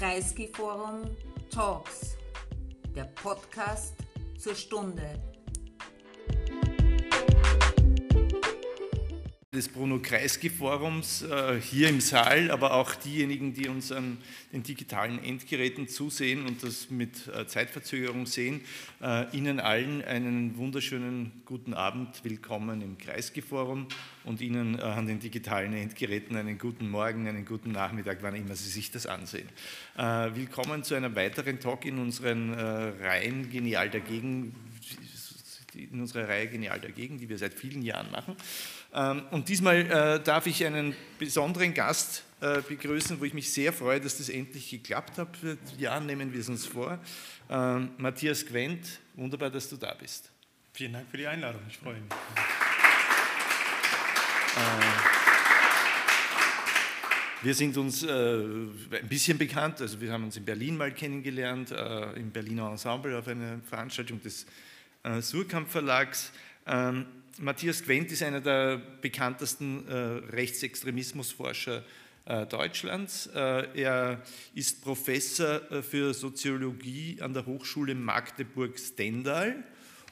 Kreisky 0.00 0.48
Forum 0.48 1.14
Talks, 1.50 2.16
der 2.96 3.04
Podcast 3.04 3.92
zur 4.38 4.54
Stunde. 4.54 5.20
Des 9.60 9.68
Bruno 9.68 9.98
Kreisky 9.98 10.48
Forums 10.48 11.20
äh, 11.20 11.60
hier 11.60 11.90
im 11.90 12.00
Saal, 12.00 12.50
aber 12.50 12.72
auch 12.72 12.94
diejenigen, 12.94 13.52
die 13.52 13.68
uns 13.68 13.92
an 13.92 14.16
den 14.54 14.62
digitalen 14.62 15.22
Endgeräten 15.22 15.86
zusehen 15.86 16.46
und 16.46 16.62
das 16.62 16.88
mit 16.88 17.28
äh, 17.28 17.46
Zeitverzögerung 17.46 18.24
sehen. 18.24 18.62
Äh, 19.02 19.36
Ihnen 19.36 19.60
allen 19.60 20.02
einen 20.02 20.56
wunderschönen 20.56 21.42
guten 21.44 21.74
Abend, 21.74 22.24
willkommen 22.24 22.80
im 22.80 22.96
Kreisky 22.96 23.42
Forum 23.42 23.86
und 24.24 24.40
Ihnen 24.40 24.80
an 24.80 25.06
den 25.06 25.20
digitalen 25.20 25.74
Endgeräten 25.74 26.36
einen 26.36 26.56
guten 26.56 26.88
Morgen, 26.88 27.28
einen 27.28 27.44
guten 27.44 27.70
Nachmittag, 27.70 28.22
wann 28.22 28.36
immer 28.36 28.56
Sie 28.56 28.70
sich 28.70 28.90
das 28.90 29.06
ansehen. 29.06 29.48
Willkommen 29.96 30.84
zu 30.84 30.94
einer 30.94 31.14
weiteren 31.16 31.60
Talk 31.60 31.84
in 31.84 31.98
unseren 31.98 32.52
Reihen 32.52 33.50
Genial 33.50 33.88
dagegen, 33.88 34.54
in 35.84 36.00
unserer 36.00 36.28
Reihe 36.28 36.48
Genial 36.48 36.80
dagegen, 36.80 37.18
die 37.18 37.28
wir 37.28 37.38
seit 37.38 37.54
vielen 37.54 37.82
Jahren 37.82 38.10
machen. 38.10 38.36
Ähm, 38.92 39.22
und 39.30 39.48
diesmal 39.48 39.76
äh, 39.76 40.20
darf 40.22 40.46
ich 40.46 40.64
einen 40.64 40.94
besonderen 41.18 41.74
Gast 41.74 42.24
äh, 42.40 42.60
begrüßen, 42.62 43.20
wo 43.20 43.24
ich 43.24 43.34
mich 43.34 43.52
sehr 43.52 43.72
freue, 43.72 44.00
dass 44.00 44.18
das 44.18 44.28
endlich 44.28 44.70
geklappt 44.70 45.18
hat. 45.18 45.28
Ja, 45.78 46.00
nehmen 46.00 46.32
wir 46.32 46.40
es 46.40 46.48
uns 46.48 46.66
vor. 46.66 46.98
Ähm, 47.48 47.90
Matthias 47.98 48.46
Gwent, 48.46 49.00
wunderbar, 49.14 49.50
dass 49.50 49.68
du 49.68 49.76
da 49.76 49.94
bist. 49.94 50.30
Vielen 50.72 50.92
Dank 50.92 51.10
für 51.10 51.16
die 51.16 51.26
Einladung, 51.26 51.60
ich 51.68 51.76
freue 51.76 51.94
mich. 51.94 52.10
Äh, 54.56 55.20
wir 57.42 57.54
sind 57.54 57.76
uns 57.76 58.02
äh, 58.02 58.08
ein 58.08 59.08
bisschen 59.08 59.38
bekannt, 59.38 59.80
also 59.80 60.00
wir 60.00 60.12
haben 60.12 60.24
uns 60.24 60.36
in 60.36 60.44
Berlin 60.44 60.76
mal 60.76 60.92
kennengelernt, 60.92 61.70
äh, 61.70 62.12
im 62.12 62.30
Berliner 62.30 62.70
Ensemble 62.70 63.18
auf 63.18 63.26
einer 63.28 63.60
Veranstaltung 63.68 64.20
des 64.20 64.46
äh, 65.02 65.20
Surkamp 65.20 65.68
Verlags. 65.68 66.32
Ähm, 66.66 67.06
Matthias 67.38 67.82
Gwent 67.82 68.12
ist 68.12 68.22
einer 68.22 68.40
der 68.40 68.78
bekanntesten 69.00 69.86
äh, 69.88 69.94
Rechtsextremismusforscher 70.34 71.82
äh, 72.26 72.46
Deutschlands. 72.46 73.28
Äh, 73.34 73.80
er 73.80 74.22
ist 74.54 74.82
Professor 74.82 75.72
äh, 75.72 75.82
für 75.82 76.12
Soziologie 76.12 77.18
an 77.20 77.32
der 77.32 77.46
Hochschule 77.46 77.94
Magdeburg-Stendal 77.94 79.64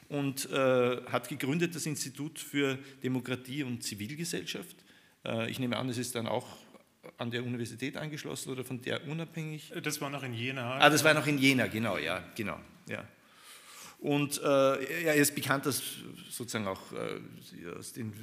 und 0.09 0.49
äh, 0.51 1.01
hat 1.05 1.29
gegründet 1.29 1.75
das 1.75 1.85
Institut 1.85 2.39
für 2.39 2.79
Demokratie 3.03 3.63
und 3.63 3.83
Zivilgesellschaft. 3.83 4.75
Ich 5.49 5.59
nehme 5.59 5.75
an, 5.75 5.89
es 5.89 5.97
ist 5.97 6.15
dann 6.15 6.27
auch 6.27 6.47
an 7.17 7.29
der 7.29 7.43
Universität 7.43 7.97
angeschlossen 7.97 8.51
oder 8.51 8.63
von 8.63 8.81
der 8.81 9.05
unabhängig? 9.05 9.73
Das 9.83 9.99
war 9.99 10.09
noch 10.09 10.23
in 10.23 10.33
Jena. 10.33 10.77
Ah, 10.77 10.89
das 10.89 11.03
war 11.03 11.13
noch 11.13 11.27
in 11.27 11.37
Jena, 11.37 11.67
genau, 11.67 11.97
ja, 11.97 12.23
genau, 12.35 12.57
ja. 12.87 13.03
Und 13.99 14.41
äh, 14.41 15.03
er 15.03 15.15
ist 15.15 15.35
bekannt 15.35 15.65
als 15.65 15.81
sozusagen 16.29 16.67
auch 16.67 16.93
äh, 16.93 17.77
aus 17.77 17.91
den 17.91 18.13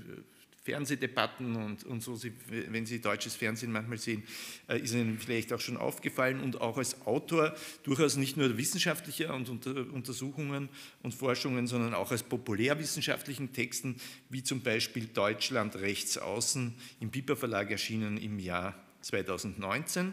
Fernsehdebatten 0.66 1.54
und, 1.54 1.84
und 1.84 2.02
so, 2.02 2.16
Sie, 2.16 2.32
wenn 2.48 2.86
Sie 2.86 3.00
deutsches 3.00 3.36
Fernsehen 3.36 3.70
manchmal 3.70 3.98
sehen, 3.98 4.24
äh, 4.68 4.80
ist 4.80 4.94
Ihnen 4.94 5.16
vielleicht 5.18 5.52
auch 5.52 5.60
schon 5.60 5.76
aufgefallen 5.76 6.40
und 6.40 6.60
auch 6.60 6.76
als 6.76 7.06
Autor 7.06 7.54
durchaus 7.84 8.16
nicht 8.16 8.36
nur 8.36 8.58
wissenschaftlicher 8.58 9.32
und 9.32 9.48
unter, 9.48 9.70
Untersuchungen 9.92 10.68
und 11.04 11.14
Forschungen, 11.14 11.68
sondern 11.68 11.94
auch 11.94 12.10
als 12.10 12.24
populärwissenschaftlichen 12.24 13.52
Texten, 13.52 13.94
wie 14.28 14.42
zum 14.42 14.60
Beispiel 14.62 15.06
Deutschland 15.06 15.76
rechts 15.76 16.18
außen 16.18 16.74
im 16.98 17.10
Piper 17.12 17.36
Verlag 17.36 17.70
erschienen 17.70 18.18
im 18.18 18.40
Jahr 18.40 18.74
2019. 19.02 20.12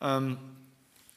Ähm, 0.00 0.36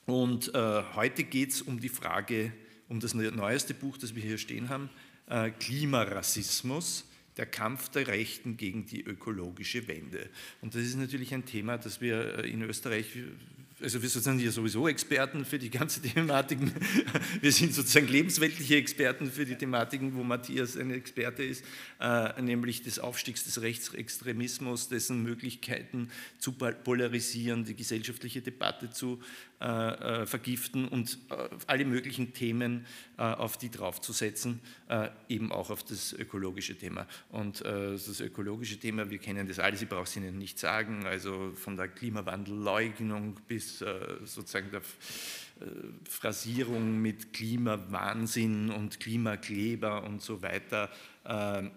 und 0.05 0.53
äh, 0.53 0.83
heute 0.93 1.23
geht 1.23 1.49
es 1.49 1.63
um 1.63 1.79
die 1.79 1.89
Frage, 1.89 2.51
um 2.87 2.99
das 2.99 3.13
neueste 3.13 3.73
Buch, 3.73 3.97
das 3.97 4.15
wir 4.15 4.23
hier 4.23 4.37
stehen 4.37 4.69
haben, 4.69 4.89
äh, 5.27 5.49
Klimarassismus, 5.51 7.05
der 7.37 7.45
Kampf 7.45 7.89
der 7.89 8.07
Rechten 8.07 8.57
gegen 8.57 8.85
die 8.85 9.03
ökologische 9.03 9.87
Wende. 9.87 10.29
Und 10.61 10.75
das 10.75 10.83
ist 10.83 10.95
natürlich 10.95 11.33
ein 11.33 11.45
Thema, 11.45 11.77
das 11.77 11.99
wir 11.99 12.39
äh, 12.39 12.49
in 12.49 12.61
Österreich 12.61 13.07
also 13.81 14.01
wir 14.01 14.07
sind 14.07 14.39
ja 14.39 14.51
sowieso 14.51 14.87
Experten 14.87 15.43
für 15.43 15.59
die 15.59 15.69
ganze 15.69 16.01
Thematiken. 16.13 16.71
Wir 17.41 17.51
sind 17.51 17.73
sozusagen 17.73 18.07
lebensweltliche 18.07 18.77
Experten 18.77 19.29
für 19.29 19.45
die 19.45 19.55
Thematiken, 19.55 20.15
wo 20.15 20.23
Matthias 20.23 20.77
ein 20.77 20.91
Experte 20.91 21.43
ist, 21.43 21.65
äh, 21.99 22.41
nämlich 22.41 22.83
des 22.83 22.99
Aufstiegs 22.99 23.43
des 23.43 23.61
Rechtsextremismus, 23.61 24.87
dessen 24.87 25.23
Möglichkeiten 25.23 26.09
zu 26.39 26.53
polarisieren, 26.53 27.65
die 27.65 27.75
gesellschaftliche 27.75 28.41
Debatte 28.41 28.91
zu 28.91 29.21
äh, 29.61 30.21
äh, 30.21 30.25
vergiften 30.25 30.87
und 30.87 31.17
alle 31.67 31.85
möglichen 31.85 32.33
Themen 32.33 32.85
auf 33.17 33.57
die 33.57 33.71
draufzusetzen, 33.71 34.59
eben 35.29 35.53
auch 35.53 35.69
auf 35.69 35.83
das 35.83 36.11
ökologische 36.11 36.75
Thema. 36.77 37.07
Und 37.29 37.61
das 37.61 38.19
ökologische 38.19 38.77
Thema, 38.77 39.09
wir 39.09 39.19
kennen 39.19 39.47
das 39.47 39.59
alles, 39.59 39.81
ich 39.81 39.87
brauche 39.87 40.03
es 40.03 40.15
Ihnen 40.17 40.37
nicht 40.37 40.59
sagen, 40.59 41.05
also 41.05 41.53
von 41.53 41.77
der 41.77 41.87
Klimawandelleugnung 41.87 43.35
bis 43.47 43.81
äh, 43.81 44.17
sozusagen 44.25 44.71
der 44.71 44.81
äh, 44.81 45.65
Phrasierung 46.09 47.01
mit 47.01 47.31
Klimawahnsinn 47.31 48.69
und 48.71 48.99
Klimakleber 48.99 50.03
und 50.03 50.21
so 50.21 50.41
weiter 50.41 50.89
ähm, 51.25 51.71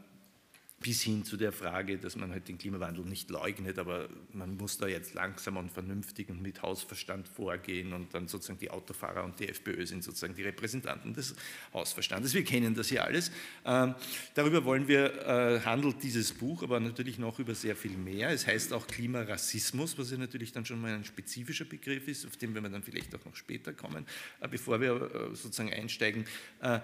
bis 0.80 1.02
hin 1.02 1.24
zu 1.24 1.36
der 1.36 1.50
Frage, 1.50 1.98
dass 1.98 2.14
man 2.14 2.30
halt 2.30 2.46
den 2.46 2.56
Klimawandel 2.56 3.04
nicht 3.04 3.30
leugnet, 3.30 3.78
aber 3.78 4.08
man 4.32 4.56
muss 4.56 4.78
da 4.78 4.86
jetzt 4.86 5.14
langsam 5.14 5.56
und 5.56 5.72
vernünftig 5.72 6.30
und 6.30 6.40
mit 6.40 6.62
Hausverstand 6.62 7.26
vorgehen 7.26 7.92
und 7.92 8.14
dann 8.14 8.28
sozusagen 8.28 8.60
die 8.60 8.70
Autofahrer 8.70 9.24
und 9.24 9.40
die 9.40 9.48
FPÖ 9.48 9.84
sind 9.86 10.04
sozusagen 10.04 10.34
die 10.34 10.44
Repräsentanten 10.44 11.14
des 11.14 11.34
Hausverstandes. 11.72 12.32
Wir 12.32 12.44
kennen 12.44 12.74
das 12.74 12.88
hier 12.88 13.02
alles. 13.02 13.32
Ähm, 13.64 13.96
darüber 14.34 14.64
wollen 14.64 14.86
wir, 14.86 15.26
äh, 15.26 15.60
handelt 15.60 16.00
dieses 16.02 16.32
Buch, 16.32 16.62
aber 16.62 16.78
natürlich 16.78 17.18
noch 17.18 17.40
über 17.40 17.56
sehr 17.56 17.74
viel 17.74 17.96
mehr. 17.96 18.30
Es 18.30 18.46
heißt 18.46 18.72
auch 18.72 18.86
Klimarassismus, 18.86 19.98
was 19.98 20.12
ja 20.12 20.16
natürlich 20.16 20.52
dann 20.52 20.64
schon 20.64 20.80
mal 20.80 20.94
ein 20.94 21.04
spezifischer 21.04 21.64
Begriff 21.64 22.06
ist, 22.06 22.24
auf 22.24 22.36
den 22.36 22.54
wir 22.54 22.60
dann 22.62 22.82
vielleicht 22.84 23.12
auch 23.16 23.24
noch 23.24 23.34
später 23.34 23.72
kommen. 23.72 24.06
Äh, 24.40 24.46
bevor 24.46 24.80
wir 24.80 24.94
äh, 24.94 25.34
sozusagen 25.34 25.72
einsteigen, 25.72 26.24
äh, 26.60 26.78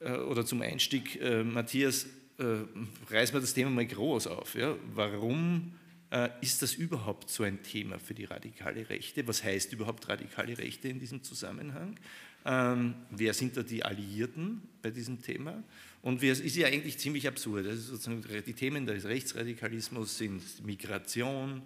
äh, 0.00 0.12
oder 0.12 0.44
zum 0.44 0.62
Einstieg, 0.62 1.20
äh, 1.20 1.42
Matthias, 1.42 2.06
äh, 2.38 3.12
reißen 3.12 3.34
wir 3.34 3.40
das 3.40 3.54
Thema 3.54 3.70
mal 3.70 3.86
groß 3.86 4.26
auf. 4.26 4.54
Ja? 4.54 4.76
Warum 4.94 5.72
äh, 6.10 6.28
ist 6.40 6.62
das 6.62 6.74
überhaupt 6.74 7.30
so 7.30 7.42
ein 7.42 7.62
Thema 7.62 7.98
für 7.98 8.14
die 8.14 8.24
radikale 8.24 8.88
Rechte? 8.88 9.26
Was 9.26 9.42
heißt 9.42 9.72
überhaupt 9.72 10.08
radikale 10.08 10.56
Rechte 10.58 10.88
in 10.88 10.98
diesem 10.98 11.22
Zusammenhang? 11.22 11.98
Ähm, 12.44 12.94
wer 13.10 13.34
sind 13.34 13.56
da 13.56 13.62
die 13.62 13.84
Alliierten 13.84 14.62
bei 14.82 14.90
diesem 14.90 15.20
Thema? 15.20 15.62
Und 16.02 16.22
es 16.22 16.38
ist 16.38 16.54
ja 16.54 16.68
eigentlich 16.68 16.98
ziemlich 16.98 17.26
absurd. 17.26 17.66
Also 17.66 17.96
die 18.46 18.52
Themen 18.52 18.86
des 18.86 19.04
Rechtsradikalismus 19.04 20.18
sind 20.18 20.64
Migration, 20.64 21.62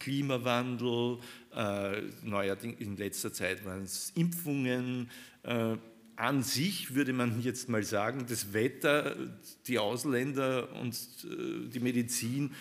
Klimawandel, 0.00 1.18
äh, 1.54 2.02
neuerdings 2.24 2.80
in 2.80 2.96
letzter 2.96 3.32
Zeit 3.32 3.64
waren 3.64 3.84
es 3.84 4.12
Impfungen, 4.16 5.08
äh, 5.44 5.76
an 6.16 6.42
sich 6.42 6.94
würde 6.94 7.12
man 7.12 7.40
jetzt 7.42 7.68
mal 7.68 7.82
sagen, 7.82 8.26
das 8.28 8.52
Wetter, 8.52 9.16
die 9.66 9.78
Ausländer 9.78 10.72
und 10.80 10.94
äh, 11.24 11.68
die 11.68 11.80
Medizin 11.80 12.52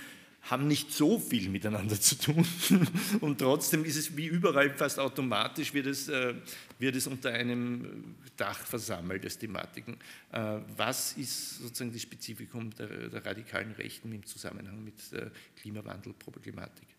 haben 0.44 0.68
nicht 0.68 0.92
so 0.92 1.20
viel 1.20 1.50
miteinander 1.50 2.00
zu 2.00 2.16
tun. 2.16 2.46
Und 3.22 3.40
trotzdem 3.40 3.86
ist 3.86 3.96
es 3.96 4.18
wie 4.18 4.26
überall 4.26 4.70
fast 4.72 5.00
automatisch, 5.00 5.74
wird 5.74 5.88
es, 5.88 6.10
äh, 6.10 6.34
wird 6.80 6.98
es 6.98 7.08
unter 7.08 7.32
einem 7.32 8.16
Dach 8.36 8.60
versammelt, 8.60 9.24
das 9.24 9.38
Thematiken. 9.38 9.96
Äh, 10.34 10.60
was 10.76 11.14
ist 11.14 11.60
sozusagen 11.60 11.94
die 11.94 12.00
Spezifikum 12.00 12.72
der, 12.76 13.10
der 13.10 13.26
radikalen 13.26 13.72
Rechten 13.72 14.12
im 14.12 14.26
Zusammenhang 14.26 14.84
mit 14.84 14.96
der 15.14 15.32
Klimawandelproblematik? 15.62 16.93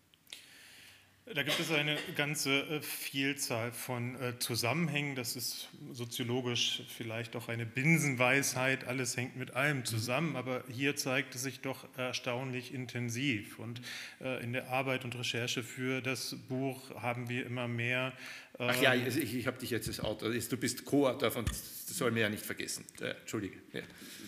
Da 1.33 1.41
gibt 1.41 1.59
es 1.59 1.71
eine 1.71 1.97
ganze 2.15 2.59
äh, 2.59 2.81
Vielzahl 2.81 3.71
von 3.71 4.15
äh, 4.21 4.37
Zusammenhängen. 4.37 5.15
Das 5.15 5.35
ist 5.35 5.69
soziologisch 5.91 6.83
vielleicht 6.95 7.35
auch 7.35 7.47
eine 7.47 7.65
Binsenweisheit. 7.65 8.83
Alles 8.83 9.17
hängt 9.17 9.35
mit 9.35 9.55
allem 9.55 9.77
mhm. 9.77 9.85
zusammen. 9.85 10.35
Aber 10.35 10.63
hier 10.71 10.95
zeigt 10.95 11.33
es 11.33 11.41
sich 11.41 11.61
doch 11.61 11.87
erstaunlich 11.97 12.75
intensiv. 12.75 13.57
Und 13.57 13.81
äh, 14.21 14.43
in 14.43 14.53
der 14.53 14.69
Arbeit 14.69 15.03
und 15.03 15.17
Recherche 15.17 15.63
für 15.63 16.01
das 16.01 16.35
Buch 16.47 16.93
haben 17.01 17.27
wir 17.27 17.47
immer 17.47 17.67
mehr 17.67 18.13
Ach 18.57 18.81
ja, 18.81 18.93
ich, 18.93 19.35
ich 19.35 19.47
habe 19.47 19.57
dich 19.57 19.69
jetzt 19.69 19.89
das 19.89 19.99
Autor. 19.99 20.29
Du 20.29 20.57
bist 20.57 20.85
Co-Autor 20.85 21.31
von, 21.31 21.45
das 21.87 21.97
soll 21.97 22.11
mir 22.11 22.21
ja 22.21 22.29
nicht 22.29 22.45
vergessen. 22.45 22.85
Äh, 22.99 23.11
Entschuldige. 23.11 23.57
Ja. 23.73 23.81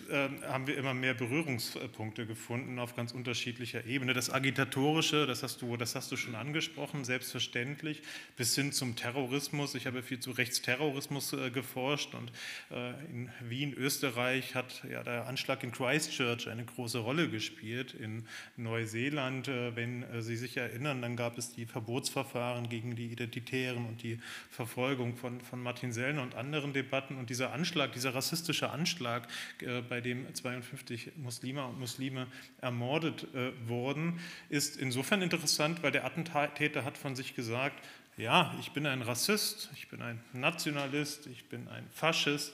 Ähm, 0.10 0.42
haben 0.44 0.68
wir 0.68 0.78
immer 0.78 0.94
mehr 0.94 1.14
Berührungspunkte 1.14 2.26
gefunden 2.26 2.80
auf 2.80 2.96
ganz 2.96 3.12
unterschiedlicher 3.12 3.86
Ebene. 3.86 4.14
Das 4.14 4.30
Agitatorische, 4.30 5.26
das 5.26 5.44
hast 5.44 5.62
du, 5.62 5.76
das 5.76 5.96
hast 5.96 6.12
du 6.12 6.16
schon 6.16 6.36
angesprochen, 6.36 7.04
selbstverständlich, 7.04 8.04
bis 8.38 8.56
hin 8.56 8.72
zum 8.72 8.96
Terrorismus. 8.96 9.76
Ich 9.76 9.86
habe 9.86 10.04
viel 10.04 10.20
zu 10.20 10.32
Rechtsterrorismus 10.32 11.34
äh, 11.34 11.50
geforscht 11.50 12.14
und 12.14 12.32
äh, 12.72 12.92
in 13.12 13.30
Wien, 13.42 13.74
Österreich 13.74 14.56
hat 14.56 14.84
ja 14.90 15.04
der 15.04 15.28
Anschlag 15.28 15.64
in 15.64 15.72
Christchurch 15.72 16.48
eine 16.48 16.64
große 16.64 17.00
Rolle 17.00 17.30
gespielt. 17.30 17.94
In 17.94 18.28
Neuseeland, 18.56 19.50
äh, 19.50 19.76
wenn 19.76 20.04
äh, 20.04 20.22
Sie 20.22 20.38
sich 20.38 20.56
erinnern, 20.56 21.02
dann 21.02 21.18
gab 21.18 21.38
es 21.38 21.52
die 21.52 21.66
Verbotsverfahren 21.66 22.70
gegen 22.70 22.96
die 22.96 23.08
Identitären 23.08 23.86
und 23.86 24.04
die 24.04 24.20
Verfolgung 24.52 25.18
von, 25.18 25.42
von 25.42 25.62
Martin 25.62 25.92
Sellner 25.92 26.22
und 26.22 26.36
anderen 26.36 26.72
Debatten 26.72 27.18
und 27.18 27.30
dieser 27.30 27.52
Anschlag, 27.58 27.92
dieser 27.94 28.14
rassistische 28.14 28.70
Anschlag, 28.70 29.28
äh, 29.62 29.82
bei 29.82 30.00
dem 30.00 30.32
52 30.32 31.14
Muslime 31.16 31.66
und 31.66 31.80
Muslime 31.80 32.28
ermordet 32.62 33.26
äh, 33.34 33.52
wurden, 33.68 34.20
ist 34.50 34.78
insofern 34.78 35.24
interessant, 35.24 35.82
weil 35.82 35.92
der 35.92 36.06
Attentäter 36.06 36.86
hat 36.86 37.00
von 37.00 37.16
sich 37.16 37.36
gesagt, 37.36 37.84
ja, 38.16 38.54
ich 38.60 38.72
bin 38.74 38.86
ein 38.86 39.02
Rassist, 39.02 39.72
ich 39.76 39.88
bin 39.88 40.04
ein 40.04 40.20
Nationalist, 40.34 41.26
ich 41.28 41.46
bin 41.46 41.68
ein 41.68 41.88
Faschist, 41.94 42.54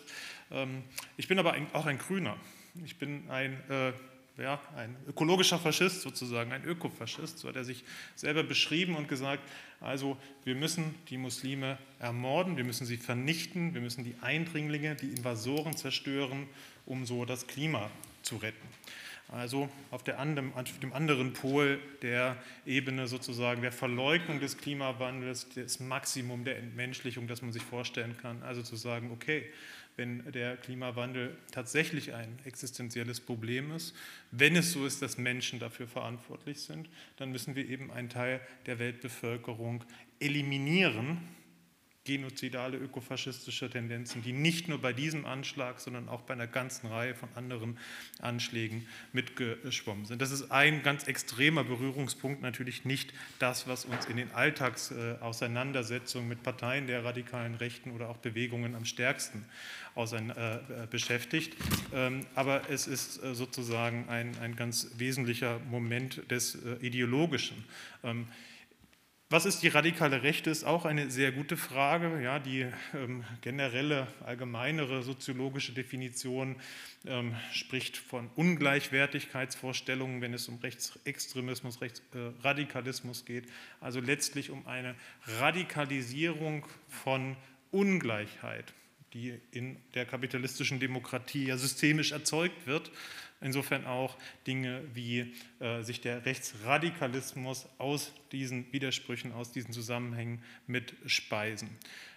ähm, 0.52 0.84
ich 1.18 1.28
bin 1.28 1.38
aber 1.38 1.56
auch 1.74 1.86
ein 1.86 1.98
Grüner. 1.98 2.38
Ich 2.86 2.98
bin 2.98 3.30
ein, 3.30 3.60
äh, 3.70 3.94
ja, 4.42 4.60
ein 4.76 4.96
ökologischer 5.08 5.60
Faschist 5.60 6.02
sozusagen, 6.02 6.52
ein 6.54 6.64
Ökofaschist, 6.64 7.40
so 7.40 7.50
hat 7.50 7.56
er 7.56 7.66
sich 7.66 7.84
selber 8.16 8.44
beschrieben 8.44 8.96
und 8.96 9.08
gesagt, 9.08 9.44
also 9.84 10.18
wir 10.44 10.56
müssen 10.56 10.96
die 11.10 11.18
Muslime 11.18 11.78
ermorden, 12.00 12.58
wir 12.58 12.64
müssen 12.64 12.86
sie 12.86 12.98
vernichten, 12.98 13.74
wir 13.74 13.82
müssen 13.82 14.04
die 14.04 14.16
Eindringlinge, 14.22 14.96
die 14.96 15.12
Invasoren 15.12 15.76
zerstören, 15.76 16.48
um 16.86 17.06
so 17.06 17.26
das 17.26 17.48
Klima 17.48 17.92
zu 18.22 18.38
retten. 18.38 18.68
Also 19.30 19.70
auf, 19.90 20.08
anderen, 20.08 20.54
auf, 20.54 20.80
dem 20.80 20.94
anderen 20.94 21.34
Pol 21.34 21.80
der 22.02 22.38
Ebene 22.66 23.08
sozusagen 23.08 23.62
der 23.62 23.72
Verleugnung 23.72 24.40
des 24.40 24.58
Klimawandels, 24.58 25.48
das 25.56 25.80
Maximum 25.80 26.44
der 26.44 26.58
Entmenschlichung, 26.58 27.28
das 27.28 27.42
man 27.42 27.52
sich 27.52 27.64
vorstellen 27.64 28.16
kann. 28.22 28.44
Also 28.44 28.62
zu 28.62 28.76
sagen, 28.76 29.12
okay, 29.12 29.46
wenn 29.96 30.32
der 30.32 30.58
Klimawandel 30.58 31.36
tatsächlich 31.52 32.14
ein 32.14 32.40
existenzielles 32.46 33.20
Problem 33.20 33.72
ist, 33.72 33.96
wenn 34.32 34.56
es 34.56 34.72
so 34.72 34.86
ist, 34.86 35.02
dass 35.02 35.18
Menschen 35.18 35.60
dafür 35.60 35.88
verantwortlich 35.88 36.62
sind, 36.62 36.90
dann 37.18 37.32
müssen 37.32 37.56
wir 37.56 37.68
eben 37.70 37.92
einen 37.92 38.10
Teil 38.10 38.42
der 38.66 38.80
Weltbevölkerung 38.80 39.84
eliminieren, 40.20 41.20
genozidale 42.06 42.78
ökofaschistische 42.78 43.70
Tendenzen, 43.70 44.22
die 44.24 44.34
nicht 44.34 44.68
nur 44.68 44.82
bei 44.82 44.92
diesem 44.92 45.26
Anschlag, 45.26 45.80
sondern 45.80 46.10
auch 46.10 46.22
bei 46.22 46.34
einer 46.34 46.48
ganzen 46.48 46.88
Reihe 46.88 47.16
von 47.16 47.30
anderen 47.36 47.78
Anschlägen 48.20 48.86
mitgeschwommen 49.14 50.06
sind. 50.06 50.22
Das 50.22 50.32
ist 50.32 50.52
ein 50.52 50.84
ganz 50.84 51.06
extremer 51.06 51.64
Berührungspunkt, 51.64 52.42
natürlich 52.42 52.84
nicht 52.84 53.14
das, 53.40 53.70
was 53.70 53.86
uns 53.86 54.06
in 54.08 54.18
den 54.18 54.30
Alltagsauseinandersetzungen 54.32 56.28
mit 56.28 56.44
Parteien 56.44 56.88
der 56.88 57.06
radikalen 57.06 57.56
Rechten 57.56 57.92
oder 57.92 58.10
auch 58.10 58.18
Bewegungen 58.18 58.76
am 58.76 58.84
stärksten 58.84 59.46
äh, 59.96 60.88
beschäftigt. 60.90 61.56
Ähm, 61.94 62.26
aber 62.36 62.70
es 62.70 62.86
ist 62.86 63.24
äh, 63.24 63.34
sozusagen 63.34 64.10
ein, 64.10 64.38
ein 64.40 64.58
ganz 64.58 64.92
wesentlicher 64.98 65.60
Moment 65.70 66.30
des 66.30 66.56
äh, 66.56 66.86
Ideologischen. 66.86 67.64
Was 69.34 69.46
ist 69.48 69.64
die 69.64 69.68
radikale 69.70 70.22
Rechte, 70.22 70.52
ist 70.52 70.64
auch 70.64 70.86
eine 70.86 71.10
sehr 71.10 71.32
gute 71.32 71.58
Frage. 71.58 72.22
Ja, 72.22 72.38
die 72.38 72.68
ähm, 72.94 73.24
generelle, 73.42 74.06
allgemeinere 74.24 75.02
soziologische 75.02 75.72
Definition 75.72 76.56
ähm, 77.08 77.36
spricht 77.52 77.98
von 77.98 78.30
Ungleichwertigkeitsvorstellungen, 78.36 80.22
wenn 80.22 80.36
es 80.36 80.48
um 80.50 80.60
Rechtsextremismus, 80.60 81.82
Rechtsradikalismus 81.82 83.24
äh, 83.24 83.26
geht. 83.26 83.46
Also 83.82 84.02
letztlich 84.02 84.52
um 84.52 84.68
eine 84.68 84.94
Radikalisierung 85.26 86.68
von 86.88 87.36
Ungleichheit, 87.72 88.72
die 89.16 89.34
in 89.50 89.78
der 89.96 90.06
kapitalistischen 90.06 90.80
Demokratie 90.80 91.48
ja 91.48 91.58
systemisch 91.58 92.12
erzeugt 92.12 92.68
wird 92.68 92.92
Insofern 93.44 93.86
auch 93.86 94.18
Dinge 94.48 94.82
wie 94.94 95.34
äh, 95.60 95.84
sich 95.84 96.02
der 96.02 96.26
Rechtsradikalismus 96.26 97.68
aus 97.78 98.14
diesen 98.32 98.72
Widersprüchen, 98.74 99.32
aus 99.32 99.52
diesen 99.52 99.74
Zusammenhängen 99.74 100.42
mit 100.66 100.96
speisen. 101.06 101.70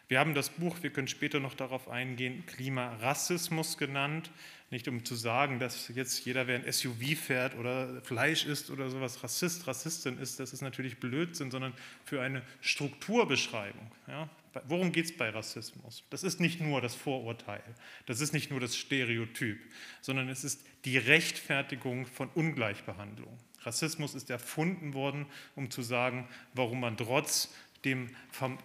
Wir 0.08 0.20
haben 0.20 0.34
das 0.34 0.50
Buch, 0.50 0.76
wir 0.82 0.90
können 0.90 1.08
später 1.08 1.40
noch 1.40 1.54
darauf 1.54 1.88
eingehen, 1.88 2.44
Klimarassismus 2.46 3.76
genannt. 3.76 4.30
Nicht 4.70 4.88
um 4.88 5.04
zu 5.04 5.14
sagen, 5.14 5.60
dass 5.60 5.88
jetzt 5.88 6.24
jeder, 6.24 6.48
wer 6.48 6.56
ein 6.56 6.72
SUV 6.72 7.16
fährt 7.16 7.56
oder 7.56 8.00
Fleisch 8.02 8.44
isst 8.46 8.70
oder 8.70 8.90
sowas 8.90 9.22
Rassist, 9.22 9.66
Rassistin 9.68 10.18
ist, 10.18 10.40
das 10.40 10.52
ist 10.52 10.60
natürlich 10.60 10.98
Blödsinn, 10.98 11.52
sondern 11.52 11.72
für 12.04 12.20
eine 12.20 12.42
Strukturbeschreibung. 12.60 13.92
Ja? 14.08 14.28
Worum 14.66 14.90
geht 14.90 15.04
es 15.04 15.16
bei 15.16 15.30
Rassismus? 15.30 16.02
Das 16.10 16.24
ist 16.24 16.40
nicht 16.40 16.60
nur 16.60 16.80
das 16.80 16.94
Vorurteil, 16.96 17.62
das 18.06 18.20
ist 18.20 18.32
nicht 18.32 18.50
nur 18.50 18.58
das 18.58 18.76
Stereotyp, 18.76 19.58
sondern 20.00 20.28
es 20.28 20.42
ist 20.42 20.64
die 20.84 20.98
Rechtfertigung 20.98 22.06
von 22.06 22.28
Ungleichbehandlung. 22.30 23.38
Rassismus 23.62 24.14
ist 24.14 24.30
erfunden 24.30 24.94
worden, 24.94 25.26
um 25.54 25.70
zu 25.70 25.82
sagen, 25.82 26.28
warum 26.54 26.80
man 26.80 26.96
trotz 26.96 27.52
dem, 27.84 28.10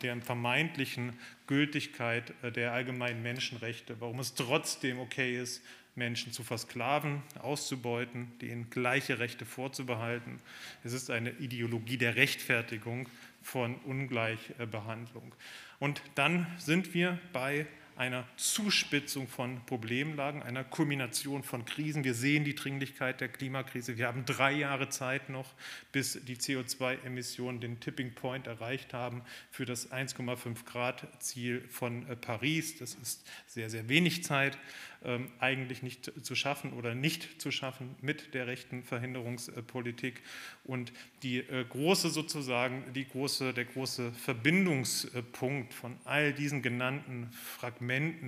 der 0.02 0.22
vermeintlichen 0.22 1.14
Gültigkeit 1.48 2.34
äh, 2.42 2.52
der 2.52 2.74
allgemeinen 2.74 3.22
Menschenrechte, 3.22 4.00
warum 4.00 4.20
es 4.20 4.34
trotzdem 4.34 5.00
okay 5.00 5.40
ist, 5.40 5.64
Menschen 5.96 6.32
zu 6.32 6.44
versklaven, 6.44 7.22
auszubeuten, 7.40 8.32
denen 8.40 8.70
gleiche 8.70 9.20
Rechte 9.20 9.46
vorzubehalten. 9.46 10.40
Es 10.84 10.94
ist 10.94 11.10
eine 11.10 11.32
Ideologie 11.32 11.98
der 11.98 12.16
Rechtfertigung 12.16 13.10
von 13.42 13.76
Ungleichbehandlung. 13.80 15.36
Und 15.80 16.02
dann 16.16 16.48
sind 16.58 16.94
wir 16.94 17.20
bei 17.34 17.66
einer 17.96 18.28
Zuspitzung 18.38 19.28
von 19.28 19.66
Problemlagen, 19.66 20.42
einer 20.42 20.64
Kulmination 20.64 21.44
von 21.44 21.66
Krisen. 21.66 22.04
Wir 22.04 22.14
sehen 22.14 22.44
die 22.44 22.56
Dringlichkeit 22.56 23.22
der 23.22 23.30
Klimakrise. 23.30 23.98
Wir 23.98 24.08
haben 24.08 24.26
drei 24.26 24.54
Jahre 24.54 24.90
Zeit 24.90 25.30
noch, 25.30 25.54
bis 25.92 26.20
die 26.26 26.38
CO2-Emissionen 26.38 27.60
den 27.60 27.80
Tipping 27.80 28.14
Point 28.14 28.48
erreicht 28.48 28.94
haben 28.94 29.22
für 29.52 29.66
das 29.66 29.92
1,5 29.92 30.66
Grad 30.66 31.08
Ziel 31.22 31.68
von 31.70 32.08
äh, 32.08 32.16
Paris. 32.16 32.78
Das 32.78 32.96
ist 32.96 33.28
sehr, 33.48 33.70
sehr 33.70 33.90
wenig 33.90 34.24
Zeit. 34.24 34.58
Ähm, 35.04 35.32
eigentlich 35.40 35.82
nicht 35.82 36.12
zu 36.24 36.36
schaffen 36.36 36.74
oder 36.74 36.94
nicht 36.94 37.42
zu 37.42 37.50
schaffen 37.50 37.96
mit 38.02 38.36
der 38.36 38.46
rechten 38.46 38.84
Verhinderungspolitik. 38.84 40.22
Und 40.64 40.94
die 41.24 41.40
äh, 41.40 41.66
große 41.68 42.10
sozusagen, 42.12 42.84
die 42.94 43.08
große, 43.08 43.54
der 43.54 43.66
große 43.66 44.12
Verbindungspunkt 44.12 45.74
von 45.74 45.98
all 46.06 46.34
diesen 46.34 46.62
genannten 46.62 47.32
Fragmenten 47.32 47.81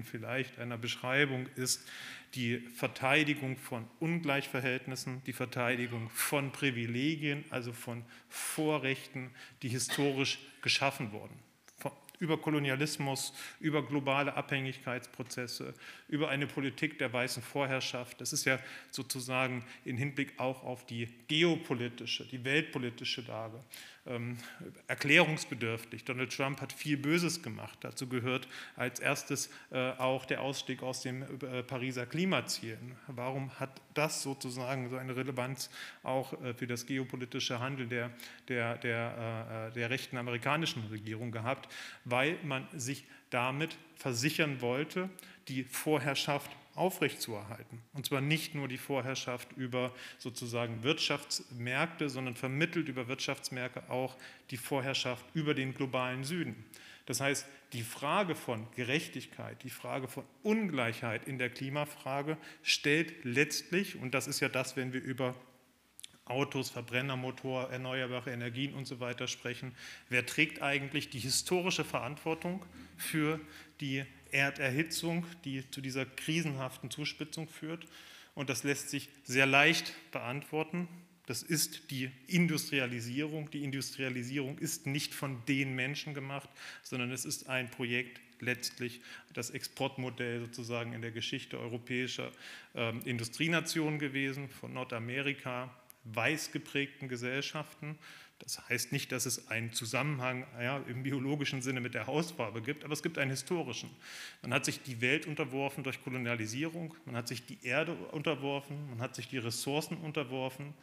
vielleicht 0.03 0.59
einer 0.59 0.77
Beschreibung 0.77 1.47
ist 1.55 1.87
die 2.35 2.59
Verteidigung 2.59 3.57
von 3.57 3.87
Ungleichverhältnissen, 3.99 5.21
die 5.25 5.33
Verteidigung 5.33 6.09
von 6.09 6.51
Privilegien, 6.51 7.45
also 7.49 7.73
von 7.73 8.03
Vorrechten, 8.29 9.31
die 9.61 9.69
historisch 9.69 10.39
geschaffen 10.61 11.11
wurden 11.11 11.39
über 12.23 12.37
Kolonialismus, 12.39 13.33
über 13.59 13.85
globale 13.85 14.33
Abhängigkeitsprozesse, 14.33 15.73
über 16.07 16.29
eine 16.29 16.47
Politik 16.47 16.97
der 16.97 17.11
weißen 17.11 17.43
Vorherrschaft. 17.43 18.21
Das 18.21 18.31
ist 18.31 18.45
ja 18.45 18.59
sozusagen 18.91 19.65
in 19.83 19.97
Hinblick 19.97 20.39
auch 20.39 20.63
auf 20.63 20.85
die 20.85 21.09
geopolitische, 21.27 22.25
die 22.25 22.43
weltpolitische 22.45 23.21
Lage 23.21 23.59
ähm, 24.05 24.37
erklärungsbedürftig. 24.87 26.03
Donald 26.03 26.35
Trump 26.35 26.59
hat 26.61 26.73
viel 26.73 26.97
Böses 26.97 27.41
gemacht. 27.41 27.77
Dazu 27.81 28.07
gehört 28.07 28.47
als 28.75 28.99
erstes 28.99 29.49
äh, 29.71 29.91
auch 29.91 30.25
der 30.25 30.41
Ausstieg 30.41 30.83
aus 30.83 31.01
den 31.01 31.21
äh, 31.21 31.63
Pariser 31.63 32.05
Klimazielen. 32.05 32.95
Warum 33.07 33.57
hat 33.59 33.81
das 33.93 34.21
sozusagen 34.21 34.89
so 34.89 34.97
eine 34.97 35.15
Relevanz 35.15 35.69
auch 36.03 36.33
äh, 36.41 36.53
für 36.53 36.67
das 36.67 36.85
geopolitische 36.85 37.59
Handeln 37.59 37.89
der, 37.89 38.11
der, 38.47 38.77
der, 38.77 39.69
äh, 39.69 39.73
der 39.73 39.89
rechten 39.89 40.17
amerikanischen 40.17 40.83
Regierung 40.91 41.31
gehabt? 41.31 41.73
Weil 42.03 42.37
man 42.43 42.67
sich 42.73 43.05
damit 43.29 43.77
versichern 43.95 44.61
wollte, 44.61 45.09
die 45.47 45.63
Vorherrschaft 45.63 46.51
aufrechtzuerhalten. 46.75 47.81
Und 47.93 48.05
zwar 48.05 48.21
nicht 48.21 48.55
nur 48.55 48.67
die 48.67 48.77
Vorherrschaft 48.77 49.51
über 49.53 49.93
sozusagen 50.17 50.83
Wirtschaftsmärkte, 50.83 52.09
sondern 52.09 52.35
vermittelt 52.35 52.89
über 52.89 53.07
Wirtschaftsmärkte 53.07 53.89
auch 53.89 54.17
die 54.49 54.57
Vorherrschaft 54.57 55.25
über 55.33 55.53
den 55.53 55.73
globalen 55.73 56.23
Süden. 56.23 56.65
Das 57.05 57.19
heißt, 57.19 57.45
die 57.73 57.83
Frage 57.83 58.33
von 58.33 58.67
Gerechtigkeit, 58.75 59.61
die 59.63 59.69
Frage 59.69 60.07
von 60.07 60.23
Ungleichheit 60.41 61.27
in 61.27 61.37
der 61.37 61.49
Klimafrage 61.49 62.37
stellt 62.61 63.13
letztlich, 63.23 63.97
und 63.97 64.13
das 64.13 64.27
ist 64.27 64.39
ja 64.39 64.49
das, 64.49 64.77
wenn 64.77 64.93
wir 64.93 65.01
über 65.01 65.35
Autos, 66.25 66.69
Verbrennermotor, 66.69 67.69
erneuerbare 67.69 68.31
Energien 68.31 68.73
und 68.73 68.85
so 68.85 69.01
weiter 69.01 69.27
sprechen, 69.27 69.75
wer 70.07 70.25
trägt 70.25 70.61
eigentlich 70.61 71.09
die 71.09 71.19
historische 71.19 71.83
Verantwortung 71.83 72.65
für 72.95 73.41
die 73.81 74.05
Erderhitzung, 74.33 75.25
die 75.45 75.69
zu 75.69 75.81
dieser 75.81 76.05
krisenhaften 76.05 76.89
Zuspitzung 76.89 77.47
führt. 77.47 77.85
Und 78.35 78.49
das 78.49 78.63
lässt 78.63 78.89
sich 78.89 79.09
sehr 79.23 79.45
leicht 79.45 79.93
beantworten. 80.11 80.87
Das 81.25 81.43
ist 81.43 81.91
die 81.91 82.11
Industrialisierung. 82.27 83.49
Die 83.51 83.63
Industrialisierung 83.63 84.57
ist 84.57 84.87
nicht 84.87 85.13
von 85.13 85.43
den 85.47 85.75
Menschen 85.75 86.13
gemacht, 86.13 86.49
sondern 86.81 87.11
es 87.11 87.25
ist 87.25 87.47
ein 87.47 87.69
Projekt 87.69 88.19
letztlich 88.41 89.01
das 89.33 89.51
Exportmodell 89.51 90.41
sozusagen 90.41 90.93
in 90.93 91.01
der 91.01 91.11
Geschichte 91.11 91.57
europäischer 91.57 92.31
äh, 92.75 92.91
Industrienationen 93.05 93.99
gewesen, 93.99 94.49
von 94.49 94.73
Nordamerika, 94.73 95.73
weiß 96.03 96.51
geprägten 96.51 97.07
Gesellschaften 97.07 97.97
Das 98.39 98.67
heißt 98.67 98.91
nicht, 98.91 99.11
dass 99.11 99.25
es 99.25 99.47
einen 99.47 99.71
Zusammenhang 99.71 100.45
ja, 100.59 100.77
im 100.87 101.03
biologischen 101.03 101.61
Sinne 101.61 101.79
mit 101.79 101.93
der 101.93 102.07
Hausfarbe 102.07 102.61
gibt, 102.61 102.83
aber 102.83 102.93
es 102.93 103.01
gibt 103.01 103.17
einen 103.17 103.31
historischen. 103.31 103.89
Man 104.41 104.53
hat 104.53 104.65
sich 104.65 104.81
die 104.81 104.99
Welt 104.99 105.27
unterworfen 105.27 105.83
durch 105.83 106.03
Kolonialisierung, 106.03 106.93
man 107.05 107.15
hat 107.15 107.27
sich 107.27 107.45
die 107.45 107.59
Erde 107.63 107.93
unterworfen, 108.11 108.89
man 108.89 108.99
hat 108.99 109.15
sich 109.15 109.29
die 109.29 109.37
Ressourcen 109.37 109.97
unterworfen 109.97 110.73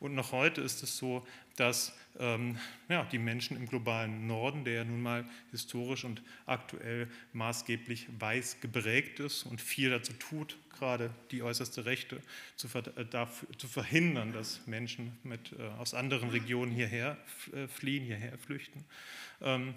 und 0.00 0.14
noch 0.14 0.32
heute 0.32 0.62
ist 0.62 0.82
es 0.82 0.96
so, 0.96 1.26
dass 1.56 1.94
ähm, 2.18 2.58
ja, 2.88 3.04
die 3.04 3.18
Menschen 3.18 3.56
im 3.56 3.66
globalen 3.66 4.26
Norden, 4.26 4.64
der 4.64 4.74
ja 4.74 4.84
nun 4.84 5.02
mal 5.02 5.24
historisch 5.50 6.04
und 6.04 6.22
aktuell 6.46 7.08
maßgeblich 7.32 8.08
weiß 8.18 8.60
geprägt 8.60 9.20
ist 9.20 9.44
und 9.44 9.60
viel 9.60 9.90
dazu 9.90 10.12
tut, 10.14 10.56
gerade 10.78 11.10
die 11.30 11.42
äußerste 11.42 11.84
Rechte 11.84 12.20
zu, 12.56 12.68
ver 12.68 12.86
äh, 12.96 13.04
dafür, 13.04 13.48
zu 13.58 13.68
verhindern, 13.68 14.32
dass 14.32 14.66
Menschen 14.66 15.16
mit, 15.22 15.52
äh, 15.52 15.62
aus 15.78 15.94
anderen 15.94 16.30
Regionen 16.30 16.72
hierher 16.72 17.16
äh, 17.52 17.68
fliehen, 17.68 18.04
hierher 18.04 18.36
flüchten. 18.38 18.84
Ähm, 19.42 19.74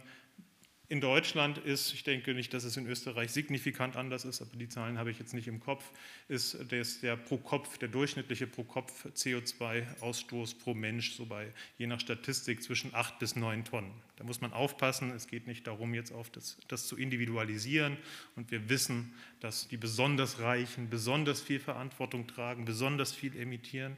in 0.89 0.99
Deutschland 0.99 1.57
ist, 1.59 1.93
ich 1.93 2.03
denke 2.03 2.33
nicht, 2.33 2.53
dass 2.53 2.65
es 2.65 2.75
in 2.75 2.85
Österreich 2.87 3.31
signifikant 3.31 3.95
anders 3.95 4.25
ist, 4.25 4.41
aber 4.41 4.55
die 4.57 4.67
Zahlen 4.67 4.97
habe 4.97 5.11
ich 5.11 5.17
jetzt 5.17 5.33
nicht 5.33 5.47
im 5.47 5.61
Kopf, 5.61 5.83
ist 6.27 6.57
der 6.71 7.15
pro 7.15 7.37
Kopf, 7.37 7.77
der 7.77 7.87
durchschnittliche 7.87 8.47
pro 8.47 8.63
Kopf 8.63 9.05
CO2-Ausstoß 9.05 10.59
pro 10.59 10.73
Mensch 10.73 11.13
so 11.13 11.25
bei 11.25 11.53
je 11.77 11.87
nach 11.87 12.01
Statistik 12.01 12.61
zwischen 12.61 12.93
8 12.93 13.17
bis 13.17 13.37
9 13.37 13.63
Tonnen. 13.63 13.93
Da 14.17 14.25
muss 14.25 14.41
man 14.41 14.51
aufpassen, 14.51 15.11
es 15.11 15.27
geht 15.27 15.47
nicht 15.47 15.67
darum, 15.67 15.93
jetzt 15.93 16.11
auf 16.11 16.29
das, 16.29 16.57
das 16.67 16.85
zu 16.85 16.97
individualisieren 16.97 17.97
und 18.35 18.51
wir 18.51 18.67
wissen, 18.67 19.13
dass 19.39 19.69
die 19.69 19.77
besonders 19.77 20.39
Reichen 20.39 20.89
besonders 20.89 21.41
viel 21.41 21.61
Verantwortung 21.61 22.27
tragen, 22.27 22.65
besonders 22.65 23.13
viel 23.13 23.35
emittieren. 23.37 23.95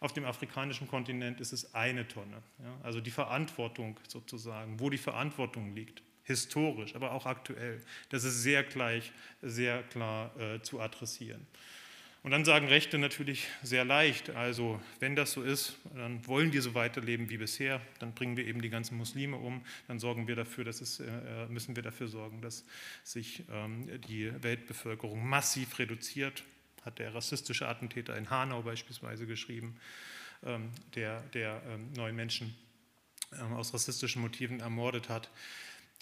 Auf 0.00 0.12
dem 0.12 0.26
afrikanischen 0.26 0.86
Kontinent 0.86 1.40
ist 1.40 1.54
es 1.54 1.74
eine 1.74 2.06
Tonne. 2.06 2.42
Ja, 2.62 2.78
also 2.82 3.00
die 3.00 3.10
Verantwortung 3.10 3.98
sozusagen, 4.06 4.78
wo 4.78 4.90
die 4.90 4.98
Verantwortung 4.98 5.74
liegt 5.74 6.02
historisch, 6.26 6.94
aber 6.94 7.12
auch 7.12 7.24
aktuell. 7.24 7.80
Das 8.10 8.24
ist 8.24 8.42
sehr 8.42 8.62
gleich, 8.64 9.12
sehr 9.42 9.82
klar 9.84 10.38
äh, 10.38 10.60
zu 10.60 10.80
adressieren. 10.80 11.46
Und 12.26 12.32
dann 12.32 12.44
sagen 12.44 12.66
Rechte 12.66 12.98
natürlich 12.98 13.46
sehr 13.62 13.84
leicht, 13.84 14.30
also 14.30 14.82
wenn 14.98 15.14
das 15.14 15.30
so 15.30 15.44
ist, 15.44 15.76
dann 15.94 16.26
wollen 16.26 16.50
die 16.50 16.58
so 16.58 16.74
weiterleben 16.74 17.30
wie 17.30 17.36
bisher, 17.36 17.80
dann 18.00 18.14
bringen 18.14 18.36
wir 18.36 18.44
eben 18.44 18.60
die 18.60 18.68
ganzen 18.68 18.96
Muslime 18.96 19.36
um, 19.36 19.64
dann 19.86 20.00
sorgen 20.00 20.26
wir 20.26 20.34
dafür, 20.34 20.64
dass 20.64 20.80
es, 20.80 20.98
äh, 20.98 21.46
müssen 21.48 21.76
wir 21.76 21.84
dafür 21.84 22.08
sorgen, 22.08 22.40
dass 22.42 22.64
sich 23.04 23.44
ähm, 23.52 23.88
die 24.08 24.32
Weltbevölkerung 24.42 25.24
massiv 25.24 25.78
reduziert, 25.78 26.42
hat 26.84 26.98
der 26.98 27.14
rassistische 27.14 27.68
Attentäter 27.68 28.16
in 28.16 28.28
Hanau 28.28 28.62
beispielsweise 28.62 29.28
geschrieben, 29.28 29.76
ähm, 30.44 30.72
der, 30.96 31.20
der 31.32 31.62
ähm, 31.68 31.92
neun 31.92 32.16
Menschen 32.16 32.56
ähm, 33.40 33.54
aus 33.54 33.72
rassistischen 33.72 34.20
Motiven 34.20 34.58
ermordet 34.58 35.08
hat. 35.08 35.30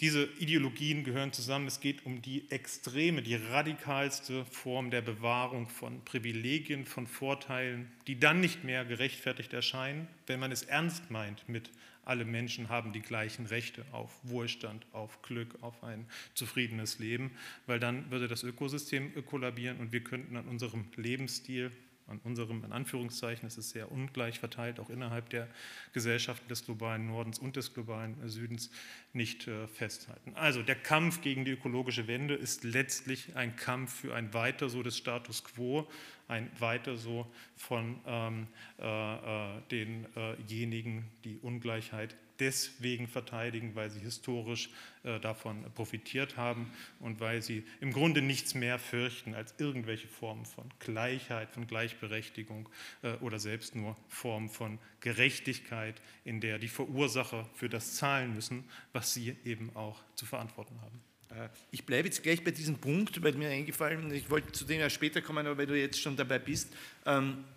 Diese 0.01 0.25
Ideologien 0.39 1.05
gehören 1.05 1.31
zusammen. 1.31 1.67
Es 1.67 1.79
geht 1.79 2.05
um 2.05 2.21
die 2.21 2.51
extreme, 2.51 3.21
die 3.21 3.35
radikalste 3.35 4.43
Form 4.45 4.91
der 4.91 5.01
Bewahrung 5.01 5.69
von 5.69 6.03
Privilegien, 6.03 6.85
von 6.85 7.07
Vorteilen, 7.07 7.89
die 8.07 8.19
dann 8.19 8.41
nicht 8.41 8.65
mehr 8.65 8.83
gerechtfertigt 8.83 9.53
erscheinen, 9.53 10.09
wenn 10.27 10.41
man 10.41 10.51
es 10.51 10.63
ernst 10.63 11.11
meint 11.11 11.47
mit 11.47 11.71
alle 12.05 12.23
Menschen 12.23 12.69
haben 12.69 12.93
die 12.93 13.01
gleichen 13.01 13.47
Rechte 13.47 13.83
auf 13.91 14.11
Wohlstand, 14.23 14.85
auf 14.91 15.21
Glück, 15.23 15.57
auf 15.61 15.83
ein 15.83 16.05
zufriedenes 16.35 16.99
Leben, 16.99 17.31
weil 17.65 17.79
dann 17.79 18.11
würde 18.11 18.27
das 18.27 18.43
Ökosystem 18.43 19.11
kollabieren 19.25 19.79
und 19.79 19.91
wir 19.91 20.03
könnten 20.03 20.37
an 20.37 20.45
unserem 20.45 20.85
Lebensstil, 20.95 21.71
an 22.07 22.19
unserem, 22.23 22.63
in 22.63 22.71
Anführungszeichen, 22.71 23.47
es 23.47 23.57
ist 23.57 23.71
sehr 23.71 23.91
ungleich 23.91 24.39
verteilt, 24.39 24.79
auch 24.79 24.89
innerhalb 24.89 25.29
der 25.29 25.47
Gesellschaften 25.93 26.47
des 26.47 26.65
globalen 26.65 27.07
Nordens 27.07 27.39
und 27.39 27.55
des 27.55 27.73
globalen 27.73 28.15
Südens, 28.29 28.69
nicht 29.13 29.47
äh, 29.47 29.67
festhalten. 29.67 30.33
Also 30.35 30.61
der 30.61 30.75
Kampf 30.75 31.21
gegen 31.21 31.45
die 31.45 31.51
ökologische 31.51 32.07
Wende 32.07 32.35
ist 32.35 32.63
letztlich 32.63 33.35
ein 33.35 33.55
Kampf 33.55 34.01
für 34.01 34.13
ein 34.13 34.33
Weiter 34.33 34.69
so 34.69 34.83
des 34.83 34.97
Status 34.97 35.43
quo, 35.43 35.87
ein 36.27 36.49
Weiter 36.59 36.97
so 36.97 37.25
von 37.55 37.99
ähm, 38.05 38.47
äh, 38.79 39.57
äh 39.57 39.61
denjenigen, 39.71 41.05
die 41.23 41.37
Ungleichheit 41.39 42.15
deswegen 42.39 43.07
verteidigen, 43.07 43.75
weil 43.75 43.89
sie 43.89 43.99
historisch 43.99 44.69
äh, 45.03 45.19
davon 45.19 45.63
profitiert 45.73 46.37
haben 46.37 46.71
und 46.99 47.19
weil 47.19 47.41
sie 47.41 47.63
im 47.81 47.91
Grunde 47.91 48.21
nichts 48.21 48.53
mehr 48.55 48.79
fürchten 48.79 49.35
als 49.35 49.55
irgendwelche 49.57 50.07
Formen 50.07 50.45
von 50.45 50.69
Gleichheit, 50.79 51.51
von 51.51 51.67
Gleichberechtigung 51.67 52.69
äh, 53.01 53.13
oder 53.15 53.39
selbst 53.39 53.75
nur 53.75 53.95
Formen 54.07 54.49
von 54.49 54.79
Gerechtigkeit, 54.99 56.01
in 56.23 56.41
der 56.41 56.59
die 56.59 56.67
Verursacher 56.67 57.49
für 57.53 57.69
das 57.69 57.95
zahlen 57.95 58.33
müssen, 58.33 58.63
was 58.93 59.13
sie 59.13 59.35
eben 59.45 59.75
auch 59.75 60.03
zu 60.15 60.25
verantworten 60.25 60.79
haben. 60.81 61.01
Äh, 61.29 61.49
ich 61.71 61.85
bleibe 61.85 62.07
jetzt 62.07 62.23
gleich 62.23 62.43
bei 62.43 62.51
diesem 62.51 62.77
Punkt, 62.77 63.21
weil 63.23 63.33
mir 63.33 63.49
eingefallen, 63.49 64.11
ich 64.13 64.29
wollte 64.29 64.51
zu 64.51 64.65
dem 64.65 64.79
ja 64.79 64.89
später 64.89 65.21
kommen, 65.21 65.45
aber 65.45 65.57
weil 65.57 65.67
du 65.67 65.79
jetzt 65.79 65.99
schon 65.99 66.15
dabei 66.15 66.39
bist. 66.39 66.73
Ähm, 67.05 67.43
äh, 67.43 67.54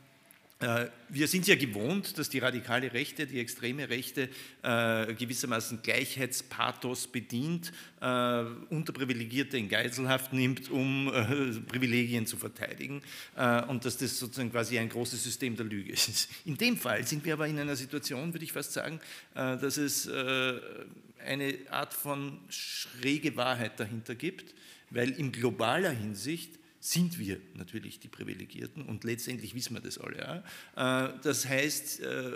wir 0.61 1.29
sind 1.29 1.47
ja 1.47 1.55
gewohnt, 1.55 2.19
dass 2.19 2.29
die 2.31 2.41
radikale 2.41 2.93
Rechte, 2.93 3.29
die 3.29 3.39
extreme 3.39 3.89
Rechte 3.89 4.29
äh, 4.63 5.15
gewissermaßen 5.15 5.83
Gleichheitspathos 5.83 7.07
bedient, 7.07 7.73
äh, 8.01 8.43
Unterprivilegierte 8.69 9.57
in 9.57 9.69
Geiselhaft 9.69 10.33
nimmt, 10.33 10.69
um 10.69 11.13
äh, 11.15 11.53
Privilegien 11.61 12.27
zu 12.27 12.37
verteidigen 12.37 13.03
äh, 13.37 13.63
und 13.67 13.85
dass 13.85 13.99
das 13.99 14.19
sozusagen 14.19 14.51
quasi 14.51 14.81
ein 14.81 14.89
großes 14.89 15.23
System 15.23 15.55
der 15.55 15.67
Lüge 15.67 15.93
ist. 15.93 16.29
In 16.45 16.57
dem 16.57 16.77
Fall 16.77 17.07
sind 17.07 17.25
wir 17.25 17.35
aber 17.35 17.47
in 17.47 17.59
einer 17.59 17.77
Situation, 17.77 18.35
würde 18.35 18.45
ich 18.45 18.53
fast 18.53 18.73
sagen, 18.73 19.01
äh, 19.35 19.57
dass 19.59 19.77
es 19.77 20.09
eine 20.09 21.55
Art 21.71 21.95
von 21.95 22.39
schräge 22.49 23.37
Wahrheit 23.37 23.79
dahinter 23.79 24.15
gibt, 24.15 24.55
weil 24.91 25.11
in 25.11 25.31
globaler 25.33 25.91
Hinsicht 25.91 26.59
sind 26.81 27.19
wir 27.19 27.41
natürlich 27.55 27.99
die 27.99 28.09
Privilegierten 28.09 28.85
und 28.85 29.05
letztendlich 29.05 29.55
wissen 29.55 29.75
wir 29.75 29.81
das 29.81 29.99
alle. 29.99 30.45
Ja. 30.77 31.07
Äh, 31.07 31.13
das 31.23 31.47
heißt, 31.47 32.01
äh, 32.01 32.31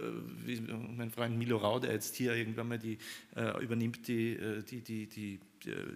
mein 0.96 1.10
Freund 1.10 1.38
Milo 1.38 1.58
Rau, 1.58 1.78
der 1.78 1.92
jetzt 1.92 2.16
hier 2.16 2.34
irgendwann 2.34 2.68
mal 2.68 2.78
die, 2.78 2.98
äh, 3.36 3.62
übernimmt 3.62 4.06
die, 4.08 4.62
die, 4.68 4.80
die, 4.80 5.06
die 5.06 5.40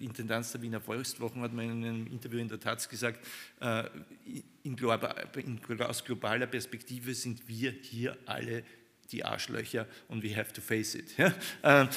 Intendanz 0.00 0.52
der 0.52 0.62
Wiener 0.62 0.80
Volkswochen, 0.80 1.42
hat 1.42 1.52
mir 1.52 1.64
in 1.64 1.84
einem 1.84 2.06
Interview 2.06 2.38
in 2.38 2.48
der 2.48 2.60
Taz 2.60 2.88
gesagt, 2.88 3.26
in 4.62 4.76
global, 4.76 5.28
aus 5.80 6.04
globaler 6.04 6.46
Perspektive 6.46 7.12
sind 7.14 7.48
wir 7.48 7.72
hier 7.72 8.16
alle 8.26 8.62
die 9.10 9.24
Arschlöcher 9.24 9.88
und 10.06 10.22
we 10.22 10.36
have 10.36 10.52
to 10.52 10.60
face 10.60 10.94
it. 10.94 11.16
Ja. 11.18 11.88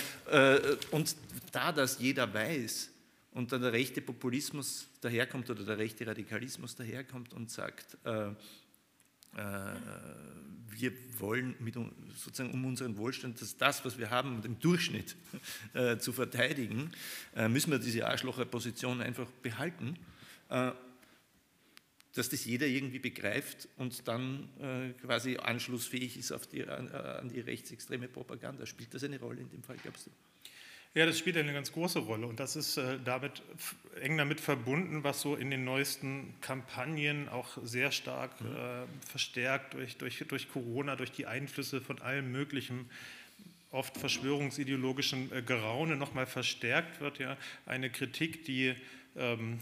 Und 0.90 1.16
da 1.52 1.72
das 1.72 2.00
jeder 2.00 2.34
weiß, 2.34 2.90
und 3.40 3.54
dann 3.54 3.62
der 3.62 3.72
rechte 3.72 4.02
Populismus 4.02 4.90
daherkommt 5.00 5.50
oder 5.50 5.64
der 5.64 5.78
rechte 5.78 6.06
Radikalismus 6.06 6.76
daherkommt 6.76 7.32
und 7.32 7.50
sagt, 7.50 7.98
äh, 8.04 8.28
äh, 8.28 8.34
wir 10.72 10.92
wollen 11.20 11.56
mit, 11.60 11.76
sozusagen 12.18 12.52
um 12.52 12.66
unseren 12.66 12.98
Wohlstand, 12.98 13.42
dass 13.42 13.56
das, 13.56 13.86
was 13.86 13.98
wir 13.98 14.10
haben, 14.10 14.44
im 14.44 14.60
Durchschnitt 14.60 15.16
äh, 15.74 15.98
zu 15.98 16.12
verteidigen, 16.12 16.92
äh, 17.34 17.48
müssen 17.48 17.72
wir 17.72 17.80
diese 17.80 18.06
Arschlocherposition 18.06 19.00
einfach 19.00 19.32
behalten, 19.42 19.98
äh, 20.50 20.72
dass 22.12 22.28
das 22.28 22.44
jeder 22.44 22.68
irgendwie 22.68 23.00
begreift 23.00 23.70
und 23.78 24.06
dann 24.08 24.50
quasi 25.00 25.38
anschlussfähig 25.38 26.18
ist 26.18 26.34
auf 26.34 26.48
die, 26.48 26.68
an, 26.68 26.90
an 26.90 27.30
die 27.30 27.40
rechtsextreme 27.40 28.10
Propaganda. 28.10 28.66
Spielt 28.66 28.94
das 28.94 29.04
eine 29.04 29.20
Rolle 29.20 29.40
in 29.42 29.50
dem 29.50 29.64
Fall, 29.64 29.78
glaubst 29.82 30.08
du? 30.08 30.12
Ja, 30.96 31.06
das 31.06 31.20
spielt 31.20 31.38
eine 31.38 31.54
ganz 31.54 31.72
große 31.72 32.00
Rolle 32.00 32.26
und 32.26 32.40
das 32.40 32.56
ist 32.56 32.78
äh, 32.78 32.98
damit 33.06 33.44
eng 34.02 34.18
damit 34.18 34.40
verbunden, 34.40 35.04
was 35.04 35.22
so 35.22 35.36
in 35.36 35.52
den 35.52 35.64
neuesten 35.64 36.34
Kampagnen 36.42 37.30
auch 37.30 37.60
sehr 37.64 37.92
stark 37.92 38.32
äh, 38.42 39.08
verstärkt 39.08 39.76
durch, 39.76 39.98
durch, 39.98 40.18
durch 40.28 40.50
Corona, 40.52 40.96
durch 40.96 41.12
die 41.12 41.28
Einflüsse 41.28 41.80
von 41.80 42.02
allem 42.02 42.32
Möglichen 42.32 42.90
oft 43.70 43.98
verschwörungsideologischen 43.98 45.32
äh, 45.32 45.44
Geraune 45.44 45.96
nochmal 45.96 46.26
verstärkt 46.26 47.02
wird. 47.02 47.20
Ja, 47.20 47.38
eine 47.68 47.92
Kritik, 47.92 48.46
die 48.46 48.74
ähm, 49.16 49.60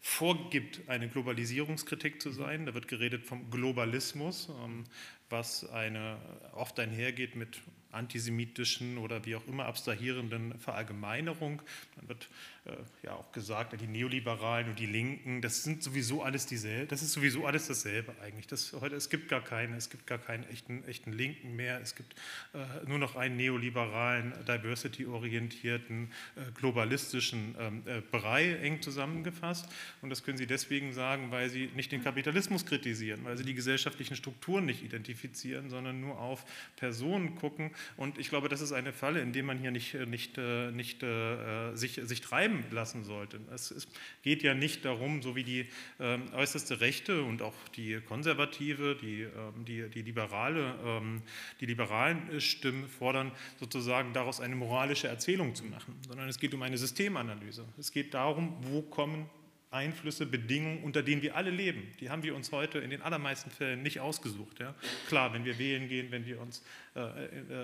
vorgibt, 0.00 0.88
eine 0.88 1.08
Globalisierungskritik 1.08 2.22
zu 2.22 2.30
sein. 2.30 2.66
Da 2.66 2.74
wird 2.74 2.86
geredet 2.86 3.26
vom 3.26 3.50
Globalismus, 3.50 4.48
ähm, 4.64 4.84
was 5.28 5.68
eine, 5.68 6.18
oft 6.52 6.78
einhergeht 6.78 7.34
mit 7.34 7.60
antisemitischen 7.90 8.98
oder 8.98 9.24
wie 9.24 9.34
auch 9.34 9.46
immer 9.46 9.64
abstrahierenden 9.66 10.58
Verallgemeinerung. 10.58 11.62
Dann 11.96 12.08
wird 12.08 12.28
äh, 12.66 12.72
ja 13.02 13.14
auch 13.14 13.32
gesagt, 13.32 13.78
die 13.80 13.86
Neoliberalen 13.86 14.68
und 14.70 14.78
die 14.78 14.86
Linken, 14.86 15.40
das 15.40 15.64
sind 15.64 15.82
sowieso 15.82 16.22
alles 16.22 16.44
dieselbe, 16.46 16.86
das 16.86 17.02
ist 17.02 17.12
sowieso 17.12 17.46
alles 17.46 17.66
dasselbe 17.66 18.14
eigentlich. 18.22 18.46
Das, 18.46 18.74
heute, 18.78 18.96
es 18.96 19.08
gibt 19.08 19.28
gar 19.28 19.42
keine, 19.42 19.76
es 19.76 19.88
gibt 19.88 20.06
gar 20.06 20.18
keinen 20.18 20.44
echten, 20.50 20.84
echten 20.86 21.12
Linken 21.12 21.56
mehr, 21.56 21.80
es 21.80 21.94
gibt 21.94 22.14
äh, 22.52 22.86
nur 22.86 22.98
noch 22.98 23.16
einen 23.16 23.36
neoliberalen, 23.36 24.34
diversity-orientierten, 24.46 26.12
äh, 26.36 26.52
globalistischen 26.52 27.54
ähm, 27.58 27.82
äh, 27.86 28.00
Brei 28.00 28.54
eng 28.56 28.82
zusammengefasst. 28.82 29.66
Und 30.02 30.10
das 30.10 30.22
können 30.22 30.36
Sie 30.36 30.46
deswegen 30.46 30.92
sagen, 30.92 31.30
weil 31.30 31.48
Sie 31.48 31.70
nicht 31.74 31.90
den 31.90 32.04
Kapitalismus 32.04 32.66
kritisieren, 32.66 33.24
weil 33.24 33.38
Sie 33.38 33.44
die 33.44 33.54
gesellschaftlichen 33.54 34.16
Strukturen 34.16 34.66
nicht 34.66 34.82
identifizieren, 34.82 35.70
sondern 35.70 36.00
nur 36.02 36.18
auf 36.20 36.44
Personen 36.76 37.34
gucken 37.34 37.70
Und 37.96 38.18
ich 38.18 38.28
glaube, 38.28 38.48
das 38.48 38.60
ist 38.60 38.72
eine 38.72 38.92
Falle, 38.92 39.20
in 39.20 39.32
der 39.32 39.42
man 39.42 39.58
hier 39.58 39.70
nicht, 39.70 39.94
nicht, 39.94 40.38
nicht 40.72 41.02
äh, 41.02 41.74
sich, 41.74 42.00
sich 42.02 42.20
treiben 42.20 42.64
lassen 42.70 43.04
sollte. 43.04 43.40
Es, 43.52 43.70
es, 43.70 43.88
geht 44.22 44.42
ja 44.42 44.54
nicht 44.54 44.84
darum, 44.84 45.22
so 45.22 45.36
wie 45.36 45.44
die 45.44 45.66
äh, 45.98 46.18
äußerste 46.34 46.80
Rechte 46.80 47.22
und 47.22 47.42
auch 47.42 47.54
die 47.76 48.00
konservative, 48.00 48.96
die, 48.96 49.22
äh, 49.22 49.30
die, 49.66 49.88
die, 49.88 50.02
liberale, 50.02 50.74
ähm, 50.84 51.22
die 51.60 51.66
liberalen 51.66 52.40
Stimmen 52.40 52.88
fordern, 52.88 53.32
sozusagen 53.58 54.12
daraus 54.12 54.40
eine 54.40 54.56
moralische 54.56 55.08
Erzählung 55.08 55.54
zu 55.54 55.64
machen, 55.64 55.94
sondern 56.06 56.28
es 56.28 56.38
geht 56.38 56.54
um 56.54 56.62
eine 56.62 56.78
Systemanalyse. 56.78 57.64
Es 57.78 57.92
geht 57.92 58.14
darum, 58.14 58.56
wo 58.62 58.82
kommen 58.82 59.28
Einflüsse, 59.70 60.24
Bedingungen, 60.24 60.82
unter 60.82 61.02
denen 61.02 61.20
wir 61.20 61.36
alle 61.36 61.50
leben. 61.50 61.82
Die 62.00 62.08
haben 62.08 62.22
wir 62.22 62.34
uns 62.34 62.52
heute 62.52 62.78
in 62.78 62.88
den 62.88 63.02
allermeisten 63.02 63.50
Fällen 63.50 63.82
nicht 63.82 64.00
ausgesucht. 64.00 64.60
Ja? 64.60 64.74
Klar, 65.08 65.34
wenn 65.34 65.44
wir 65.44 65.58
wählen 65.58 65.88
gehen, 65.88 66.10
wenn 66.10 66.24
wir 66.24 66.40
uns 66.40 66.60
äh, 66.60 66.62
äh, 66.62 66.87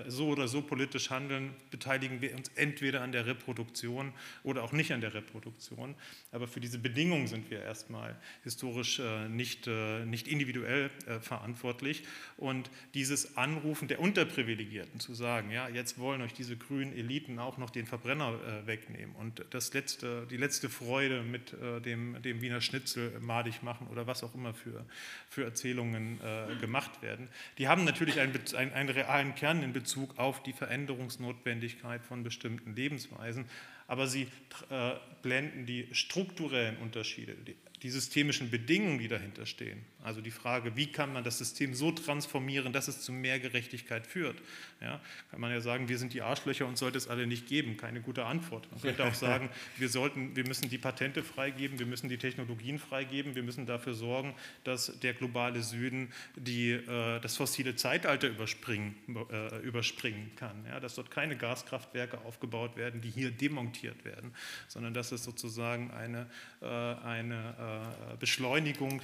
so 0.06 0.28
oder 0.28 0.48
so 0.48 0.62
politisch 0.62 1.10
handeln, 1.10 1.54
beteiligen 1.70 2.20
wir 2.20 2.34
uns 2.34 2.50
entweder 2.54 3.02
an 3.02 3.12
der 3.12 3.26
Reproduktion 3.26 4.12
oder 4.42 4.62
auch 4.62 4.72
nicht 4.72 4.92
an 4.92 5.00
der 5.00 5.14
Reproduktion. 5.14 5.94
Aber 6.32 6.46
für 6.46 6.60
diese 6.60 6.78
Bedingungen 6.78 7.26
sind 7.26 7.50
wir 7.50 7.62
erstmal 7.62 8.16
historisch 8.42 8.98
äh, 9.00 9.28
nicht, 9.28 9.68
nicht 10.06 10.28
individuell 10.28 10.90
verantwortlich. 11.20 12.04
Und 12.36 12.70
dieses 12.94 13.36
Anrufen 13.36 13.88
der 13.88 14.00
Unterprivilegierten 14.00 15.00
zu 15.00 15.14
sagen, 15.14 15.50
ja, 15.50 15.68
jetzt 15.68 15.98
wollen 15.98 16.22
euch 16.22 16.32
diese 16.32 16.56
grünen 16.56 16.92
Eliten 16.96 17.38
auch 17.38 17.58
noch 17.58 17.70
den 17.70 17.86
Verbrenner 17.86 18.38
wegnehmen 18.66 19.14
und 19.16 19.44
das 19.50 19.72
letzte, 19.72 20.26
die 20.30 20.36
letzte 20.36 20.68
Freude 20.68 21.22
mit 21.22 21.54
dem, 21.84 22.20
dem 22.22 22.40
Wiener 22.40 22.60
Schnitzel 22.60 23.18
madig 23.20 23.62
machen 23.62 23.86
oder 23.88 24.06
was 24.06 24.22
auch 24.24 24.34
immer 24.34 24.54
für, 24.54 24.84
für 25.28 25.44
Erzählungen 25.44 26.18
gemacht 26.60 27.02
werden, 27.02 27.28
die 27.58 27.68
haben 27.68 27.84
natürlich 27.84 28.20
einen, 28.20 28.38
einen, 28.56 28.72
einen 28.72 28.88
realen 28.88 29.13
zentralen 29.14 29.34
Kern 29.34 29.62
in 29.62 29.72
Bezug 29.72 30.18
auf 30.18 30.42
die 30.42 30.52
Veränderungsnotwendigkeit 30.52 32.04
von 32.04 32.24
bestimmten 32.24 32.74
Lebensweisen, 32.74 33.46
aber 33.86 34.06
sie 34.08 34.26
äh, 34.70 34.92
blenden 35.22 35.66
die 35.66 35.88
strukturellen 35.92 36.76
Unterschiede, 36.78 37.34
die 37.34 37.54
die 37.82 37.90
systemischen 37.90 38.50
Bedingungen, 38.50 38.98
die 38.98 39.08
dahinter 39.08 39.44
stehen. 39.44 39.84
Also 40.04 40.20
die 40.20 40.30
Frage, 40.30 40.76
wie 40.76 40.92
kann 40.92 41.14
man 41.14 41.24
das 41.24 41.38
System 41.38 41.72
so 41.72 41.90
transformieren, 41.90 42.74
dass 42.74 42.88
es 42.88 43.00
zu 43.00 43.10
mehr 43.10 43.40
Gerechtigkeit 43.40 44.06
führt. 44.06 44.36
Ja, 44.82 45.00
kann 45.30 45.40
man 45.40 45.50
ja 45.50 45.62
sagen, 45.62 45.88
wir 45.88 45.96
sind 45.96 46.12
die 46.12 46.20
Arschlöcher 46.20 46.66
und 46.66 46.76
sollte 46.76 46.98
es 46.98 47.08
alle 47.08 47.26
nicht 47.26 47.46
geben. 47.46 47.78
Keine 47.78 48.02
gute 48.02 48.26
Antwort. 48.26 48.70
Man 48.70 48.82
könnte 48.82 49.02
auch 49.02 49.14
sagen, 49.28 49.48
wir, 49.78 49.88
sollten, 49.88 50.36
wir 50.36 50.46
müssen 50.46 50.68
die 50.68 50.76
Patente 50.76 51.22
freigeben, 51.22 51.78
wir 51.78 51.86
müssen 51.86 52.10
die 52.10 52.18
Technologien 52.18 52.78
freigeben, 52.78 53.34
wir 53.34 53.42
müssen 53.42 53.64
dafür 53.64 53.94
sorgen, 53.94 54.34
dass 54.62 55.00
der 55.00 55.14
globale 55.14 55.62
Süden 55.62 56.12
die, 56.36 56.72
äh, 56.72 57.20
das 57.20 57.38
fossile 57.38 57.74
Zeitalter 57.74 58.28
überspringen, 58.28 58.94
äh, 59.30 59.58
überspringen 59.60 60.32
kann. 60.36 60.66
Ja, 60.68 60.80
dass 60.80 60.96
dort 60.96 61.10
keine 61.10 61.34
Gaskraftwerke 61.34 62.18
aufgebaut 62.26 62.76
werden, 62.76 63.00
die 63.00 63.10
hier 63.10 63.30
demontiert 63.30 64.04
werden, 64.04 64.34
sondern 64.68 64.92
dass 64.92 65.12
es 65.12 65.24
sozusagen 65.24 65.90
eine, 65.92 66.26
äh, 66.60 66.66
eine 66.66 67.94
äh, 68.12 68.16
Beschleunigung 68.18 69.00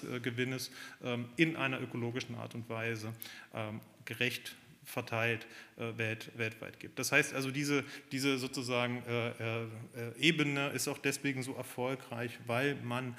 des 0.00 0.10
Wohlstandsgewinnes 0.10 0.70
ähm, 1.02 1.26
in 1.36 1.56
einer 1.56 1.80
ökologischen 1.80 2.34
Art 2.36 2.54
und 2.54 2.68
Weise 2.68 3.12
ähm, 3.54 3.80
gerecht 4.04 4.56
verteilt 4.84 5.46
äh, 5.76 5.98
welt, 5.98 6.30
weltweit 6.36 6.80
gibt. 6.80 6.98
Das 6.98 7.12
heißt 7.12 7.34
also, 7.34 7.50
diese, 7.50 7.84
diese 8.10 8.38
sozusagen 8.38 9.02
äh, 9.06 9.28
äh, 9.28 9.66
Ebene 10.18 10.68
ist 10.70 10.88
auch 10.88 10.98
deswegen 10.98 11.42
so 11.42 11.54
erfolgreich, 11.54 12.38
weil 12.46 12.76
man 12.76 13.16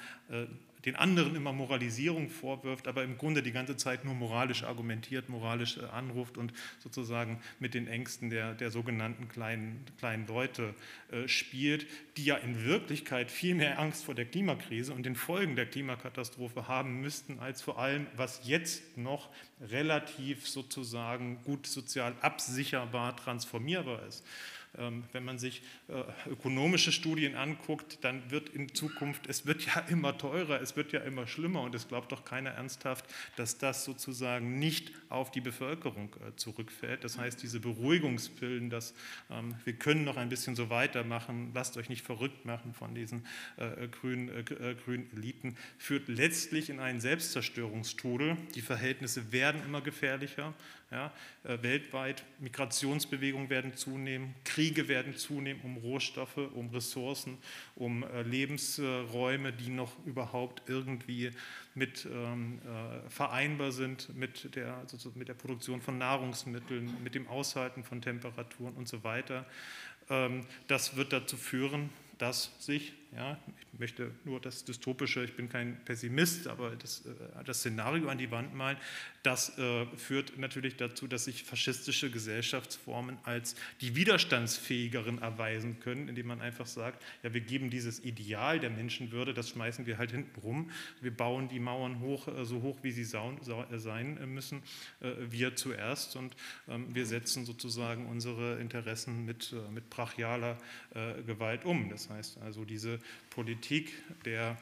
den 0.84 0.96
anderen 0.96 1.34
immer 1.36 1.52
Moralisierung 1.52 2.30
vorwirft, 2.30 2.88
aber 2.88 3.04
im 3.04 3.18
Grunde 3.18 3.42
die 3.42 3.52
ganze 3.52 3.76
Zeit 3.76 4.04
nur 4.04 4.14
moralisch 4.14 4.62
argumentiert, 4.62 5.28
moralisch 5.28 5.78
äh, 5.78 5.84
anruft 5.86 6.38
und 6.38 6.52
sozusagen 6.78 7.40
mit 7.58 7.74
den 7.74 7.86
Ängsten 7.86 8.30
der, 8.30 8.54
der 8.54 8.70
sogenannten 8.70 9.28
kleinen, 9.28 9.84
kleinen 9.98 10.26
Leute 10.26 10.74
äh, 11.10 11.28
spielt, 11.28 11.86
die 12.16 12.24
ja 12.24 12.36
in 12.36 12.64
Wirklichkeit 12.64 13.30
viel 13.30 13.54
mehr 13.54 13.78
Angst 13.78 14.04
vor 14.04 14.14
der 14.14 14.24
Klimakrise 14.24 14.92
und 14.94 15.04
den 15.04 15.16
Folgen 15.16 15.56
der 15.56 15.66
Klimakatastrophe 15.66 16.68
haben 16.68 17.00
müssten, 17.00 17.38
als 17.38 17.62
vor 17.62 17.78
allem, 17.78 18.06
was 18.16 18.42
jetzt 18.44 18.96
noch 18.96 19.28
relativ 19.60 20.48
sozusagen 20.48 21.42
gut 21.44 21.66
sozial 21.66 22.14
absicherbar 22.20 23.16
transformierbar 23.16 24.06
ist. 24.06 24.24
Ähm, 24.78 25.04
wenn 25.12 25.24
man 25.24 25.38
sich 25.38 25.62
äh, 25.88 26.30
ökonomische 26.30 26.92
Studien 26.92 27.34
anguckt, 27.34 27.98
dann 28.02 28.30
wird 28.30 28.50
in 28.50 28.72
Zukunft, 28.72 29.26
es 29.26 29.44
wird 29.44 29.66
ja 29.66 29.80
immer 29.88 30.16
teurer, 30.16 30.60
es 30.60 30.76
wird 30.76 30.92
ja 30.92 31.00
immer 31.00 31.26
schlimmer 31.26 31.62
und 31.62 31.74
es 31.74 31.88
glaubt 31.88 32.12
doch 32.12 32.24
keiner 32.24 32.50
ernsthaft, 32.50 33.04
dass 33.36 33.58
das 33.58 33.84
sozusagen 33.84 34.58
nicht 34.58 34.92
auf 35.08 35.32
die 35.32 35.40
Bevölkerung 35.40 36.14
äh, 36.14 36.36
zurückfällt. 36.36 37.02
Das 37.02 37.18
heißt, 37.18 37.42
diese 37.42 37.58
Beruhigungspillen, 37.58 38.70
dass 38.70 38.94
ähm, 39.28 39.56
wir 39.64 39.72
können 39.72 40.04
noch 40.04 40.16
ein 40.16 40.28
bisschen 40.28 40.54
so 40.54 40.70
weitermachen, 40.70 41.50
lasst 41.52 41.76
euch 41.76 41.88
nicht 41.88 42.04
verrückt 42.04 42.44
machen 42.44 42.72
von 42.72 42.94
diesen 42.94 43.26
äh, 43.56 43.88
grünen, 43.88 44.44
grünen 44.84 45.10
Eliten, 45.16 45.56
führt 45.78 46.08
letztlich 46.08 46.70
in 46.70 46.78
einen 46.78 47.00
Selbstzerstörungsstrudel. 47.00 48.36
Die 48.54 48.62
Verhältnisse 48.62 49.32
werden 49.32 49.62
immer 49.64 49.80
gefährlicher. 49.80 50.54
Ja, 50.90 51.12
äh, 51.44 51.62
weltweit 51.62 52.24
Migrationsbewegungen 52.40 53.48
werden 53.48 53.76
zunehmen, 53.76 54.34
Kriege 54.44 54.88
werden 54.88 55.14
zunehmen 55.14 55.60
um 55.62 55.76
Rohstoffe, 55.76 56.36
um 56.36 56.70
Ressourcen, 56.70 57.38
um 57.76 58.02
äh, 58.02 58.22
Lebensräume, 58.22 59.52
die 59.52 59.70
noch 59.70 60.04
überhaupt 60.04 60.68
irgendwie 60.68 61.30
mit 61.76 62.08
ähm, 62.12 62.60
äh, 62.64 63.08
vereinbar 63.08 63.70
sind 63.70 64.16
mit 64.16 64.56
der, 64.56 64.78
also 64.78 65.12
mit 65.14 65.28
der 65.28 65.34
Produktion 65.34 65.80
von 65.80 65.96
Nahrungsmitteln, 65.96 67.00
mit 67.04 67.14
dem 67.14 67.28
Aushalten 67.28 67.84
von 67.84 68.02
Temperaturen 68.02 68.74
und 68.74 68.88
so 68.88 69.04
weiter. 69.04 69.46
Ähm, 70.08 70.44
das 70.66 70.96
wird 70.96 71.12
dazu 71.12 71.36
führen, 71.36 71.90
dass 72.18 72.50
sich 72.58 72.94
ja, 73.16 73.36
ich 73.72 73.78
möchte 73.78 74.12
nur 74.24 74.40
das 74.40 74.64
Dystopische, 74.64 75.24
ich 75.24 75.34
bin 75.34 75.48
kein 75.48 75.84
Pessimist, 75.84 76.46
aber 76.46 76.76
das, 76.76 77.04
äh, 77.06 77.44
das 77.44 77.58
Szenario 77.58 78.08
an 78.08 78.18
die 78.18 78.30
Wand 78.30 78.54
malen, 78.54 78.76
das 79.24 79.58
äh, 79.58 79.86
führt 79.96 80.38
natürlich 80.38 80.76
dazu, 80.76 81.08
dass 81.08 81.24
sich 81.24 81.42
faschistische 81.42 82.10
Gesellschaftsformen 82.10 83.18
als 83.24 83.56
die 83.80 83.96
widerstandsfähigeren 83.96 85.20
erweisen 85.20 85.80
können, 85.80 86.08
indem 86.08 86.28
man 86.28 86.40
einfach 86.40 86.66
sagt, 86.66 87.02
ja, 87.24 87.34
wir 87.34 87.40
geben 87.40 87.68
dieses 87.68 88.04
Ideal 88.04 88.60
der 88.60 88.70
Menschenwürde, 88.70 89.34
das 89.34 89.50
schmeißen 89.50 89.86
wir 89.86 89.98
halt 89.98 90.12
hinten 90.12 90.40
rum, 90.40 90.70
wir 91.00 91.14
bauen 91.14 91.48
die 91.48 91.58
Mauern 91.58 91.98
hoch, 91.98 92.28
äh, 92.28 92.44
so 92.44 92.62
hoch, 92.62 92.78
wie 92.82 92.92
sie 92.92 93.02
äh, 93.02 93.78
sein 93.78 94.32
müssen, 94.32 94.62
wir 95.00 95.56
zuerst 95.56 96.16
und 96.16 96.36
ähm, 96.68 96.94
wir 96.94 97.06
setzen 97.06 97.44
sozusagen 97.44 98.06
unsere 98.06 98.60
Interessen 98.60 99.24
mit, 99.24 99.54
mit 99.72 99.88
brachialer 99.90 100.58
Gewalt 101.26 101.64
um. 101.64 101.88
Das 101.88 102.10
heißt 102.10 102.38
also, 102.38 102.64
diese 102.64 102.99
Politik 103.30 103.92
der 104.24 104.56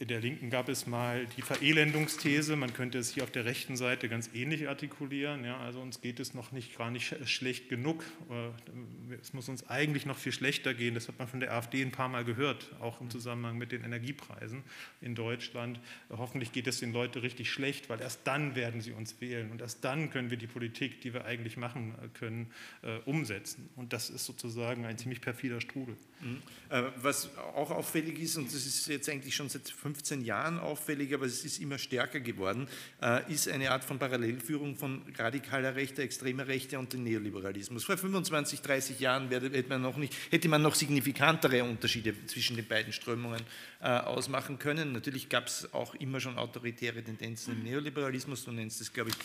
in 0.00 0.08
der 0.08 0.20
Linken 0.20 0.48
gab 0.48 0.70
es 0.70 0.86
mal 0.86 1.26
die 1.36 1.42
Verelendungsthese, 1.42 2.56
man 2.56 2.72
könnte 2.72 2.96
es 2.96 3.12
hier 3.12 3.22
auf 3.22 3.30
der 3.30 3.44
rechten 3.44 3.76
Seite 3.76 4.08
ganz 4.08 4.30
ähnlich 4.32 4.66
artikulieren. 4.66 5.44
Ja, 5.44 5.58
also 5.58 5.82
uns 5.82 6.00
geht 6.00 6.20
es 6.20 6.32
noch 6.32 6.52
nicht 6.52 6.78
gar 6.78 6.90
nicht 6.90 7.14
schlecht 7.28 7.68
genug. 7.68 8.02
Äh, 8.30 9.14
es 9.20 9.34
muss 9.34 9.50
uns 9.50 9.68
eigentlich 9.68 10.06
noch 10.06 10.16
viel 10.16 10.32
schlechter 10.32 10.72
gehen. 10.72 10.94
Das 10.94 11.08
hat 11.08 11.18
man 11.18 11.28
von 11.28 11.40
der 11.40 11.52
AfD 11.52 11.82
ein 11.82 11.92
paar 11.92 12.08
Mal 12.08 12.24
gehört, 12.24 12.70
auch 12.80 13.02
im 13.02 13.10
Zusammenhang 13.10 13.58
mit 13.58 13.72
den 13.72 13.84
Energiepreisen 13.84 14.62
in 15.02 15.14
Deutschland. 15.14 15.78
Hoffentlich 16.08 16.52
geht 16.52 16.66
es 16.66 16.80
den 16.80 16.94
Leuten 16.94 17.18
richtig 17.18 17.50
schlecht, 17.50 17.90
weil 17.90 18.00
erst 18.00 18.20
dann 18.24 18.54
werden 18.54 18.80
sie 18.80 18.92
uns 18.92 19.20
wählen 19.20 19.50
und 19.50 19.60
erst 19.60 19.84
dann 19.84 20.08
können 20.08 20.30
wir 20.30 20.38
die 20.38 20.46
Politik, 20.46 21.02
die 21.02 21.12
wir 21.12 21.26
eigentlich 21.26 21.58
machen 21.58 21.94
können, 22.14 22.50
äh, 22.80 23.00
umsetzen. 23.04 23.68
Und 23.76 23.92
das 23.92 24.08
ist 24.08 24.24
sozusagen 24.24 24.86
ein 24.86 24.96
ziemlich 24.96 25.20
perfider 25.20 25.60
Strudel. 25.60 25.98
Mhm. 26.22 26.40
Äh, 26.70 26.84
was 26.96 27.36
auch 27.36 27.70
auffällig 27.70 28.18
ist, 28.18 28.38
und 28.38 28.46
das 28.46 28.64
ist 28.66 28.86
jetzt 28.88 29.10
eigentlich 29.10 29.36
schon 29.36 29.50
seit 29.50 29.68
15 29.94 30.22
Jahren 30.22 30.58
auffällig, 30.58 31.12
aber 31.12 31.26
es 31.26 31.44
ist 31.44 31.58
immer 31.58 31.78
stärker 31.78 32.20
geworden, 32.20 32.68
äh, 33.02 33.32
ist 33.32 33.48
eine 33.48 33.70
Art 33.72 33.84
von 33.84 33.98
Parallelführung 33.98 34.76
von 34.76 35.02
radikaler 35.18 35.74
Rechte, 35.74 36.02
extremer 36.02 36.46
Rechte 36.46 36.78
und 36.78 36.92
dem 36.92 37.02
Neoliberalismus. 37.02 37.84
Vor 37.84 37.96
25, 37.96 38.62
30 38.62 39.00
Jahren 39.00 39.28
hätte 39.28 39.68
man 39.68 39.82
noch, 39.82 39.96
nicht, 39.96 40.14
hätte 40.30 40.48
man 40.48 40.62
noch 40.62 40.76
signifikantere 40.76 41.64
Unterschiede 41.64 42.14
zwischen 42.26 42.56
den 42.56 42.66
beiden 42.66 42.92
Strömungen 42.92 43.42
äh, 43.80 43.88
ausmachen 43.88 44.58
können. 44.58 44.92
Natürlich 44.92 45.28
gab 45.28 45.46
es 45.46 45.72
auch 45.74 45.94
immer 45.96 46.20
schon 46.20 46.38
autoritäre 46.38 47.02
Tendenzen 47.02 47.54
im 47.54 47.64
Neoliberalismus, 47.64 48.44
du 48.44 48.52
nennst 48.52 48.80
es, 48.80 48.92
glaube 48.92 49.10
ich, 49.10 49.16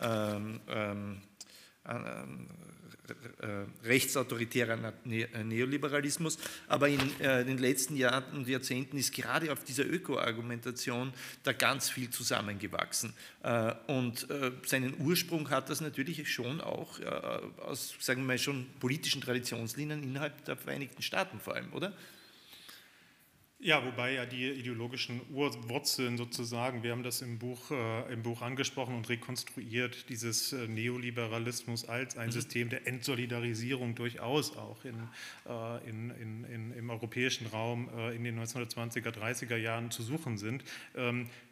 ähm, 0.00 0.60
ähm, 0.68 0.68
ähm 0.68 1.22
äh, 1.22 1.31
rechtsautoritärer 3.84 4.92
äh, 5.06 5.44
Neoliberalismus. 5.44 6.38
Aber 6.68 6.88
in 6.88 7.00
äh, 7.20 7.44
den 7.44 7.58
letzten 7.58 7.96
Jahren 7.96 8.24
und 8.32 8.48
Jahrzehnten 8.48 8.96
ist 8.96 9.12
gerade 9.12 9.52
auf 9.52 9.64
dieser 9.64 9.84
Öko-Argumentation 9.84 11.12
da 11.42 11.52
ganz 11.52 11.90
viel 11.90 12.10
zusammengewachsen. 12.10 13.12
Und 13.88 14.26
seinen 14.64 14.94
Ursprung 15.00 15.50
hat 15.50 15.68
das 15.68 15.80
natürlich 15.80 16.32
schon 16.32 16.60
auch 16.60 17.00
aus, 17.58 17.94
sagen 17.98 18.22
wir 18.22 18.26
mal, 18.28 18.38
schon 18.38 18.66
politischen 18.78 19.20
Traditionslinien 19.20 20.02
innerhalb 20.02 20.44
der 20.44 20.56
Vereinigten 20.56 21.02
Staaten 21.02 21.40
vor 21.40 21.56
allem, 21.56 21.72
oder? 21.72 21.92
Ja, 23.64 23.84
wobei 23.86 24.14
ja 24.14 24.26
die 24.26 24.48
ideologischen 24.48 25.20
Urwurzeln 25.32 26.16
sozusagen, 26.16 26.82
wir 26.82 26.90
haben 26.90 27.04
das 27.04 27.22
im 27.22 27.38
Buch, 27.38 27.70
äh, 27.70 28.12
im 28.12 28.24
Buch 28.24 28.42
angesprochen 28.42 28.96
und 28.96 29.08
rekonstruiert, 29.08 30.08
dieses 30.08 30.52
äh, 30.52 30.66
Neoliberalismus 30.66 31.88
als 31.88 32.16
ein 32.16 32.26
mhm. 32.26 32.32
System 32.32 32.70
der 32.70 32.88
Entsolidarisierung 32.88 33.94
durchaus 33.94 34.56
auch 34.56 34.84
in, 34.84 34.96
äh, 35.48 35.88
in, 35.88 36.10
in, 36.10 36.44
in, 36.44 36.72
im 36.72 36.90
europäischen 36.90 37.46
Raum 37.46 37.88
äh, 37.96 38.16
in 38.16 38.24
den 38.24 38.36
1920er, 38.40 39.10
30er 39.10 39.56
Jahren 39.56 39.92
zu 39.92 40.02
suchen 40.02 40.38
sind. 40.38 40.64
Ähm, 40.96 41.28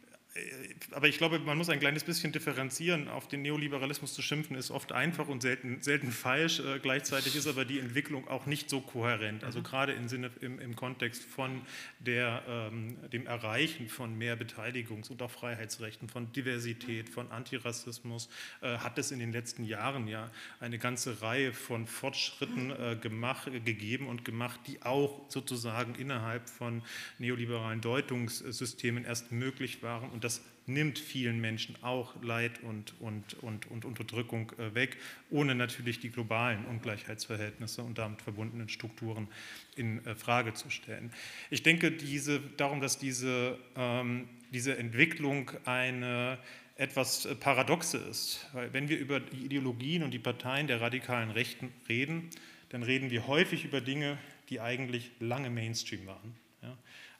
aber 0.91 1.09
ich 1.09 1.17
glaube, 1.17 1.39
man 1.39 1.57
muss 1.57 1.69
ein 1.69 1.79
kleines 1.79 2.05
bisschen 2.05 2.31
differenzieren. 2.31 3.09
Auf 3.09 3.27
den 3.27 3.41
Neoliberalismus 3.41 4.13
zu 4.13 4.21
schimpfen 4.21 4.55
ist 4.55 4.71
oft 4.71 4.93
einfach 4.93 5.27
und 5.27 5.41
selten, 5.41 5.81
selten 5.81 6.11
falsch. 6.11 6.59
Äh, 6.59 6.79
gleichzeitig 6.79 7.35
ist 7.35 7.47
aber 7.47 7.65
die 7.65 7.79
Entwicklung 7.79 8.29
auch 8.29 8.45
nicht 8.45 8.69
so 8.69 8.79
kohärent. 8.79 9.43
Also 9.43 9.59
mhm. 9.59 9.63
gerade 9.63 9.91
im 9.91 10.07
Sinne 10.07 10.31
im, 10.39 10.59
im 10.59 10.77
Kontext 10.77 11.25
von 11.25 11.61
der, 11.99 12.43
ähm, 12.47 12.97
dem 13.11 13.27
Erreichen 13.27 13.89
von 13.89 14.17
mehr 14.17 14.39
Beteiligungs- 14.39 15.11
und 15.11 15.21
auch 15.21 15.31
Freiheitsrechten, 15.31 16.07
von 16.07 16.31
Diversität, 16.31 17.09
von 17.09 17.29
Antirassismus 17.29 18.29
äh, 18.61 18.77
hat 18.77 18.97
es 18.97 19.11
in 19.11 19.19
den 19.19 19.33
letzten 19.33 19.65
Jahren 19.65 20.07
ja 20.07 20.31
eine 20.61 20.77
ganze 20.77 21.21
Reihe 21.21 21.51
von 21.51 21.87
Fortschritten 21.87 22.71
äh, 22.71 22.95
gemacht, 22.95 23.51
gegeben 23.65 24.07
und 24.07 24.23
gemacht, 24.23 24.61
die 24.67 24.81
auch 24.81 25.29
sozusagen 25.29 25.95
innerhalb 25.95 26.49
von 26.49 26.83
neoliberalen 27.19 27.81
Deutungssystemen 27.81 29.03
erst 29.03 29.33
möglich 29.33 29.83
waren 29.83 30.09
und 30.09 30.20
und 30.21 30.25
das 30.25 30.43
nimmt 30.67 30.99
vielen 30.99 31.41
Menschen 31.41 31.75
auch 31.81 32.13
Leid 32.21 32.61
und, 32.61 32.93
und, 32.99 33.33
und, 33.41 33.65
und 33.71 33.85
Unterdrückung 33.85 34.51
äh, 34.59 34.75
weg, 34.75 34.97
ohne 35.31 35.55
natürlich 35.55 35.99
die 35.99 36.11
globalen 36.11 36.63
Ungleichheitsverhältnisse 36.65 37.81
und 37.81 37.97
damit 37.97 38.21
verbundenen 38.21 38.69
Strukturen 38.69 39.27
in 39.75 40.05
äh, 40.05 40.13
Frage 40.13 40.53
zu 40.53 40.69
stellen. 40.69 41.11
Ich 41.49 41.63
denke 41.63 41.91
diese, 41.91 42.39
darum, 42.39 42.81
dass 42.81 42.99
diese, 42.99 43.57
ähm, 43.75 44.29
diese 44.51 44.77
Entwicklung 44.77 45.49
eine 45.65 46.37
etwas 46.75 47.25
äh, 47.25 47.33
paradoxe 47.33 47.97
ist. 47.97 48.47
Weil 48.53 48.71
wenn 48.73 48.89
wir 48.89 48.99
über 48.99 49.19
die 49.19 49.45
Ideologien 49.45 50.03
und 50.03 50.11
die 50.11 50.19
Parteien 50.19 50.67
der 50.67 50.81
radikalen 50.81 51.31
Rechten 51.31 51.73
reden, 51.89 52.29
dann 52.69 52.83
reden 52.83 53.09
wir 53.09 53.25
häufig 53.25 53.65
über 53.65 53.81
Dinge, 53.81 54.19
die 54.51 54.61
eigentlich 54.61 55.09
lange 55.19 55.49
Mainstream 55.49 56.05
waren. 56.05 56.35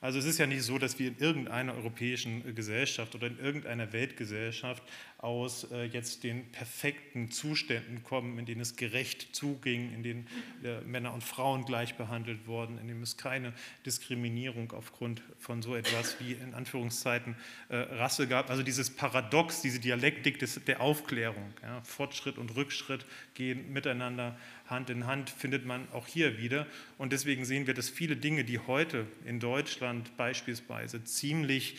Also 0.02 0.18
es 0.18 0.26
ist 0.26 0.40
ja 0.40 0.48
nicht 0.48 0.64
so, 0.64 0.80
dass 0.80 0.98
wir 0.98 1.10
in 1.10 1.18
irgendeiner 1.20 1.76
europäischen 1.76 2.56
Gesellschaft 2.56 3.14
oder 3.14 3.28
in 3.28 3.38
irgendeiner 3.38 3.94
Weltgesellschaft 3.94 4.82
aus 5.22 5.72
äh, 5.72 5.84
jetzt 5.86 6.24
den 6.24 6.52
perfekten 6.52 7.32
Zuständen 7.32 8.04
kommen, 8.04 8.40
in 8.40 8.46
denen 8.46 8.62
es 8.62 8.76
gerecht 8.76 9.36
zuging, 9.36 9.94
in 9.94 10.04
denen 10.04 10.28
äh, 10.64 10.82
Männer 10.82 11.14
und 11.14 11.24
Frauen 11.24 11.64
gleich 11.66 11.96
behandelt 11.96 12.48
wurden, 12.48 12.78
in 12.80 12.88
denen 12.88 13.04
es 13.04 13.18
keine 13.18 13.54
Diskriminierung 13.86 14.72
aufgrund 14.72 15.22
von 15.38 15.62
so 15.62 15.76
etwas 15.76 16.20
wie 16.20 16.34
in 16.34 16.54
Anführungszeiten 16.54 17.36
Rasse 17.70 18.28
gab. 18.28 18.50
Also 18.50 18.64
dieses 18.64 18.90
Paradox, 18.90 19.62
diese 19.62 19.80
Dialektik 19.80 20.40
des, 20.40 20.64
der 20.66 20.82
Aufklärung, 20.82 21.54
ja, 21.62 21.82
Fortschritt 21.84 22.38
und 22.38 22.56
Rückschritt 22.56 23.06
gehen 23.34 23.72
miteinander 23.72 24.38
Hand 24.72 24.90
in 24.90 25.06
Hand 25.06 25.30
findet 25.30 25.66
man 25.66 25.88
auch 25.92 26.08
hier 26.08 26.38
wieder. 26.40 26.66
Und 26.98 27.12
deswegen 27.14 27.46
sehen 27.46 27.68
wir, 27.68 27.74
dass 27.74 27.90
viele 27.90 28.16
Dinge, 28.16 28.44
die 28.44 28.58
heute 28.58 29.06
in 29.26 29.40
Deutschland 29.40 30.16
beispielsweise 30.18 31.04
ziemlich 31.04 31.78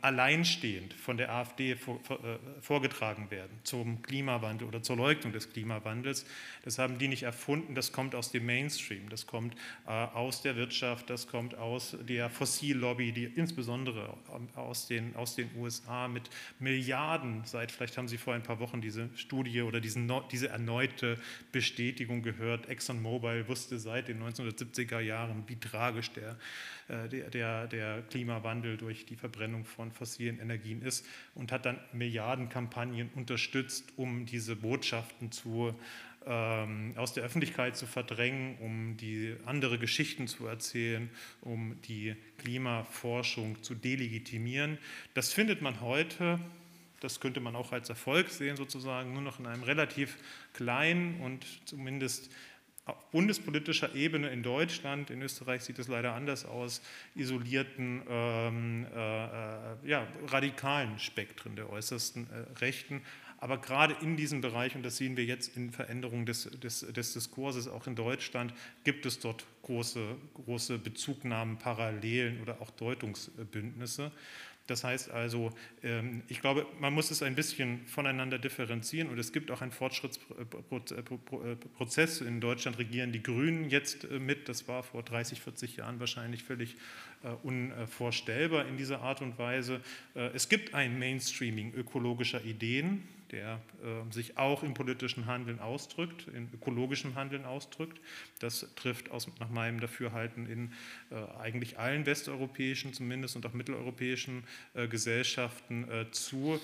alleinstehend 0.00 0.94
von 0.94 1.18
der 1.18 1.30
AfD 1.30 1.72
äh, 1.72 1.76
vorgetragen 2.60 3.30
werden 3.30 3.58
zum 3.64 4.00
Klimawandel 4.00 4.66
oder 4.66 4.82
zur 4.82 4.96
Leugnung 4.96 5.32
des 5.32 5.52
Klimawandels. 5.52 6.24
Das 6.64 6.78
haben 6.78 6.96
die 6.98 7.08
nicht 7.08 7.24
erfunden, 7.24 7.74
das 7.74 7.92
kommt 7.92 8.14
aus 8.14 8.30
dem 8.30 8.46
Mainstream, 8.46 9.10
das 9.10 9.26
kommt 9.26 9.54
äh, 9.86 9.90
aus 9.90 10.40
der 10.40 10.56
Wirtschaft, 10.56 11.10
das 11.10 11.26
kommt 11.26 11.54
aus 11.54 11.96
der 12.08 12.30
Fossillobby, 12.30 13.12
die 13.12 13.24
insbesondere 13.24 14.16
aus 14.54 14.86
den, 14.86 15.14
aus 15.16 15.36
den 15.36 15.50
USA 15.56 16.08
mit 16.08 16.30
Milliarden, 16.58 17.42
seit 17.44 17.72
vielleicht 17.72 17.98
haben 17.98 18.08
Sie 18.08 18.18
vor 18.18 18.34
ein 18.34 18.42
paar 18.42 18.58
Wochen 18.58 18.80
diese 18.80 19.10
Studie 19.16 19.62
oder 19.62 19.80
diesen, 19.80 20.10
diese 20.30 20.48
erneute 20.48 21.18
Bestätigung 21.52 22.22
gehört, 22.22 22.68
ExxonMobil 22.70 23.48
wusste 23.48 23.78
seit 23.78 24.08
den 24.08 24.22
1970er 24.22 25.00
Jahren, 25.00 25.44
wie 25.46 25.56
tragisch 25.56 26.10
der 26.12 26.38
äh, 26.88 27.08
der, 27.08 27.30
der, 27.30 27.66
der 27.68 28.02
Klimawandel 28.02 28.76
durch 28.76 29.06
die 29.06 29.16
Verbrennung 29.42 29.64
von 29.64 29.90
fossilen 29.90 30.38
Energien 30.38 30.82
ist 30.82 31.04
und 31.34 31.50
hat 31.50 31.66
dann 31.66 31.80
Milliardenkampagnen 31.92 33.10
unterstützt, 33.16 33.92
um 33.96 34.24
diese 34.24 34.54
Botschaften 34.54 35.32
zu, 35.32 35.74
ähm, 36.26 36.92
aus 36.96 37.12
der 37.12 37.24
Öffentlichkeit 37.24 37.76
zu 37.76 37.86
verdrängen, 37.86 38.56
um 38.58 38.96
die 38.96 39.34
andere 39.44 39.78
Geschichten 39.78 40.28
zu 40.28 40.46
erzählen, 40.46 41.10
um 41.40 41.76
die 41.88 42.14
Klimaforschung 42.38 43.60
zu 43.64 43.74
delegitimieren. 43.74 44.78
Das 45.14 45.32
findet 45.32 45.60
man 45.60 45.80
heute 45.80 46.38
das 47.00 47.18
könnte 47.18 47.40
man 47.40 47.56
auch 47.56 47.72
als 47.72 47.88
Erfolg 47.88 48.30
sehen, 48.30 48.56
sozusagen, 48.56 49.12
nur 49.12 49.22
noch 49.22 49.40
in 49.40 49.46
einem 49.48 49.64
relativ 49.64 50.16
kleinen 50.54 51.20
und 51.20 51.44
zumindest 51.64 52.30
auf 52.84 53.10
bundespolitischer 53.10 53.94
Ebene 53.94 54.28
in 54.30 54.42
Deutschland, 54.42 55.10
in 55.10 55.22
Österreich 55.22 55.62
sieht 55.62 55.78
es 55.78 55.86
leider 55.86 56.14
anders 56.14 56.44
aus, 56.44 56.82
isolierten, 57.14 58.02
ähm, 58.08 58.86
äh, 58.92 59.24
äh, 59.24 59.76
ja, 59.84 60.06
radikalen 60.26 60.98
Spektren 60.98 61.54
der 61.54 61.70
äußersten 61.70 62.26
äh, 62.30 62.58
Rechten. 62.58 63.02
Aber 63.38 63.58
gerade 63.58 63.96
in 64.00 64.16
diesem 64.16 64.40
Bereich, 64.40 64.76
und 64.76 64.84
das 64.84 64.96
sehen 64.96 65.16
wir 65.16 65.24
jetzt 65.24 65.56
in 65.56 65.72
Veränderungen 65.72 66.26
des, 66.26 66.44
des, 66.44 66.80
des 66.80 67.12
Diskurses 67.12 67.66
auch 67.66 67.88
in 67.88 67.96
Deutschland, 67.96 68.54
gibt 68.84 69.04
es 69.04 69.18
dort 69.18 69.44
große, 69.62 70.16
große 70.34 70.78
Bezugnahmen, 70.78 71.58
Parallelen 71.58 72.40
oder 72.40 72.60
auch 72.60 72.70
Deutungsbündnisse. 72.70 74.12
Das 74.66 74.84
heißt 74.84 75.10
also, 75.10 75.50
ähm, 75.82 76.22
ich 76.28 76.40
glaube, 76.40 76.66
man 76.80 76.94
muss 76.94 77.10
es 77.10 77.22
ein 77.22 77.34
bisschen 77.34 77.84
voneinander 77.86 78.38
differenzieren 78.38 79.10
und 79.10 79.18
es 79.18 79.32
gibt 79.32 79.50
auch 79.50 79.60
einen 79.60 79.72
Fortschrittsprozess. 79.72 82.20
In 82.20 82.40
Deutschland 82.40 82.78
regieren 82.78 83.10
die 83.12 83.20
Grünen 83.22 83.68
jetzt 83.70 84.04
äh, 84.04 84.20
mit. 84.20 84.48
Das 84.48 84.68
war 84.68 84.82
vor 84.82 85.02
30, 85.02 85.40
40 85.40 85.78
Jahren 85.78 85.98
wahrscheinlich 86.00 86.44
völlig 86.44 86.76
äh, 87.24 87.30
unvorstellbar 87.42 88.66
in 88.66 88.76
dieser 88.76 89.00
Art 89.00 89.20
und 89.20 89.36
Weise. 89.38 89.80
Äh, 90.14 90.28
es 90.34 90.48
gibt 90.48 90.74
ein 90.74 90.96
Mainstreaming 90.98 91.74
ökologischer 91.74 92.44
Ideen 92.44 93.02
der 93.32 93.60
äh, 93.82 94.12
sich 94.12 94.38
auch 94.38 94.62
im 94.62 94.74
politischen 94.74 95.26
Handeln 95.26 95.58
ausdrückt, 95.58 96.28
in 96.28 96.48
ökologischem 96.52 97.14
Handeln 97.14 97.44
ausdrückt. 97.44 98.00
Das 98.38 98.66
trifft 98.76 99.10
aus, 99.10 99.26
nach 99.40 99.48
meinem 99.48 99.80
Dafürhalten 99.80 100.46
in 100.46 100.72
äh, 101.10 101.16
eigentlich 101.40 101.78
allen 101.78 102.06
westeuropäischen 102.06 102.92
zumindest 102.92 103.34
und 103.34 103.46
auch 103.46 103.54
mitteleuropäischen 103.54 104.44
äh, 104.74 104.86
Gesellschaften 104.86 105.88
äh, 105.90 106.10
zu. 106.10 106.60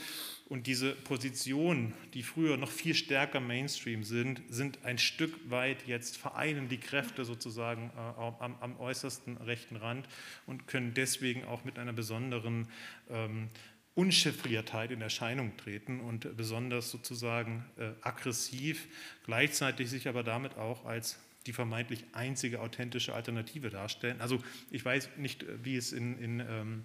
Und 0.49 0.67
diese 0.67 0.93
Positionen, 0.93 1.93
die 2.15 2.23
früher 2.23 2.57
noch 2.57 2.71
viel 2.71 2.95
stärker 2.95 3.41
Mainstream 3.41 4.03
sind, 4.03 4.41
sind 4.49 4.85
ein 4.85 4.97
Stück 4.99 5.35
weit 5.51 5.87
jetzt 5.87 6.17
vereinen 6.17 6.69
die 6.69 6.79
Kräfte 6.79 7.25
sozusagen 7.25 7.91
äh, 7.97 8.21
am, 8.21 8.57
am, 8.61 8.81
äußersten 8.81 9.37
rechten 9.39 9.77
Rand 9.77 10.09
und 10.47 10.67
können 10.67 10.95
deswegen 10.95 11.45
auch 11.45 11.65
mit 11.65 11.79
einer 11.79 11.93
besonderen 11.93 12.69
ähm, 13.11 13.49
Unchiffriertheit 13.99 14.93
in 14.93 15.01
Erscheinung 15.01 15.57
treten 15.57 15.99
und 15.99 16.37
besonders 16.37 16.89
sozusagen 16.89 17.65
äh, 17.79 17.91
aggressiv, 18.01 18.87
gleichzeitig 19.25 19.91
sich 19.91 20.07
aber 20.07 20.23
damit 20.23 20.57
auch 20.57 20.85
als 20.85 21.19
die 21.47 21.53
vermeintlich 21.53 22.05
einzige 22.13 22.61
authentische 22.61 23.13
Alternative 23.13 23.71
darstellen. 23.71 24.21
Also 24.21 24.39
ich 24.71 24.85
weiß 24.85 25.09
nicht, 25.17 25.45
wie 25.65 25.75
es 25.75 25.91
in, 25.91 26.17
in 26.17 26.39
ähm, 26.39 26.85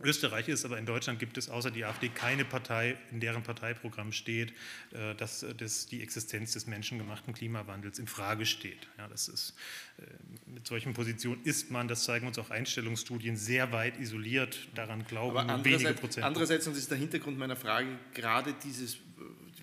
Österreich 0.00 0.48
ist, 0.48 0.64
aber 0.64 0.78
in 0.78 0.86
Deutschland 0.86 1.18
gibt 1.18 1.36
es 1.38 1.48
außer 1.48 1.72
die 1.72 1.84
AfD 1.84 2.08
keine 2.08 2.44
Partei, 2.44 2.96
in 3.10 3.18
deren 3.18 3.42
Parteiprogramm 3.42 4.12
steht, 4.12 4.52
äh, 4.92 5.14
dass, 5.16 5.44
dass 5.56 5.86
die 5.86 6.02
Existenz 6.02 6.52
des 6.52 6.66
menschengemachten 6.66 7.34
Klimawandels 7.34 7.98
in 7.98 8.06
Frage 8.06 8.46
steht. 8.46 8.86
Ja, 8.96 9.08
das 9.08 9.26
ist, 9.28 9.54
äh, 9.98 10.02
mit 10.46 10.66
solchen 10.66 10.94
Positionen 10.94 11.42
ist 11.42 11.72
man, 11.72 11.88
das 11.88 12.04
zeigen 12.04 12.28
uns 12.28 12.38
auch 12.38 12.50
Einstellungsstudien, 12.50 13.36
sehr 13.36 13.72
weit 13.72 13.98
isoliert. 13.98 14.68
Daran 14.74 15.04
glauben 15.04 15.36
aber 15.36 15.56
nur 15.56 15.64
wenige 15.64 15.94
Prozent. 15.94 16.24
Andererseits, 16.24 16.66
und 16.68 16.74
das 16.74 16.82
ist 16.82 16.90
der 16.90 16.98
Hintergrund 16.98 17.36
meiner 17.36 17.56
Frage, 17.56 17.88
gerade 18.14 18.54
diese 18.62 18.84
äh, 18.84 18.98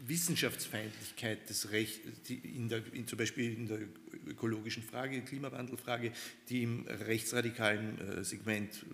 Wissenschaftsfeindlichkeit 0.06 1.50
des 1.50 1.72
Rechts, 1.72 2.00
in 2.30 2.68
der, 2.68 2.82
in, 2.94 3.08
zum 3.08 3.18
Beispiel 3.18 3.54
in 3.54 3.68
der 3.68 3.80
ökologischen 4.28 4.84
Frage, 4.84 5.22
Klimawandelfrage, 5.22 6.12
die 6.50 6.64
im 6.64 6.86
rechtsradikalen 6.88 8.24
Segment 8.24 8.86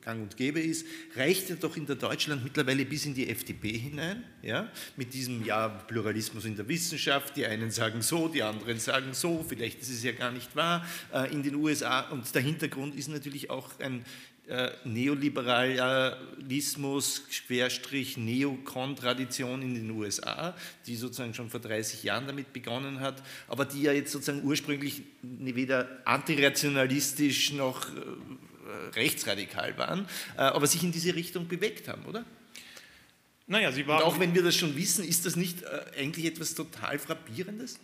gang 0.00 0.22
und 0.22 0.36
gäbe 0.36 0.60
ist, 0.60 0.86
reicht 1.14 1.48
ja 1.48 1.56
doch 1.56 1.76
in 1.76 1.86
der 1.86 1.96
Deutschland 1.96 2.44
mittlerweile 2.44 2.84
bis 2.84 3.06
in 3.06 3.14
die 3.14 3.28
FDP 3.28 3.78
hinein, 3.78 4.24
ja, 4.42 4.70
mit 4.96 5.14
diesem 5.14 5.44
ja, 5.44 5.68
Pluralismus 5.68 6.44
in 6.44 6.56
der 6.56 6.68
Wissenschaft, 6.68 7.36
die 7.36 7.46
einen 7.46 7.70
sagen 7.70 8.02
so, 8.02 8.28
die 8.28 8.42
anderen 8.42 8.78
sagen 8.78 9.12
so, 9.12 9.44
vielleicht 9.46 9.80
ist 9.80 9.90
es 9.90 10.02
ja 10.02 10.12
gar 10.12 10.32
nicht 10.32 10.54
wahr, 10.56 10.86
äh, 11.12 11.32
in 11.32 11.42
den 11.42 11.54
USA. 11.56 12.00
Und 12.10 12.32
der 12.34 12.42
Hintergrund 12.42 12.94
ist 12.94 13.08
natürlich 13.08 13.50
auch 13.50 13.78
ein 13.80 14.04
äh, 14.48 14.70
Neoliberalismus, 14.84 17.24
Querstrich, 17.28 18.16
Neokon-Tradition 18.16 19.60
in 19.60 19.74
den 19.74 19.90
USA, 19.90 20.54
die 20.86 20.94
sozusagen 20.94 21.34
schon 21.34 21.50
vor 21.50 21.58
30 21.58 22.04
Jahren 22.04 22.28
damit 22.28 22.52
begonnen 22.52 23.00
hat, 23.00 23.20
aber 23.48 23.64
die 23.64 23.82
ja 23.82 23.90
jetzt 23.90 24.12
sozusagen 24.12 24.44
ursprünglich 24.44 25.02
weder 25.22 25.88
antirationalistisch 26.04 27.54
noch 27.54 27.88
äh, 27.88 27.94
rechtsradikal 28.94 29.76
waren, 29.78 30.08
aber 30.36 30.66
sich 30.66 30.82
in 30.82 30.92
diese 30.92 31.14
Richtung 31.14 31.48
bewegt 31.48 31.88
haben, 31.88 32.04
oder? 32.06 32.24
Naja, 33.46 33.70
sie 33.72 33.86
waren. 33.86 34.02
Und 34.02 34.08
auch 34.08 34.18
wenn 34.18 34.34
wir 34.34 34.42
das 34.42 34.56
schon 34.56 34.76
wissen, 34.76 35.04
ist 35.04 35.24
das 35.24 35.36
nicht 35.36 35.64
eigentlich 35.96 36.26
etwas 36.26 36.54
total 36.54 36.98
Frappierendes? 36.98 37.78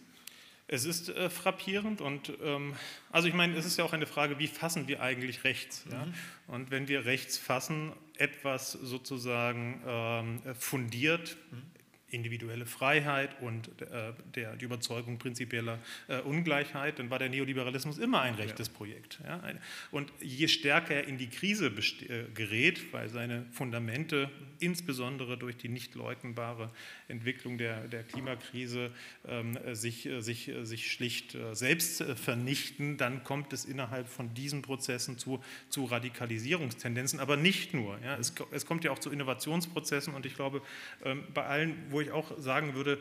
Es 0.69 0.87
ist 0.87 1.11
äh, 1.11 1.29
frappierend 1.29 2.01
und 2.01 2.33
ähm, 2.43 2.75
also 3.11 3.29
ich 3.29 3.35
meine, 3.35 3.55
es 3.57 3.67
ist 3.67 3.77
ja 3.77 3.85
auch 3.85 3.93
eine 3.93 4.07
Frage, 4.07 4.39
wie 4.39 4.47
fassen 4.47 4.89
wir 4.89 5.03
eigentlich 5.03 5.45
rechts? 5.45 5.85
Ja? 5.91 6.07
Mhm. 6.07 6.15
Und 6.47 6.71
wenn 6.71 6.89
wir 6.89 7.05
rechts 7.05 7.37
fassen, 7.37 7.93
etwas 8.17 8.73
sozusagen 8.73 9.83
ähm, 9.87 10.41
fundiert, 10.55 11.37
mhm 11.51 11.72
individuelle 12.13 12.67
Freiheit 12.67 13.41
und 13.41 13.69
äh, 13.81 14.13
der, 14.35 14.57
die 14.57 14.65
Überzeugung 14.65 15.19
prinzipieller 15.19 15.79
äh, 16.09 16.21
Ungleichheit, 16.21 16.99
dann 16.99 17.11
war 17.11 17.19
der 17.19 17.29
Neoliberalismus 17.29 17.99
immer 17.99 18.21
ein 18.21 18.35
rechtes 18.35 18.69
ja. 18.69 18.73
Projekt. 18.75 19.21
Ja? 19.25 19.43
Und 19.91 20.13
je 20.21 20.49
stärker 20.49 20.95
er 20.95 21.09
in 21.09 21.19
die 21.19 21.29
Krise 21.29 21.67
äh, 21.67 22.25
gerät, 22.35 22.93
weil 22.93 23.09
seine 23.09 23.47
Fundamente 23.51 24.31
insbesondere 24.59 25.37
durch 25.37 25.57
die 25.57 25.69
nicht 25.69 25.95
leugnbare 25.95 26.71
Entwicklung 27.09 27.59
der, 27.59 27.89
der 27.89 28.05
Klimakrise 28.05 28.91
ähm, 29.27 29.59
sich, 29.73 30.07
äh, 30.07 30.21
sich, 30.21 30.49
äh, 30.49 30.65
sich 30.65 30.93
schlicht 30.93 31.35
äh, 31.35 31.55
selbst 31.55 32.03
vernichten, 32.03 32.97
dann 32.97 33.25
kommt 33.25 33.53
es 33.53 33.65
innerhalb 33.65 34.09
von 34.09 34.35
diesen 34.35 34.63
Prozessen 34.63 35.19
zu, 35.19 35.43
zu 35.69 35.85
Radikalisierungstendenzen, 35.87 37.21
aber 37.21 37.37
nicht 37.37 37.75
nur. 37.75 37.99
Ja? 38.05 38.17
Es, 38.17 38.35
es 38.51 38.67
kommt 38.67 38.85
ja 38.85 38.91
auch 38.91 38.99
zu 38.99 39.11
Innovationsprozessen 39.11 40.15
und 40.15 40.27
ich 40.27 40.35
glaube, 40.35 40.63
ähm, 41.05 41.25
bei 41.33 41.45
allen, 41.45 41.77
wo 41.91 42.02
ich 42.03 42.11
auch 42.11 42.39
sagen 42.39 42.75
würde, 42.75 42.99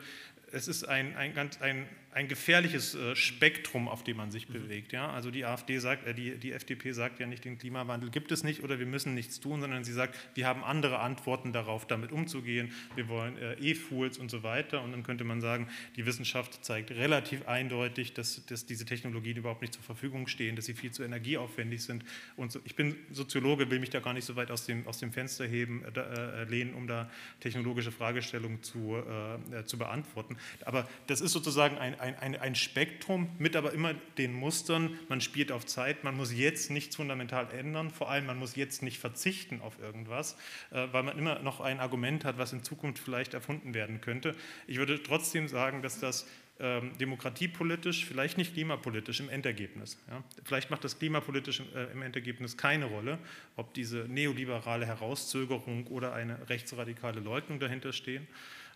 es 0.51 0.67
ist 0.67 0.83
ein, 0.87 1.15
ein, 1.15 1.33
ganz, 1.33 1.61
ein, 1.61 1.87
ein 2.13 2.27
gefährliches 2.27 2.93
äh, 2.93 3.15
Spektrum, 3.15 3.87
auf 3.87 4.03
dem 4.03 4.17
man 4.17 4.31
sich 4.31 4.49
mhm. 4.49 4.53
bewegt. 4.53 4.91
Ja? 4.91 5.09
Also 5.11 5.31
die 5.31 5.45
AfD 5.45 5.77
sagt, 5.79 6.05
äh, 6.05 6.13
die, 6.13 6.37
die 6.37 6.51
FDP 6.51 6.91
sagt 6.91 7.19
ja 7.19 7.27
nicht, 7.27 7.45
den 7.45 7.57
Klimawandel 7.57 8.09
gibt 8.09 8.31
es 8.31 8.43
nicht 8.43 8.63
oder 8.63 8.79
wir 8.79 8.85
müssen 8.85 9.13
nichts 9.13 9.39
tun, 9.39 9.61
sondern 9.61 9.83
sie 9.85 9.93
sagt, 9.93 10.17
wir 10.35 10.45
haben 10.45 10.63
andere 10.63 10.99
Antworten 10.99 11.53
darauf, 11.53 11.87
damit 11.87 12.11
umzugehen. 12.11 12.73
Wir 12.95 13.07
wollen 13.07 13.37
äh, 13.37 13.53
E-Fuels 13.53 14.17
und 14.17 14.29
so 14.29 14.43
weiter. 14.43 14.81
Und 14.81 14.91
dann 14.91 15.03
könnte 15.03 15.23
man 15.23 15.39
sagen, 15.39 15.69
die 15.95 16.05
Wissenschaft 16.05 16.65
zeigt 16.65 16.91
relativ 16.91 17.47
eindeutig, 17.47 18.13
dass, 18.13 18.45
dass 18.45 18.65
diese 18.65 18.83
Technologien 18.83 19.37
überhaupt 19.37 19.61
nicht 19.61 19.73
zur 19.73 19.83
Verfügung 19.83 20.27
stehen, 20.27 20.57
dass 20.57 20.65
sie 20.65 20.73
viel 20.73 20.91
zu 20.91 21.03
energieaufwendig 21.03 21.81
sind. 21.83 22.03
Und 22.35 22.51
so, 22.51 22.59
ich 22.65 22.75
bin 22.75 22.97
Soziologe, 23.11 23.71
will 23.71 23.79
mich 23.79 23.89
da 23.89 24.01
gar 24.01 24.13
nicht 24.13 24.25
so 24.25 24.35
weit 24.35 24.51
aus 24.51 24.65
dem, 24.65 24.85
aus 24.85 24.99
dem 24.99 25.13
Fenster 25.13 25.45
heben, 25.45 25.85
äh, 25.85 25.99
äh 25.99 26.43
lehnen, 26.43 26.73
um 26.73 26.87
da 26.87 27.09
technologische 27.39 27.91
Fragestellungen 27.91 28.61
zu, 28.63 28.97
äh, 28.97 29.63
zu 29.63 29.77
beantworten. 29.77 30.35
Aber 30.65 30.89
das 31.07 31.21
ist 31.21 31.31
sozusagen 31.31 31.77
ein, 31.77 32.00
ein, 32.01 32.17
ein, 32.17 32.35
ein 32.35 32.55
Spektrum 32.55 33.29
mit 33.37 33.55
aber 33.55 33.73
immer 33.73 33.93
den 34.17 34.33
Mustern, 34.33 34.97
man 35.07 35.21
spielt 35.21 35.51
auf 35.51 35.65
Zeit, 35.65 36.03
man 36.03 36.15
muss 36.15 36.33
jetzt 36.33 36.71
nichts 36.71 36.95
fundamental 36.95 37.49
ändern, 37.51 37.91
vor 37.91 38.09
allem 38.09 38.25
man 38.25 38.37
muss 38.37 38.55
jetzt 38.55 38.81
nicht 38.81 38.99
verzichten 38.99 39.61
auf 39.61 39.79
irgendwas, 39.79 40.35
äh, 40.71 40.87
weil 40.91 41.03
man 41.03 41.17
immer 41.17 41.39
noch 41.39 41.61
ein 41.61 41.79
Argument 41.79 42.25
hat, 42.25 42.37
was 42.37 42.53
in 42.53 42.63
Zukunft 42.63 42.99
vielleicht 42.99 43.33
erfunden 43.33 43.73
werden 43.73 44.01
könnte. 44.01 44.35
Ich 44.67 44.77
würde 44.77 45.01
trotzdem 45.01 45.47
sagen, 45.47 45.81
dass 45.81 45.99
das 45.99 46.27
ähm, 46.59 46.91
demokratiepolitisch, 46.99 48.05
vielleicht 48.05 48.37
nicht 48.37 48.53
klimapolitisch 48.53 49.19
im 49.19 49.29
Endergebnis. 49.29 49.97
Ja. 50.07 50.23
Vielleicht 50.43 50.69
macht 50.69 50.83
das 50.83 50.99
klimapolitisch 50.99 51.61
äh, 51.73 51.91
im 51.91 52.03
Endergebnis 52.03 52.55
keine 52.55 52.85
Rolle, 52.85 53.17
ob 53.55 53.73
diese 53.73 54.05
neoliberale 54.07 54.85
Herauszögerung 54.85 55.87
oder 55.87 56.13
eine 56.13 56.49
rechtsradikale 56.49 57.19
Leugnung 57.19 57.59
dahinter 57.59 57.93
stehen. 57.93 58.27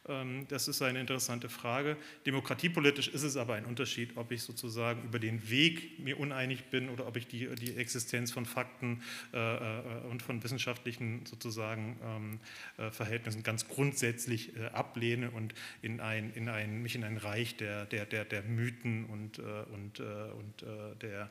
Ähm, 0.07 0.45
das 0.49 0.67
ist 0.67 0.81
eine 0.81 0.99
interessante 0.99 1.49
Frage. 1.49 1.97
Demokratiepolitisch 2.25 3.07
ist 3.07 3.23
es 3.23 3.37
aber 3.37 3.55
ein 3.55 3.65
Unterschied, 3.65 4.17
ob 4.17 4.31
ich 4.31 4.43
sozusagen 4.43 5.03
über 5.03 5.19
den 5.19 5.49
Weg 5.49 5.99
mir 5.99 6.19
uneinig 6.19 6.65
bin 6.65 6.89
oder 6.89 7.07
ob 7.07 7.17
ich 7.17 7.27
die, 7.27 7.47
die 7.55 7.75
Existenz 7.75 8.31
von 8.31 8.45
Fakten 8.45 9.01
äh, 9.33 9.37
äh, 9.37 9.81
und 10.09 10.21
von 10.21 10.43
wissenschaftlichen 10.43 11.25
sozusagen 11.25 11.97
ähm, 12.03 12.39
äh, 12.77 12.91
Verhältnissen 12.91 13.43
ganz 13.43 13.67
grundsätzlich 13.67 14.53
ablehne 14.73 15.31
und 15.31 15.53
in 15.81 15.99
ein, 15.99 16.31
in 16.33 16.49
ein, 16.49 16.81
mich 16.81 16.95
in 16.95 17.03
ein 17.03 17.17
Reich 17.17 17.55
der, 17.57 17.85
der, 17.85 18.05
der, 18.05 18.25
der 18.25 18.43
Mythen 18.43 19.05
und, 19.05 19.39
und, 19.39 19.99
und 19.99 20.65
der 21.01 21.29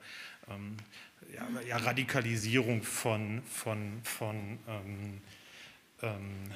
ähm, 0.48 0.76
ja, 1.32 1.48
ja, 1.66 1.76
Radikalisierung 1.78 2.82
von, 2.82 3.42
von, 3.42 4.00
von 4.02 4.58
ähm, 4.68 5.20
ähm, 6.02 6.52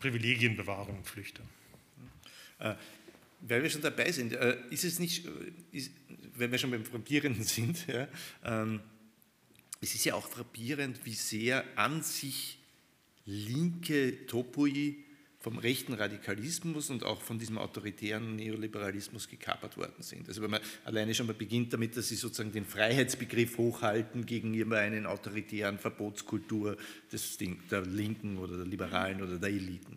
Privilegienbewahrung 0.00 1.04
flüchte. 1.04 1.42
Äh, 2.60 2.74
weil 3.40 3.62
wir 3.62 3.70
schon 3.70 3.82
dabei 3.82 4.12
sind, 4.12 4.32
äh, 4.34 4.56
ist 4.70 4.84
es 4.84 4.98
nicht, 4.98 5.26
äh, 5.26 5.30
ist, 5.72 5.92
wenn 6.36 6.50
wir 6.52 6.58
schon 6.58 6.70
beim 6.70 6.84
Frappierenden 6.84 7.44
sind, 7.44 7.86
ja, 7.86 8.08
ähm, 8.44 8.80
es 9.80 9.94
ist 9.94 10.04
ja 10.04 10.14
auch 10.14 10.28
frappierend, 10.28 11.00
wie 11.04 11.14
sehr 11.14 11.64
an 11.76 12.02
sich 12.02 12.58
linke 13.24 14.26
Topoi 14.26 14.96
vom 15.40 15.56
rechten 15.56 15.94
Radikalismus 15.94 16.90
und 16.90 17.02
auch 17.02 17.22
von 17.22 17.38
diesem 17.38 17.56
autoritären 17.56 18.36
Neoliberalismus 18.36 19.26
gekapert 19.26 19.78
worden 19.78 20.02
sind. 20.02 20.28
Also 20.28 20.42
wenn 20.42 20.50
man 20.50 20.60
alleine 20.84 21.14
schon 21.14 21.26
mal 21.26 21.34
beginnt 21.34 21.72
damit, 21.72 21.96
dass 21.96 22.08
sie 22.08 22.16
sozusagen 22.16 22.52
den 22.52 22.66
Freiheitsbegriff 22.66 23.56
hochhalten 23.56 24.26
gegenüber 24.26 24.78
einer 24.78 25.08
autoritären 25.08 25.78
Verbotskultur 25.78 26.76
des, 27.10 27.38
der 27.70 27.80
Linken 27.86 28.36
oder 28.36 28.58
der 28.58 28.66
Liberalen 28.66 29.22
oder 29.22 29.38
der 29.38 29.48
Eliten. 29.48 29.96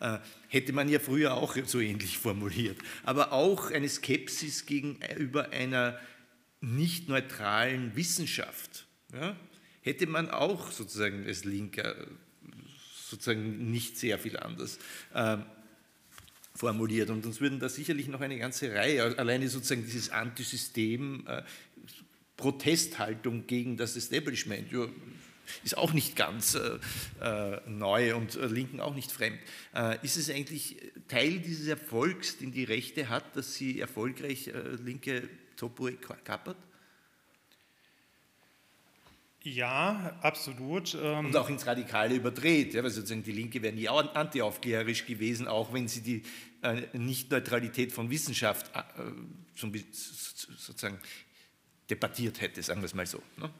Ja, 0.00 0.16
äh, 0.16 0.20
hätte 0.48 0.74
man 0.74 0.90
ja 0.90 0.98
früher 0.98 1.32
auch 1.32 1.56
so 1.64 1.80
ähnlich 1.80 2.18
formuliert. 2.18 2.76
Aber 3.04 3.32
auch 3.32 3.70
eine 3.70 3.88
Skepsis 3.88 4.66
gegenüber 4.66 5.48
einer 5.48 5.98
nicht 6.60 7.08
neutralen 7.08 7.96
Wissenschaft. 7.96 8.86
Ja, 9.14 9.34
hätte 9.80 10.06
man 10.06 10.28
auch 10.28 10.70
sozusagen 10.70 11.24
als 11.26 11.44
Linker 11.44 11.94
sozusagen 13.14 13.70
nicht 13.70 13.96
sehr 13.96 14.18
viel 14.18 14.36
anders 14.36 14.78
äh, 15.14 15.36
formuliert. 16.54 17.10
Und 17.10 17.24
uns 17.24 17.40
würden 17.40 17.60
da 17.60 17.68
sicherlich 17.68 18.08
noch 18.08 18.20
eine 18.20 18.38
ganze 18.38 18.74
Reihe, 18.74 19.16
alleine 19.18 19.48
sozusagen 19.48 19.84
dieses 19.84 20.10
Antisystem, 20.10 21.24
äh, 21.26 21.42
Protesthaltung 22.36 23.46
gegen 23.46 23.76
das 23.76 23.94
Establishment, 23.96 24.68
ist 25.62 25.76
auch 25.76 25.92
nicht 25.92 26.16
ganz 26.16 26.56
äh, 26.56 26.78
äh 27.20 27.60
neu 27.68 28.16
und 28.16 28.34
Linken 28.34 28.80
auch 28.80 28.94
nicht 28.94 29.12
fremd. 29.12 29.38
Ist 30.02 30.16
es 30.16 30.28
eigentlich 30.30 30.76
Teil 31.06 31.38
dieses 31.38 31.68
Erfolgs, 31.68 32.38
den 32.38 32.50
die 32.50 32.64
Rechte 32.64 33.08
hat, 33.08 33.36
dass 33.36 33.54
sie 33.54 33.78
erfolgreich 33.78 34.50
linke 34.84 35.28
Topo 35.56 35.90
kappert? 36.24 36.56
Ja, 39.44 40.16
absolut. 40.22 40.96
Ähm 41.00 41.26
und 41.26 41.36
auch 41.36 41.50
ins 41.50 41.66
Radikale 41.66 42.14
überdreht, 42.14 42.72
ja, 42.72 42.82
weil 42.82 42.90
sozusagen 42.90 43.22
die 43.22 43.32
Linke 43.32 43.62
wäre 43.62 43.74
nie 43.74 43.88
antiaufklärerisch 43.88 45.04
gewesen, 45.04 45.48
auch 45.48 45.72
wenn 45.74 45.86
sie 45.86 46.00
die 46.00 46.22
äh, 46.62 46.86
Nicht-Neutralität 46.96 47.92
von 47.92 48.08
Wissenschaft 48.08 48.74
äh, 48.74 49.02
sozusagen 49.54 50.98
debattiert 51.90 52.40
hätte, 52.40 52.62
sagen 52.62 52.80
wir 52.80 52.86
es 52.86 52.94
mal 52.94 53.06
so. 53.06 53.22
Ne? 53.36 53.50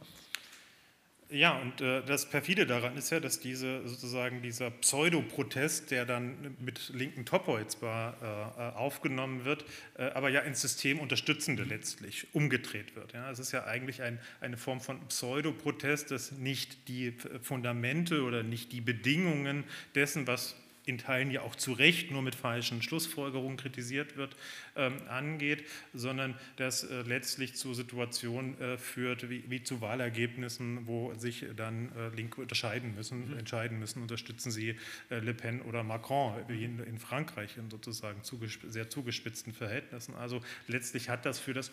Ja, 1.34 1.58
und 1.58 1.80
äh, 1.80 2.00
das 2.04 2.26
perfide 2.26 2.64
daran 2.64 2.96
ist 2.96 3.10
ja, 3.10 3.18
dass 3.18 3.40
diese 3.40 3.86
sozusagen 3.88 4.40
dieser 4.40 4.70
Pseudoprotest, 4.70 5.90
der 5.90 6.06
dann 6.06 6.56
mit 6.60 6.90
linken 6.90 7.24
Topoi 7.24 7.66
zwar 7.66 8.14
äh, 8.22 8.68
äh, 8.68 8.76
aufgenommen 8.76 9.44
wird, 9.44 9.64
äh, 9.98 10.04
aber 10.10 10.28
ja 10.28 10.42
ins 10.42 10.60
System 10.60 11.00
unterstützende 11.00 11.64
letztlich 11.64 12.28
umgedreht 12.34 12.94
wird. 12.94 13.14
Ja, 13.14 13.28
es 13.32 13.40
ist 13.40 13.50
ja 13.50 13.64
eigentlich 13.64 14.00
ein, 14.00 14.20
eine 14.40 14.56
Form 14.56 14.80
von 14.80 15.00
Pseudoprotest, 15.08 16.12
das 16.12 16.30
nicht 16.30 16.86
die 16.86 17.16
Fundamente 17.42 18.22
oder 18.22 18.44
nicht 18.44 18.70
die 18.70 18.80
Bedingungen 18.80 19.64
dessen, 19.96 20.28
was 20.28 20.54
in 20.86 20.98
Teilen 20.98 21.30
ja 21.30 21.42
auch 21.42 21.56
zu 21.56 21.72
Recht 21.72 22.10
nur 22.10 22.22
mit 22.22 22.34
falschen 22.34 22.82
Schlussfolgerungen 22.82 23.56
kritisiert 23.56 24.16
wird, 24.16 24.36
ähm, 24.76 24.94
angeht, 25.08 25.64
sondern 25.94 26.34
das 26.56 26.84
äh, 26.84 27.02
letztlich 27.02 27.54
zu 27.54 27.74
Situationen 27.74 28.60
äh, 28.60 28.76
führt, 28.76 29.30
wie, 29.30 29.44
wie, 29.48 29.62
zu 29.62 29.80
Wahlergebnissen, 29.80 30.86
wo 30.86 31.14
sich 31.14 31.46
dann 31.56 31.90
äh, 31.96 32.08
Linke 32.14 32.40
unterscheiden 32.40 32.94
müssen, 32.94 33.30
mhm. 33.30 33.38
entscheiden 33.38 33.78
müssen, 33.78 34.02
unterstützen 34.02 34.50
sie 34.50 34.76
äh, 35.10 35.20
Le 35.20 35.32
Pen 35.32 35.62
oder 35.62 35.82
Macron, 35.82 36.34
wie 36.48 36.64
in, 36.64 36.80
in 36.80 36.98
Frankreich 36.98 37.56
in 37.56 37.70
sozusagen 37.70 38.22
zugesp 38.22 38.60
sehr 38.68 38.90
zugespitzten 38.90 39.52
Verhältnissen. 39.52 40.14
Also 40.14 40.42
letztlich 40.68 41.08
hat 41.08 41.24
das 41.24 41.38
für 41.38 41.54
das 41.54 41.70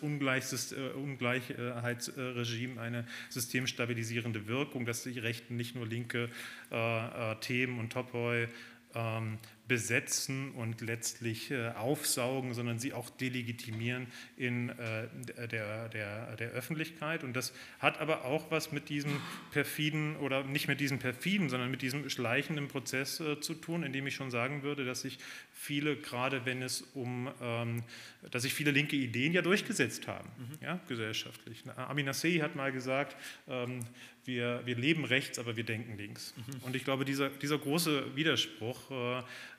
Ungleichheitsregime 0.94 2.80
eine 2.80 3.06
systemstabilisierende 3.28 4.46
Wirkung, 4.46 4.86
dass 4.86 5.02
die 5.02 5.18
Rechten 5.18 5.56
nicht 5.56 5.74
nur 5.74 5.86
linke 5.86 6.30
äh, 6.70 7.36
Themen 7.36 7.78
und 7.78 7.92
Topoi 7.92 8.48
ähm, 8.94 9.38
besetzen 9.68 10.50
und 10.52 10.80
letztlich 10.80 11.50
äh, 11.50 11.70
aufsaugen, 11.70 12.52
sondern 12.52 12.78
sie 12.78 12.92
auch 12.92 13.08
delegitimieren 13.10 14.06
in 14.36 14.70
äh, 14.70 15.08
der, 15.48 15.88
der, 15.88 16.36
der 16.36 16.50
Öffentlichkeit. 16.50 17.22
Und 17.22 17.34
das 17.34 17.52
hat 17.78 18.00
aber 18.00 18.24
auch 18.24 18.50
was 18.50 18.72
mit 18.72 18.88
diesem 18.88 19.20
perfiden 19.52 20.16
oder 20.16 20.42
nicht 20.44 20.66
mit 20.66 20.80
diesem 20.80 20.98
perfiden, 20.98 21.48
sondern 21.48 21.70
mit 21.70 21.80
diesem 21.80 22.10
schleichenden 22.10 22.68
Prozess 22.68 23.20
äh, 23.20 23.40
zu 23.40 23.54
tun, 23.54 23.82
indem 23.84 24.06
ich 24.06 24.14
schon 24.14 24.30
sagen 24.30 24.62
würde, 24.62 24.84
dass 24.84 25.02
sich 25.02 25.18
viele, 25.52 25.96
gerade 25.96 26.44
wenn 26.44 26.60
es 26.60 26.82
um, 26.94 27.30
ähm, 27.40 27.84
dass 28.30 28.42
sich 28.42 28.54
viele 28.54 28.72
linke 28.72 28.96
Ideen 28.96 29.32
ja 29.32 29.42
durchgesetzt 29.42 30.08
haben, 30.08 30.28
mhm. 30.38 30.58
ja, 30.60 30.80
gesellschaftlich. 30.88 31.62
Amin 31.76 32.06
Nassei 32.06 32.40
hat 32.40 32.56
mal 32.56 32.72
gesagt, 32.72 33.16
ähm, 33.48 33.80
wir, 34.24 34.62
wir 34.64 34.76
leben 34.76 35.04
rechts, 35.04 35.38
aber 35.38 35.56
wir 35.56 35.64
denken 35.64 35.96
links. 35.96 36.34
Mhm. 36.36 36.64
Und 36.64 36.76
ich 36.76 36.84
glaube, 36.84 37.04
dieser, 37.04 37.28
dieser 37.28 37.58
große 37.58 38.16
Widerspruch, 38.16 38.90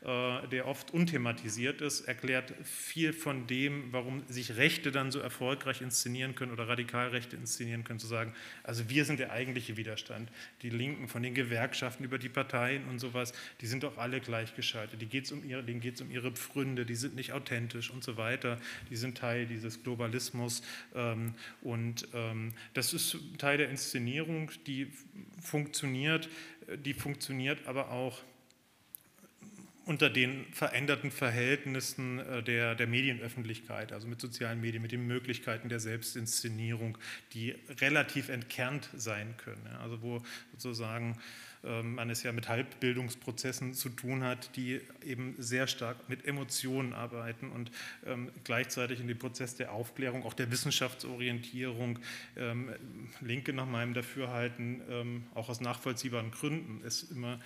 der 0.04 0.68
oft 0.68 0.94
unthematisiert 0.94 1.80
ist, 1.80 2.02
erklärt 2.02 2.54
viel 2.63 3.13
von 3.13 3.48
dem, 3.48 3.94
warum 3.94 4.24
sich 4.28 4.58
Rechte 4.58 4.92
dann 4.92 5.12
so 5.12 5.20
erfolgreich 5.20 5.82
inszenieren 5.82 6.36
können 6.36 6.52
oder 6.52 6.68
Radikalrechte 6.68 7.38
inszenieren 7.38 7.86
können, 7.86 8.00
zu 8.00 8.08
sagen, 8.08 8.34
also 8.63 8.89
wir 8.89 9.06
sind 9.06 9.20
der 9.20 9.32
eigentliche 9.32 9.78
Widerstand. 9.78 10.30
Die 10.62 10.70
Linken 10.70 11.08
von 11.08 11.24
den 11.24 11.34
Gewerkschaften 11.34 12.04
über 12.04 12.18
die 12.18 12.28
Parteien 12.28 12.86
und 12.89 13.00
sowas, 13.00 13.32
die 13.62 13.68
sind 13.68 13.84
doch 13.84 13.98
alle 13.98 14.20
gleichgeschaltet. 14.20 15.02
Die 15.02 15.06
geht's 15.06 15.32
um 15.32 15.48
ihre, 15.48 15.63
denen 15.63 15.80
geht 15.80 15.96
es 15.96 16.02
um 16.02 16.12
ihre 16.12 16.32
Pfründe, 16.32 16.86
die 16.86 16.96
sind 16.96 17.16
nicht 17.16 17.32
authentisch 17.32 17.89
und 17.89 18.04
so 18.04 18.18
weiter. 18.18 18.60
Die 18.89 18.98
sind 18.98 19.18
Teil 19.18 19.46
dieses 19.46 19.84
Globalismus. 19.84 20.63
Ähm, 20.96 21.34
und 21.62 22.10
ähm, 22.13 22.52
das 22.74 22.94
ist 22.94 23.18
Teil 23.38 23.58
der 23.58 23.70
Inszenierung 23.70 24.52
die 24.68 24.92
funktioniert, 25.42 26.30
die 26.86 26.94
funktioniert 26.94 27.68
aber 27.68 27.92
auch 27.92 28.22
unter 29.86 30.10
den 30.10 30.46
veränderten 30.54 31.12
Verhältnissen 31.12 32.19
äh, 32.19 32.43
der, 32.43 32.76
der 32.76 32.88
Medienöffentlichkeit, 32.88 33.91
also 33.91 34.08
mit 34.08 34.22
sozialen 34.22 34.62
Medien, 34.62 34.82
mit 34.82 34.91
den 34.91 35.06
Möglichkeiten 35.06 35.69
der 35.69 35.80
Selbstinszenierung, 35.80 36.98
die 37.34 37.56
relativ 37.82 38.30
entkernt 38.30 38.89
sein 38.96 39.36
können. 39.38 39.67
Also 39.82 40.02
wo 40.02 40.22
sozusagen 40.54 41.17
ähm, 41.65 41.96
man 41.96 42.10
es 42.10 42.24
ja 42.24 42.32
mit 42.32 42.48
Halbbildungsprozessen 42.48 43.74
zu 43.74 43.89
tun 43.89 44.24
hat, 44.24 44.56
die 44.56 44.80
eben 45.06 45.36
sehr 45.38 45.67
stark 45.67 46.08
mit 46.08 46.26
Emotionen 46.26 46.93
arbeiten 46.93 47.50
und 47.52 47.72
ähm, 48.06 48.32
gleichzeitig 48.43 49.02
in 49.02 49.08
dem 49.08 49.19
Prozess 49.19 49.56
der 49.56 49.74
Aufklärung, 49.74 50.24
auch 50.24 50.34
der 50.34 50.50
Wissenschaftsorientierung, 50.50 52.00
ähm, 52.38 52.69
Linke 53.19 53.52
nach 53.54 53.67
meinem 53.67 53.93
Dafürhalten, 53.93 55.24
auch 55.34 55.50
aus 55.50 55.62
nachvollziehbaren 55.62 56.32
Gründen, 56.32 56.82
es 56.86 57.04
immer 57.04 57.39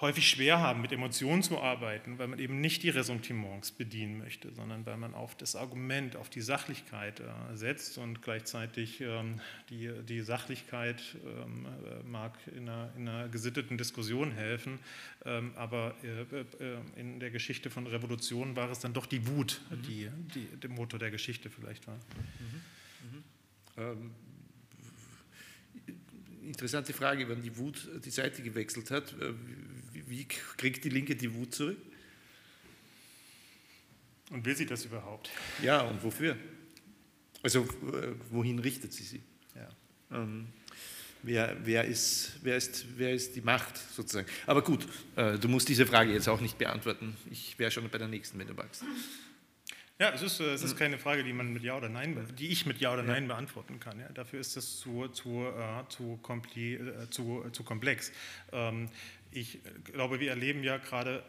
häufig 0.00 0.28
schwer 0.28 0.58
haben, 0.58 0.82
mit 0.82 0.92
Emotionen 0.92 1.42
zu 1.42 1.58
arbeiten, 1.58 2.18
weil 2.18 2.28
man 2.28 2.38
eben 2.38 2.60
nicht 2.60 2.82
die 2.82 2.90
Ressentiments 2.90 3.70
bedienen 3.72 4.18
möchte, 4.18 4.52
sondern 4.52 4.84
weil 4.84 4.98
man 4.98 5.14
auf 5.14 5.34
das 5.34 5.56
Argument, 5.56 6.16
auf 6.16 6.28
die 6.28 6.42
Sachlichkeit 6.42 7.20
äh, 7.20 7.24
setzt 7.54 7.96
und 7.96 8.20
gleichzeitig 8.20 9.00
ähm, 9.00 9.40
die, 9.70 9.90
die 10.06 10.20
Sachlichkeit 10.20 11.02
ähm, 11.24 11.66
äh, 11.66 12.02
mag 12.06 12.34
in 12.54 12.68
einer, 12.68 12.92
in 12.96 13.08
einer, 13.08 13.28
gesitteten 13.28 13.78
Diskussion 13.78 14.32
helfen, 14.32 14.78
ähm, 15.24 15.52
aber 15.56 15.94
äh, 16.02 17.00
in 17.00 17.18
der 17.18 17.30
Geschichte 17.30 17.70
von 17.70 17.86
Revolutionen 17.86 18.54
war 18.54 18.70
es 18.70 18.80
dann 18.80 18.92
doch 18.92 19.06
die 19.06 19.26
Wut, 19.26 19.62
mhm. 19.70 19.82
die, 19.82 20.10
die 20.34 20.46
der 20.56 20.70
Motor 20.70 20.98
der 20.98 21.10
Geschichte 21.10 21.48
vielleicht 21.48 21.86
war. 21.86 21.96
Mhm. 21.96 23.12
Mhm. 23.12 23.24
Ähm, 23.78 24.10
interessante 26.42 26.92
Frage, 26.92 27.28
wenn 27.28 27.40
die 27.40 27.56
Wut 27.56 27.88
die 28.04 28.10
Seite 28.10 28.42
gewechselt 28.42 28.90
hat 28.90 29.14
wie 30.06 30.24
kriegt 30.24 30.84
die 30.84 30.88
Linke 30.88 31.16
die 31.16 31.32
Wut 31.34 31.54
zurück? 31.54 31.78
Und 34.30 34.44
will 34.44 34.56
sie 34.56 34.66
das 34.66 34.84
überhaupt? 34.84 35.30
Ja, 35.62 35.82
und 35.82 36.02
wofür? 36.02 36.36
Also 37.42 37.62
äh, 37.62 38.12
wohin 38.30 38.58
richtet 38.58 38.92
sie 38.92 39.04
sie? 39.04 39.22
Ja. 39.54 39.68
Ähm, 40.18 40.48
wer, 41.22 41.56
wer, 41.64 41.84
ist, 41.84 42.38
wer, 42.42 42.56
ist, 42.56 42.86
wer 42.96 43.12
ist 43.12 43.36
die 43.36 43.40
Macht 43.40 43.76
sozusagen? 43.94 44.26
Aber 44.46 44.62
gut, 44.62 44.86
äh, 45.14 45.38
du 45.38 45.48
musst 45.48 45.68
diese 45.68 45.86
Frage 45.86 46.12
jetzt 46.12 46.28
auch 46.28 46.40
nicht 46.40 46.58
beantworten. 46.58 47.16
Ich 47.30 47.58
wäre 47.58 47.70
schon 47.70 47.88
bei 47.88 47.98
der 47.98 48.08
nächsten, 48.08 48.38
wenn 48.38 48.48
du 48.48 48.54
magst. 48.54 48.84
Ja, 49.98 50.10
es 50.10 50.20
ist, 50.20 50.40
äh, 50.40 50.52
es 50.52 50.62
ist 50.62 50.72
hm. 50.72 50.78
keine 50.78 50.98
Frage, 50.98 51.24
die 51.24 51.32
man 51.32 51.52
mit 51.52 51.62
Ja 51.62 51.76
oder 51.76 51.88
Nein, 51.88 52.26
die 52.38 52.48
ich 52.48 52.66
mit 52.66 52.78
Ja 52.80 52.92
oder 52.92 53.02
Nein 53.02 53.28
beantworten 53.28 53.80
kann. 53.80 53.98
Ja. 53.98 54.08
Dafür 54.10 54.40
ist 54.40 54.56
es 54.56 54.78
zu, 54.78 55.08
zu, 55.08 55.46
äh, 55.46 55.88
zu, 55.88 56.20
äh, 56.54 57.10
zu, 57.10 57.46
zu 57.50 57.64
komplex. 57.64 58.12
Ähm, 58.52 58.90
ich 59.30 59.60
glaube, 59.84 60.20
wir 60.20 60.30
erleben 60.30 60.62
ja 60.62 60.76
gerade 60.78 61.22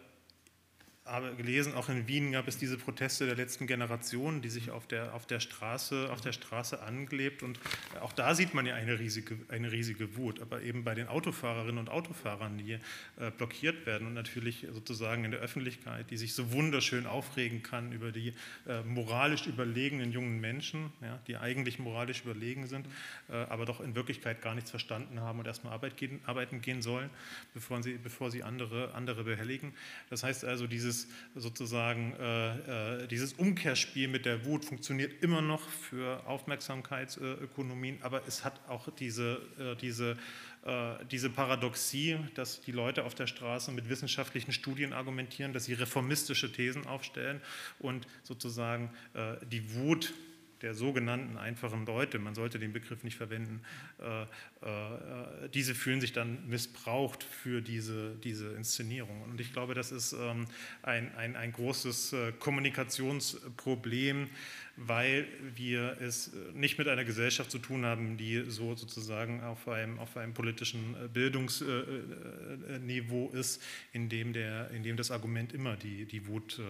habe 1.08 1.36
gelesen, 1.36 1.74
auch 1.74 1.90
in 1.90 2.08
Wien 2.08 2.32
gab 2.32 2.48
es 2.48 2.58
diese 2.58 2.78
Proteste 2.78 3.26
der 3.26 3.36
letzten 3.36 3.68
Generation, 3.68 4.42
die 4.42 4.50
sich 4.50 4.72
auf 4.72 4.88
der, 4.88 5.14
auf 5.14 5.26
der, 5.26 5.40
Straße, 5.40 6.10
auf 6.12 6.22
der 6.22 6.34
Straße 6.34 6.82
angelebt. 6.82 7.44
Und 7.44 7.60
auch 8.02 8.14
da 8.14 8.36
sieht 8.36 8.54
man 8.54 8.66
ja 8.66 8.76
eine 8.76 9.00
riesige, 9.00 9.38
eine 9.50 9.72
riesige 9.72 10.16
Wut. 10.18 10.42
Aber 10.42 10.62
eben 10.62 10.84
bei 10.84 10.96
den 10.96 11.08
Autofahrerinnen 11.08 11.78
und 11.78 11.90
Autofahrern, 11.90 12.58
die 12.58 12.74
äh, 12.74 13.32
blockiert 13.38 13.86
werden 13.86 14.08
und 14.08 14.14
natürlich 14.14 14.68
sozusagen 14.72 15.24
in 15.24 15.32
der 15.32 15.40
Öffentlichkeit, 15.40 16.10
die 16.12 16.18
sich 16.18 16.34
so 16.34 16.52
wunderschön 16.52 17.06
aufregen 17.06 17.64
kann 17.64 17.92
über 17.92 18.12
die 18.12 18.34
äh, 18.68 18.82
moralisch 18.84 19.48
überlegenen 19.48 20.12
jungen 20.12 20.40
Menschen, 20.40 20.92
ja, 21.02 21.20
die 21.28 21.38
eigentlich 21.38 21.80
moralisch 21.80 22.24
überlegen 22.24 22.68
sind, 22.68 22.88
äh, 23.30 23.34
aber 23.34 23.66
doch 23.66 23.80
in 23.82 23.96
Wirklichkeit 23.96 24.42
gar 24.42 24.56
nichts 24.56 24.70
verstanden 24.70 25.22
haben 25.22 25.40
und 25.40 25.48
erstmal 25.48 25.74
Arbeit 25.74 25.98
gehen, 25.98 26.20
arbeiten 26.26 26.62
gehen 26.62 26.82
sollen, 26.82 27.10
bevor 27.54 27.82
sie, 27.82 27.94
bevor 27.94 28.32
sie 28.32 28.44
andere, 28.44 28.94
andere 28.94 29.24
behelligen. 29.24 29.74
Das 30.10 30.24
heißt 30.24 30.46
also, 30.46 30.68
dieses 30.68 30.97
dieses 30.98 31.08
sozusagen 31.36 32.14
äh, 32.20 33.04
äh, 33.04 33.08
dieses 33.08 33.34
Umkehrspiel 33.34 34.08
mit 34.08 34.26
der 34.26 34.46
Wut 34.46 34.66
funktioniert 34.66 35.24
immer 35.24 35.42
noch 35.42 35.62
für 35.62 36.26
Aufmerksamkeitsökonomien, 36.26 38.00
aber 38.02 38.22
es 38.28 38.44
hat 38.44 38.60
auch 38.68 38.88
diese, 38.98 39.42
äh, 39.60 39.76
diese, 39.76 40.18
äh, 40.66 40.94
diese 41.12 41.30
Paradoxie, 41.30 42.18
dass 42.36 42.62
die 42.62 42.72
Leute 42.72 43.04
auf 43.04 43.14
der 43.14 43.28
Straße 43.28 43.72
mit 43.72 43.90
wissenschaftlichen 43.90 44.52
Studien 44.52 44.94
argumentieren, 44.94 45.54
dass 45.54 45.66
sie 45.66 45.74
reformistische 45.74 46.52
Thesen 46.52 46.88
aufstellen 46.88 47.42
und 47.80 48.08
sozusagen 48.24 48.90
äh, 49.14 49.36
die 49.46 49.74
Wut 49.76 50.14
der 50.62 50.74
sogenannten 50.74 51.38
einfachen 51.38 51.86
Leute, 51.86 52.20
man 52.20 52.36
sollte 52.36 52.60
den 52.60 52.74
Begriff 52.74 53.04
nicht 53.04 53.18
verwenden, 53.18 53.62
äh, 54.00 54.24
äh, 54.24 55.50
diese 55.54 55.76
fühlen 55.76 56.02
sich 56.02 56.14
dann 56.14 56.48
missbraucht 56.48 57.24
für 57.24 57.62
diese, 57.62 58.16
diese 58.24 58.54
Inszenierung. 58.54 59.22
Und 59.24 59.40
ich 59.40 59.54
glaube, 59.54 59.74
das 59.74 59.92
ist 59.92 60.14
ähm, 60.14 60.48
ein, 60.82 61.14
ein, 61.16 61.36
ein 61.36 61.52
großes 61.52 62.14
äh, 62.14 62.32
Kommunikationsproblem, 62.34 64.30
weil 64.78 65.28
wir 65.56 65.98
es 66.00 66.32
nicht 66.54 66.78
mit 66.78 66.88
einer 66.88 67.04
Gesellschaft 67.04 67.50
zu 67.50 67.58
tun 67.58 67.84
haben, 67.84 68.18
die 68.18 68.44
so 68.48 68.76
sozusagen 68.76 69.42
auf 69.42 69.68
einem, 69.68 69.98
auf 69.98 70.16
einem 70.16 70.36
politischen 70.36 70.96
äh, 71.04 71.08
Bildungsniveau 71.08 73.32
ist, 73.34 73.64
in 73.92 74.08
dem, 74.08 74.34
der, 74.34 74.70
in 74.72 74.84
dem 74.84 74.96
das 74.96 75.10
Argument 75.10 75.52
immer 75.52 75.76
die, 75.76 76.06
die, 76.06 76.28
Wut, 76.28 76.62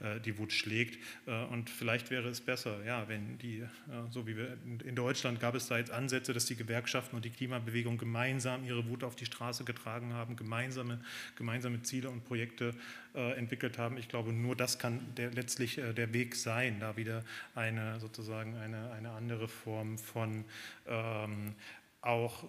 äh, 0.00 0.20
die 0.20 0.38
Wut 0.38 0.52
schlägt. 0.52 1.00
Äh, 1.26 1.44
und 1.46 1.68
vielleicht 1.68 2.12
wäre 2.12 2.28
es 2.28 2.40
besser, 2.40 2.84
ja, 2.84 3.08
wenn 3.08 3.36
die, 3.38 3.64
so 4.10 4.28
wie 4.28 4.36
wir 4.36 4.56
in 4.84 4.94
Deutschland 4.94 5.40
gab 5.40 5.56
es 5.56 5.66
da 5.66 5.78
jetzt 5.78 5.90
Ansätze, 5.90 6.32
dass 6.32 6.46
die 6.46 6.54
Gewerkschaften 6.54 7.16
und 7.16 7.24
die 7.24 7.30
Klimabewegung 7.30 7.98
gemeinsam 7.98 8.64
ihre 8.64 8.88
Wut 8.88 9.02
auf 9.02 9.16
die 9.16 9.26
Straße 9.26 9.64
getragen 9.64 10.12
haben, 10.12 10.36
gemeinsame, 10.36 11.00
gemeinsame 11.36 11.82
Ziele 11.82 12.10
und 12.10 12.24
Projekte 12.24 12.76
äh, 13.14 13.32
entwickelt 13.32 13.78
haben. 13.78 13.96
Ich 13.96 14.08
glaube, 14.08 14.32
nur 14.32 14.56
das 14.56 14.78
kann 14.78 15.14
der, 15.16 15.30
letztlich 15.30 15.78
äh, 15.78 15.92
der 15.92 16.12
Weg 16.12 16.36
sein, 16.36 16.80
da 16.80 16.96
wieder 16.96 17.24
eine 17.54 17.98
sozusagen 18.00 18.56
eine, 18.56 18.92
eine 18.92 19.10
andere 19.10 19.48
Form 19.48 19.98
von 19.98 20.44
ähm, 20.86 21.54
auch 22.00 22.44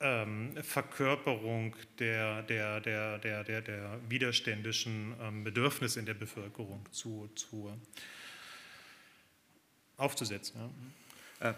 ähm, 0.00 0.54
Verkörperung 0.62 1.74
der, 1.98 2.42
der, 2.42 2.80
der, 2.80 3.18
der, 3.18 3.44
der, 3.44 3.60
der 3.62 4.00
widerständischen 4.08 5.14
ähm, 5.22 5.44
Bedürfnisse 5.44 5.98
in 6.00 6.06
der 6.06 6.14
Bevölkerung 6.14 6.84
zu, 6.92 7.30
zu 7.34 7.72
aufzusetzen. 9.96 10.60
Ja. 10.60 10.70
Äh, 11.40 11.54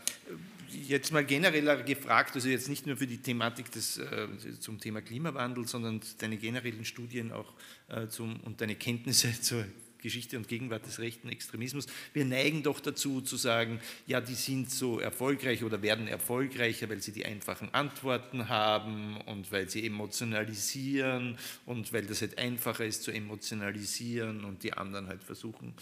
jetzt 0.70 1.12
mal 1.12 1.24
genereller 1.24 1.82
gefragt, 1.82 2.34
also 2.34 2.48
jetzt 2.48 2.68
nicht 2.68 2.86
nur 2.86 2.96
für 2.96 3.06
die 3.06 3.18
Thematik 3.18 3.70
des, 3.70 3.98
äh, 3.98 4.28
zum 4.60 4.80
Thema 4.80 5.00
Klimawandel, 5.00 5.66
sondern 5.66 6.00
deine 6.18 6.36
generellen 6.36 6.84
Studien 6.84 7.32
auch 7.32 7.52
äh, 7.88 8.08
zum, 8.08 8.40
und 8.40 8.60
deine 8.60 8.74
Kenntnisse 8.74 9.32
zur 9.40 9.64
Geschichte 10.00 10.36
und 10.36 10.46
Gegenwart 10.46 10.86
des 10.86 11.00
rechten 11.00 11.28
Extremismus. 11.28 11.86
Wir 12.12 12.24
neigen 12.24 12.62
doch 12.62 12.78
dazu 12.78 13.20
zu 13.20 13.36
sagen, 13.36 13.80
ja, 14.06 14.20
die 14.20 14.34
sind 14.34 14.70
so 14.70 15.00
erfolgreich 15.00 15.64
oder 15.64 15.82
werden 15.82 16.06
erfolgreicher, 16.06 16.88
weil 16.88 17.02
sie 17.02 17.12
die 17.12 17.26
einfachen 17.26 17.74
Antworten 17.74 18.48
haben 18.48 19.20
und 19.22 19.50
weil 19.50 19.68
sie 19.68 19.84
emotionalisieren 19.84 21.36
und 21.66 21.92
weil 21.92 22.06
das 22.06 22.20
halt 22.20 22.38
einfacher 22.38 22.84
ist 22.84 23.02
zu 23.02 23.10
emotionalisieren 23.10 24.44
und 24.44 24.62
die 24.62 24.72
anderen 24.72 25.08
halt 25.08 25.24
versuchen, 25.24 25.74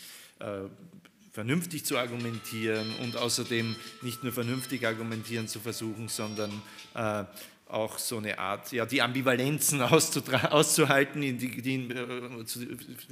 vernünftig 1.37 1.85
zu 1.85 1.99
argumentieren 1.99 2.91
und 3.03 3.15
außerdem 3.19 3.77
nicht 4.01 4.25
nur 4.25 4.33
vernünftig 4.33 4.87
argumentieren 4.87 5.49
zu 5.49 5.61
versuchen, 5.61 6.09
sondern 6.09 6.51
äh, 6.95 7.25
auch 7.69 7.99
so 7.99 8.17
eine 8.17 8.39
Art, 8.39 8.73
ja, 8.73 8.87
die 8.87 9.03
Ambivalenzen 9.03 9.83
auszuhalten, 9.83 11.21
die, 11.21 11.37
die, 11.37 11.75
äh, 11.91 12.45
zu, 12.47 12.61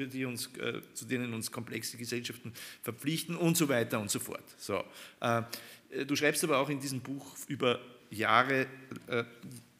die 0.07 0.25
uns, 0.25 0.47
äh, 0.57 0.81
zu 0.95 1.05
denen 1.05 1.35
uns 1.35 1.53
komplexe 1.53 1.99
Gesellschaften 1.99 2.55
verpflichten 2.81 3.37
und 3.37 3.59
so 3.59 3.69
weiter 3.69 4.01
und 4.01 4.11
so 4.11 4.21
fort. 4.21 4.45
So, 4.57 4.83
äh, 5.21 5.43
du 6.07 6.17
schreibst 6.17 6.43
aber 6.45 6.57
auch 6.57 6.71
in 6.71 6.81
diesem 6.81 7.03
Buch 7.03 7.37
über 7.49 7.79
Jahre, 8.09 8.67
äh, 9.07 9.25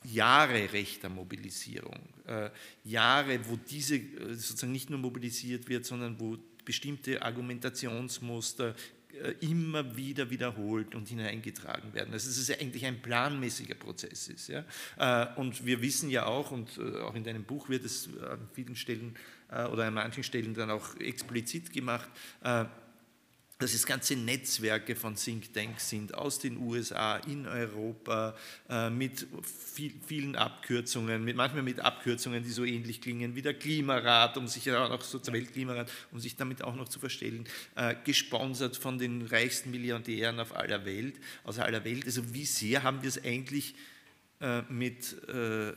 Jahre 0.05 0.71
rechter 0.71 1.09
Mobilisierung, 1.09 1.99
äh, 2.27 2.51
Jahre, 2.85 3.41
wo 3.49 3.57
diese 3.57 3.97
äh, 3.97 4.35
sozusagen 4.35 4.73
nicht 4.73 4.91
nur 4.91 4.99
mobilisiert 4.99 5.67
wird, 5.67 5.87
sondern 5.87 6.21
wo 6.21 6.37
bestimmte 6.65 7.23
Argumentationsmuster 7.23 8.75
äh, 9.23 9.35
immer 9.41 9.97
wieder 9.97 10.31
wiederholt 10.31 10.95
und 10.95 11.09
hineingetragen 11.09 11.95
werden. 11.95 12.13
Also 12.13 12.29
es 12.29 12.37
eigentlich 12.61 12.85
ein 12.85 13.01
planmäßiger 13.01 13.77
Prozess 13.77 14.29
ist. 14.29 14.49
Ja? 14.49 14.65
Äh, 14.97 15.39
und 15.39 15.65
wir 15.65 15.81
wissen 15.83 16.11
ja 16.11 16.27
auch, 16.27 16.51
und 16.51 16.79
äh, 16.79 17.01
auch 17.01 17.15
in 17.15 17.23
deinem 17.23 17.45
Buch 17.45 17.69
wird 17.69 17.85
es 17.85 18.09
an 18.29 18.49
vielen 18.53 18.77
Stellen 18.77 19.17
oder 19.71 19.85
an 19.85 19.95
manchen 19.95 20.25
Stellen 20.25 20.53
dann 20.55 20.71
auch 20.71 20.97
explizit 20.97 21.73
gemacht, 21.73 22.09
dass 23.59 23.73
es 23.73 23.87
ganze 23.87 24.17
Netzwerke 24.17 24.97
von 24.97 25.15
Thinktanks 25.15 25.89
sind 25.89 26.15
aus 26.15 26.41
den 26.41 26.57
USA, 26.57 27.17
in 27.19 27.47
Europa, 27.47 28.35
äh, 28.69 28.91
mit 28.91 29.27
viel, 29.43 29.93
vielen 30.07 30.35
Abkürzungen, 30.35 31.25
manchmal 31.37 31.63
mit 31.63 31.79
Abkürzungen, 31.79 32.43
die 32.43 32.51
so 32.51 32.65
ähnlich 32.65 33.01
klingen 33.01 33.37
wie 33.37 33.43
der 33.43 33.55
Klimarat, 33.55 34.37
um 34.37 34.49
sich 34.49 34.71
auch 34.73 34.89
noch 34.89 35.03
so 35.03 35.21
zur 35.21 35.35
Weltklimarat, 35.35 35.91
um 36.11 36.19
sich 36.19 36.35
damit 36.37 36.63
auch 36.63 36.75
noch 36.75 36.89
zu 36.89 36.99
verstellen, 36.99 37.45
äh, 37.77 37.95
gesponsert 38.05 38.77
von 38.77 38.99
den 38.99 39.23
reichsten 39.23 39.71
Milliardären 39.71 40.41
auf 40.41 40.57
aller 40.57 40.85
Welt, 40.85 41.15
aus 41.45 41.59
aller 41.59 41.85
Welt. 41.85 42.07
Also 42.07 42.35
wie 42.35 42.47
sehr 42.47 42.83
haben 42.83 43.03
wir 43.03 43.09
es 43.09 43.23
eigentlich 43.23 43.77
äh, 44.41 44.63
mit 44.63 45.17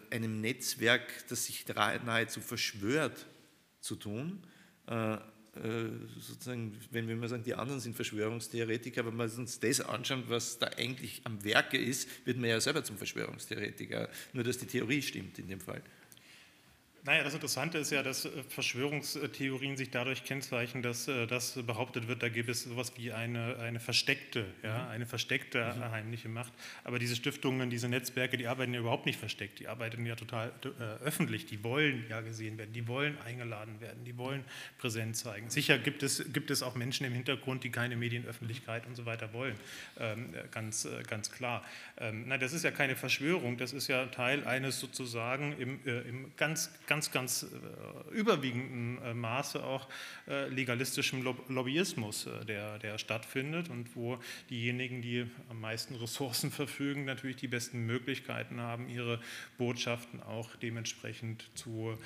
einem 0.09 0.41
Netzwerk, 0.41 1.27
das 1.29 1.45
sich 1.45 1.65
nahezu 1.67 2.41
verschwört, 2.41 3.27
zu 3.81 3.95
tun? 3.95 4.43
Äh, 5.63 6.19
sozusagen, 6.19 6.77
wenn 6.91 7.07
wir 7.07 7.15
mal 7.15 7.27
sagen, 7.27 7.43
die 7.43 7.55
anderen 7.55 7.79
sind 7.79 7.95
Verschwörungstheoretiker, 7.95 9.01
aber 9.01 9.11
wenn 9.11 9.17
wir 9.17 9.37
uns 9.37 9.59
das 9.59 9.81
anschauen, 9.81 10.23
was 10.27 10.59
da 10.59 10.67
eigentlich 10.77 11.21
am 11.23 11.43
Werke 11.43 11.77
ist, 11.77 12.07
wird 12.25 12.37
man 12.37 12.49
ja 12.49 12.59
selber 12.59 12.83
zum 12.83 12.97
Verschwörungstheoretiker, 12.97 14.09
nur 14.33 14.43
dass 14.43 14.57
die 14.57 14.67
Theorie 14.67 15.01
stimmt 15.01 15.39
in 15.39 15.47
dem 15.47 15.59
Fall. 15.59 15.81
Naja, 17.07 17.23
das 17.23 17.33
Interessante 17.33 17.77
ist 17.77 17.89
ja, 17.89 18.03
dass 18.03 18.25
äh, 18.25 18.29
Verschwörungstheorien 18.49 19.77
sich 19.77 19.91
dadurch 19.91 20.25
kennzeichnen, 20.25 20.83
dass 20.83 21.07
äh, 21.07 21.25
das 21.25 21.53
behauptet 21.65 22.09
wird, 22.09 22.21
da 22.21 22.27
gibt 22.27 22.49
es 22.49 22.63
sowas 22.63 22.91
wie 22.97 23.13
eine, 23.13 23.55
eine 23.59 23.79
versteckte, 23.79 24.45
ja, 24.61 24.83
mhm. 24.83 24.89
eine 24.89 25.05
versteckte 25.05 25.73
mhm. 25.73 25.89
heimliche 25.91 26.27
Macht. 26.27 26.51
Aber 26.83 26.99
diese 26.99 27.15
Stiftungen, 27.15 27.69
diese 27.69 27.87
Netzwerke, 27.87 28.35
die 28.35 28.47
arbeiten 28.47 28.73
ja 28.73 28.81
überhaupt 28.81 29.05
nicht 29.05 29.17
versteckt, 29.17 29.59
die 29.59 29.69
arbeiten 29.69 30.05
ja 30.05 30.17
total 30.17 30.51
äh, 30.65 30.83
öffentlich, 31.01 31.45
die 31.45 31.63
wollen 31.63 32.03
ja 32.09 32.19
gesehen 32.19 32.57
werden, 32.57 32.73
die 32.73 32.89
wollen 32.89 33.17
eingeladen 33.21 33.79
werden, 33.79 34.03
die 34.03 34.17
wollen 34.17 34.43
Präsenz 34.77 35.23
zeigen. 35.23 35.49
Sicher 35.49 35.77
gibt 35.77 36.03
es, 36.03 36.33
gibt 36.33 36.51
es 36.51 36.61
auch 36.61 36.75
Menschen 36.75 37.05
im 37.05 37.13
Hintergrund, 37.13 37.63
die 37.63 37.69
keine 37.69 37.95
Medienöffentlichkeit 37.95 38.85
und 38.85 38.97
so 38.97 39.05
weiter 39.05 39.31
wollen, 39.31 39.55
ähm, 39.97 40.33
ganz, 40.51 40.83
äh, 40.83 41.03
ganz 41.03 41.31
klar. 41.31 41.63
Ähm, 41.99 42.27
nein, 42.27 42.41
das 42.41 42.51
ist 42.51 42.65
ja 42.65 42.71
keine 42.71 42.97
Verschwörung, 42.97 43.55
das 43.55 43.71
ist 43.71 43.87
ja 43.87 44.07
Teil 44.07 44.45
eines 44.45 44.81
sozusagen 44.81 45.55
im, 45.57 45.79
äh, 45.85 46.01
im 46.01 46.33
ganz, 46.35 46.69
ganz 46.85 46.96
ganz, 46.97 47.11
ganz 47.11 47.43
äh, 47.43 48.15
überwiegenden 48.15 48.99
äh, 49.03 49.13
Maße 49.13 49.63
auch 49.63 49.87
äh, 50.27 50.47
legalistischem 50.47 51.21
Lobbyismus, 51.47 52.27
der, 52.47 52.79
der 52.79 52.97
stattfindet 52.97 53.69
und 53.69 53.95
wo 53.95 54.17
diejenigen, 54.49 55.03
die 55.03 55.27
am 55.49 55.61
meisten 55.61 55.93
Ressourcen 55.95 56.49
verfügen, 56.61 57.05
natürlich 57.05 57.35
die 57.35 57.47
besten 57.47 57.85
Möglichkeiten 57.85 58.59
haben, 58.59 58.89
ihre 58.89 59.19
Botschaften 59.59 60.23
auch 60.23 60.55
dementsprechend 60.55 61.45
zu 61.53 61.97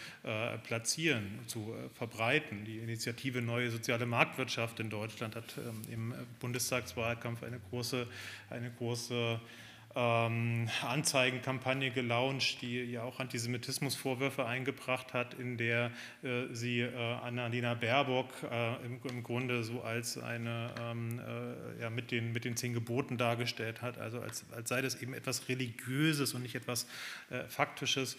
platzieren, 0.64 1.40
zu 1.48 1.74
verbreiten. 1.94 2.66
Die 2.66 2.80
Initiative 2.80 3.42
Neue 3.42 3.72
Soziale 3.72 4.06
Marktwirtschaft 4.06 4.80
in 4.80 4.90
Deutschland 4.90 5.36
hat 5.36 5.58
ähm, 5.58 5.82
im 5.92 6.14
Bundestagswahlkampf 6.40 7.44
eine 7.44 7.60
große, 7.60 8.08
eine 8.50 8.72
große 8.72 9.40
ähm, 9.96 10.70
Anzeigenkampagne 10.82 11.92
gelauncht, 11.92 12.62
die 12.62 12.84
ja 12.84 13.04
auch 13.04 13.20
Antisemitismusvorwürfe 13.20 14.46
eingebracht 14.46 15.14
hat, 15.14 15.34
in 15.34 15.58
der 15.58 15.92
äh, 16.24 16.46
sie 16.52 16.82
äh, 16.82 16.96
Annalena 16.96 17.74
Baerbock 17.74 18.30
äh, 18.50 18.86
im, 18.86 19.00
im, 19.10 19.24
Grunde 19.24 19.64
so 19.64 19.82
als 19.82 20.18
eine, 20.18 20.70
ähm, 20.82 21.20
äh, 21.20 21.82
ja, 21.82 21.90
mit 21.90 22.12
den, 22.12 22.32
mit 22.32 22.46
den 22.46 22.56
zehn 22.56 22.74
Geboten 22.74 23.18
dargestellt 23.18 23.82
hat, 23.82 23.98
also 23.98 24.22
als, 24.22 24.46
als 24.56 24.70
sei 24.70 24.82
das 24.82 25.02
eben 25.02 25.14
etwas 25.14 25.50
Religiöses 25.50 26.34
und 26.34 26.44
nicht 26.44 26.56
etwas 26.56 26.88
äh, 27.30 27.44
Faktisches. 27.50 28.18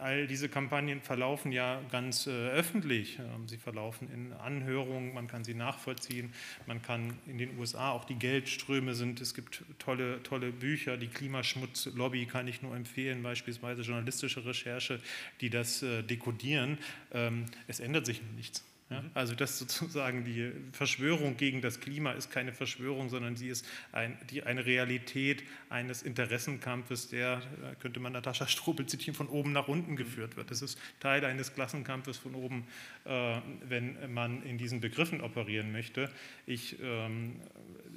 All 0.00 0.26
diese 0.26 0.48
Kampagnen 0.48 1.00
verlaufen 1.00 1.52
ja 1.52 1.80
ganz 1.90 2.26
äh, 2.26 2.30
öffentlich. 2.30 3.18
Ähm, 3.18 3.48
sie 3.48 3.56
verlaufen 3.56 4.08
in 4.12 4.32
Anhörungen, 4.34 5.14
man 5.14 5.26
kann 5.26 5.44
sie 5.44 5.54
nachvollziehen, 5.54 6.32
man 6.66 6.82
kann 6.82 7.18
in 7.26 7.38
den 7.38 7.58
USA 7.58 7.90
auch 7.90 8.04
die 8.04 8.14
Geldströme 8.14 8.94
sind, 8.94 9.20
es 9.20 9.34
gibt 9.34 9.64
tolle, 9.78 10.22
tolle 10.22 10.52
Bücher, 10.52 10.96
die 10.96 11.07
Klimaschmutzlobby 11.08 12.26
kann 12.26 12.48
ich 12.48 12.62
nur 12.62 12.74
empfehlen, 12.74 13.22
beispielsweise 13.22 13.82
journalistische 13.82 14.44
Recherche, 14.44 15.00
die 15.40 15.50
das 15.50 15.82
äh, 15.82 16.02
dekodieren. 16.02 16.78
Ähm, 17.12 17.46
es 17.66 17.80
ändert 17.80 18.06
sich 18.06 18.20
nichts. 18.36 18.64
Ja, 18.90 19.02
mhm. 19.02 19.10
also 19.14 19.34
das 19.34 19.58
sozusagen 19.58 20.24
die 20.24 20.50
Verschwörung 20.72 21.36
gegen 21.36 21.60
das 21.60 21.80
Klima 21.80 22.12
ist 22.12 22.30
keine 22.30 22.52
Verschwörung, 22.52 23.10
sondern 23.10 23.36
sie 23.36 23.48
ist 23.48 23.66
ein, 23.92 24.18
die, 24.30 24.42
eine 24.42 24.64
Realität 24.64 25.42
eines 25.68 26.02
Interessenkampfes, 26.02 27.08
der, 27.08 27.42
könnte 27.80 28.00
man 28.00 28.12
Natascha 28.12 28.46
Strobel 28.46 28.86
zitieren, 28.86 29.14
von 29.14 29.28
oben 29.28 29.52
nach 29.52 29.68
unten 29.68 29.96
geführt 29.96 30.36
wird. 30.36 30.50
Das 30.50 30.62
ist 30.62 30.78
Teil 31.00 31.24
eines 31.24 31.54
Klassenkampfes 31.54 32.16
von 32.16 32.34
oben, 32.34 32.66
äh, 33.04 33.40
wenn 33.68 34.12
man 34.12 34.42
in 34.42 34.56
diesen 34.56 34.80
Begriffen 34.80 35.20
operieren 35.20 35.70
möchte. 35.70 36.10
Ich 36.46 36.76
ähm, 36.82 37.40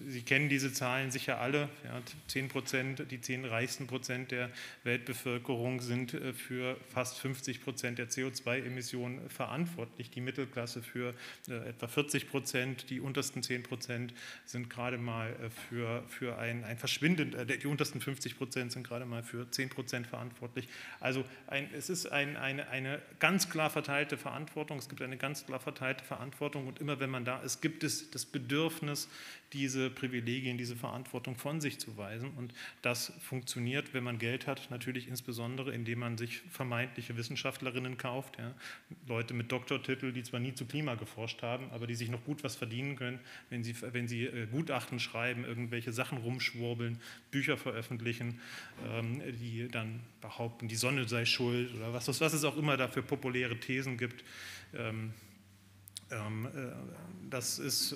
Sie 0.08 0.22
kennen 0.22 0.50
diese 0.50 0.74
Zahlen 0.74 1.12
sicher 1.12 1.40
alle. 1.40 1.70
Ja, 1.84 2.02
10 2.28 2.48
Prozent, 2.50 3.12
die 3.12 3.22
zehn 3.22 3.46
reichsten 3.46 3.88
Prozent 3.88 4.32
der 4.32 4.50
Weltbevölkerung 4.84 5.82
sind 5.82 6.14
äh, 6.14 6.34
für 6.34 6.78
fast 6.90 7.20
50 7.20 7.62
Prozent 7.62 8.00
der 8.00 8.10
CO2-Emissionen 8.10 9.30
verantwortlich. 9.30 10.10
Die 10.10 10.22
Mittelklasse 10.22 10.81
für 10.82 11.14
äh, 11.48 11.70
etwa 11.70 11.88
40 11.88 12.30
Prozent. 12.30 12.90
Die 12.90 13.00
untersten 13.00 13.44
10 13.44 13.64
Prozent 13.64 14.14
sind 14.46 14.70
gerade 14.70 14.98
mal 14.98 15.30
äh, 15.32 15.50
für, 15.50 16.04
für 16.08 16.38
ein, 16.38 16.64
ein 16.64 16.78
verschwindend, 16.78 17.36
die 17.62 17.68
untersten 17.68 18.02
50 18.02 18.38
Prozent 18.38 18.72
sind 18.72 18.88
gerade 18.88 19.06
mal 19.06 19.24
für 19.24 19.50
10 19.50 19.70
Prozent 19.70 20.08
verantwortlich. 20.08 20.68
Also 21.00 21.24
ein, 21.48 21.70
es 21.74 21.90
ist 21.90 22.12
ein, 22.12 22.38
eine, 22.38 22.68
eine 22.70 23.02
ganz 23.20 23.50
klar 23.50 23.70
verteilte 23.70 24.18
Verantwortung. 24.18 24.78
Es 24.78 24.90
gibt 24.90 25.02
eine 25.02 25.18
ganz 25.18 25.46
klar 25.46 25.60
verteilte 25.60 26.04
Verantwortung 26.04 26.68
und 26.68 26.80
immer 26.80 27.00
wenn 27.00 27.10
man 27.10 27.26
da 27.26 27.40
ist, 27.42 27.62
gibt 27.62 27.84
es 27.84 28.12
das 28.12 28.26
Bedürfnis, 28.26 29.10
diese 29.54 29.90
Privilegien, 29.90 30.58
diese 30.58 30.76
Verantwortung 30.76 31.36
von 31.36 31.60
sich 31.60 31.80
zu 31.80 31.98
weisen. 31.98 32.32
Und 32.38 32.54
das 32.82 33.12
funktioniert, 33.20 33.94
wenn 33.94 34.04
man 34.04 34.18
Geld 34.18 34.48
hat, 34.48 34.70
natürlich 34.70 35.08
insbesondere, 35.08 35.74
indem 35.74 36.00
man 36.00 36.18
sich 36.18 36.42
vermeintliche 36.50 37.18
Wissenschaftlerinnen 37.18 37.98
kauft, 37.98 38.38
ja, 38.38 38.54
Leute 39.08 39.34
mit 39.34 39.52
Doktortitel, 39.52 40.14
die 40.14 40.24
zwar 40.24 40.40
nie 40.40 40.54
zu 40.54 40.66
Klima 40.72 40.96
geforscht 40.96 41.42
haben, 41.42 41.70
aber 41.72 41.86
die 41.86 41.96
sich 41.96 42.10
noch 42.10 42.24
gut 42.24 42.46
was 42.46 42.56
verdienen 42.56 42.96
können, 42.96 43.20
wenn 43.50 43.62
sie, 43.62 43.76
wenn 43.82 44.08
sie 44.08 44.26
äh, 44.26 44.48
Gutachten 44.48 45.00
schreiben, 45.00 45.44
irgendwelche 45.44 45.92
Sachen 45.92 46.18
rumschwurbeln, 46.18 46.98
Bücher 47.30 47.58
veröffentlichen, 47.58 48.40
ähm, 48.90 49.22
die 49.42 49.68
dann 49.68 50.00
behaupten, 50.22 50.70
die 50.70 50.78
Sonne 50.78 51.08
sei 51.10 51.26
schuld 51.26 51.76
oder 51.76 51.94
was, 51.94 52.08
was 52.08 52.34
es 52.34 52.46
auch 52.46 52.56
immer 52.56 52.78
da 52.78 52.88
für 52.88 53.04
populäre 53.04 53.60
Thesen 53.60 53.98
gibt. 53.98 54.24
Ähm, 54.74 55.14
ähm, 56.10 56.46
äh, 56.46 57.30
das 57.30 57.60
ist 57.60 57.94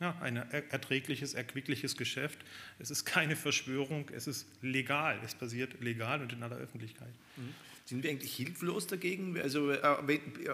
ein 0.00 0.36
erträgliches, 0.36 1.34
erquickliches 1.34 1.96
Geschäft. 1.96 2.38
Es 2.78 2.90
ist 2.90 3.04
keine 3.04 3.36
Verschwörung, 3.36 4.08
es 4.14 4.26
ist 4.26 4.46
legal, 4.62 5.18
es 5.24 5.34
passiert 5.34 5.80
legal 5.82 6.22
und 6.22 6.32
in 6.32 6.42
aller 6.42 6.56
Öffentlichkeit. 6.56 7.12
Mhm. 7.36 7.54
Sind 7.88 8.02
wir 8.02 8.10
eigentlich 8.10 8.36
hilflos 8.36 8.86
dagegen? 8.86 9.40
Also 9.40 9.70
äh, 9.70 9.80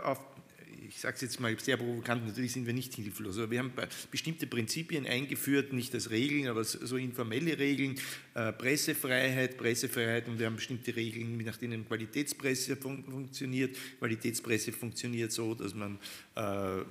auf, 0.05 0.21
ich 0.95 1.01
sage 1.01 1.17
es 1.17 1.23
jetzt 1.23 1.41
mal 1.41 1.59
sehr 1.59 1.77
provokant, 1.77 2.25
natürlich 2.25 2.53
sind 2.53 2.67
wir 2.67 2.73
nicht 2.73 2.95
hilflos, 2.95 3.37
aber 3.39 3.51
wir 3.51 3.59
haben 3.59 3.73
bestimmte 4.11 4.47
Prinzipien 4.47 5.07
eingeführt, 5.07 5.73
nicht 5.73 5.93
als 5.93 6.11
Regeln, 6.11 6.47
aber 6.47 6.63
so 6.63 6.97
informelle 6.97 7.59
Regeln, 7.59 7.97
äh, 8.35 8.53
Pressefreiheit, 8.53 9.57
Pressefreiheit 9.57 10.29
und 10.29 10.39
wir 10.39 10.47
haben 10.47 10.57
bestimmte 10.57 10.95
Regeln, 10.95 11.37
nach 11.39 11.57
denen 11.57 11.87
Qualitätspresse 11.87 12.77
fun 12.77 13.05
funktioniert. 13.05 13.77
Qualitätspresse 13.99 14.73
funktioniert 14.73 15.33
so, 15.33 15.55
dass 15.55 15.75
man 15.75 15.99
äh, 16.37 16.83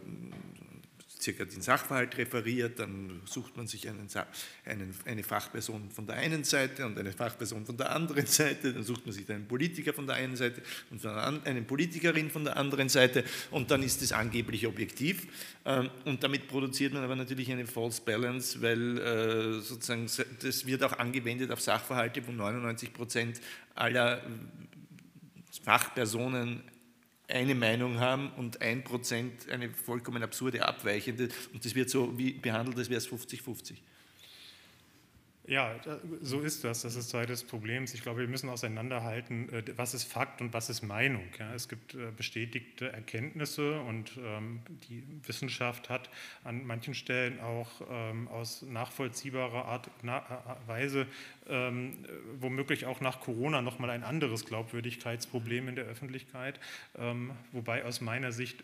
circa 1.24 1.46
den 1.46 1.62
Sachverhalt 1.62 2.18
referiert, 2.18 2.80
dann 2.80 3.22
sucht 3.26 3.56
man 3.56 3.66
sich 3.66 3.88
einen, 3.88 4.08
einen, 4.66 4.94
eine 5.06 5.24
Fachperson 5.24 5.90
von 5.90 6.06
der 6.06 6.18
einen 6.18 6.44
Seite 6.44 6.86
und 6.86 7.00
eine 7.00 7.14
Fachperson 7.14 7.66
von 7.66 7.78
der 7.78 7.96
anderen 7.96 8.26
Seite, 8.28 8.74
dann 8.74 8.84
sucht 8.84 9.06
man 9.06 9.14
sich 9.14 9.30
einen 9.32 9.48
Politiker 9.48 9.94
von 9.94 10.06
der 10.06 10.18
einen 10.18 10.36
Seite 10.36 10.62
und 10.92 11.06
eine 11.06 11.62
Politikerin 11.62 12.30
von 12.30 12.44
der 12.44 12.58
anderen 12.58 12.90
Seite 12.90 13.24
und 13.52 13.72
dann 13.72 13.82
ist 13.82 14.02
es 14.02 14.12
angeblich 14.12 14.68
objektiv. 14.68 15.28
Ähm, 15.66 15.90
und 16.06 16.24
damit 16.24 16.48
produziert 16.48 16.94
man 16.94 17.04
aber 17.04 17.16
natürlich 17.16 17.52
eine 17.52 17.66
False 17.66 18.02
Balance, 18.02 18.62
weil 18.62 18.98
äh, 18.98 19.62
sozusagen 19.62 20.08
das 20.42 20.66
wird 20.66 20.84
auch 20.84 21.00
angewendet 21.00 21.52
auf 21.52 21.62
Sachverhalte, 21.62 22.26
wo 22.28 22.32
99 22.32 22.92
Prozent 22.92 23.40
aller 23.76 24.22
Fachpersonen 25.64 26.64
eine 27.28 27.56
Meinung 27.56 28.00
haben 28.00 28.32
und 28.34 28.62
ein 28.62 28.84
Prozent 28.84 29.50
eine 29.50 29.70
vollkommen 29.70 30.24
absurde 30.24 30.66
abweichende 30.66 31.30
und 31.54 31.64
das 31.64 31.76
wird 31.76 31.90
so 31.90 32.18
wie 32.18 32.34
behandelt, 32.34 32.78
als 32.78 32.90
wäre 32.90 32.98
es 32.98 33.10
50-50. 33.10 33.76
Ja, 35.46 35.76
so 36.22 36.40
ist 36.40 36.64
das. 36.64 36.84
Das 36.84 36.96
ist 36.96 37.10
Teil 37.12 37.26
des 37.26 37.44
Problems. 37.44 37.94
Ich 37.94 38.02
glaube, 38.02 38.22
wir 38.22 38.28
müssen 38.30 38.50
auseinanderhalten, 38.50 39.50
äh, 39.50 39.64
was 39.76 39.94
ist 39.94 40.06
Fakt 40.06 40.40
und 40.40 40.54
was 40.54 40.70
ist 40.70 40.84
Meinung. 40.84 41.26
es 41.54 41.68
gibt 41.68 41.96
äh, 41.96 42.12
bestätigte 42.16 42.94
Erkenntnisse 42.94 43.82
und 43.82 44.18
ähm, 44.24 44.62
die 44.90 45.04
Wissenschaft 45.28 45.90
hat 45.90 46.10
an 46.46 46.66
manchen 46.66 46.94
Stellen 46.94 47.42
auch 47.42 47.70
ähm, 47.92 48.30
aus 48.30 48.62
nachvollziehbarer 48.62 49.66
Art 49.66 49.90
äh, 50.04 50.68
Weise 50.68 51.08
ähm, 51.50 52.06
womöglich 52.40 52.86
auch 52.86 53.02
nach 53.02 53.20
Corona 53.20 53.62
nochmal 53.62 53.90
ein 53.90 54.04
anderes 54.04 54.46
Glaubwürdigkeitsproblem 54.46 55.68
in 55.68 55.76
der 55.76 55.86
Öffentlichkeit, 55.86 56.60
wobei 57.52 57.84
aus 57.84 58.00
meiner 58.00 58.32
Sicht 58.32 58.64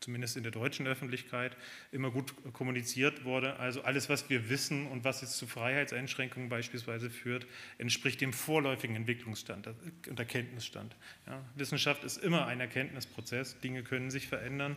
zumindest 0.00 0.36
in 0.36 0.42
der 0.42 0.52
deutschen 0.52 0.86
Öffentlichkeit, 0.86 1.56
immer 1.92 2.10
gut 2.10 2.34
kommuniziert 2.52 3.24
wurde. 3.24 3.58
Also 3.58 3.82
alles, 3.82 4.08
was 4.08 4.28
wir 4.30 4.48
wissen 4.48 4.86
und 4.86 5.04
was 5.04 5.20
jetzt 5.20 5.36
zu 5.36 5.46
Freiheitseinschränkungen 5.46 6.48
beispielsweise 6.48 7.10
führt, 7.10 7.46
entspricht 7.78 8.20
dem 8.20 8.32
vorläufigen 8.32 8.96
Entwicklungsstand 8.96 9.68
und 10.08 10.18
Erkenntnisstand. 10.18 10.96
Ja, 11.26 11.44
Wissenschaft 11.54 12.04
ist 12.04 12.16
immer 12.16 12.46
ein 12.46 12.60
Erkenntnisprozess, 12.60 13.60
Dinge 13.60 13.82
können 13.82 14.10
sich 14.10 14.26
verändern 14.26 14.76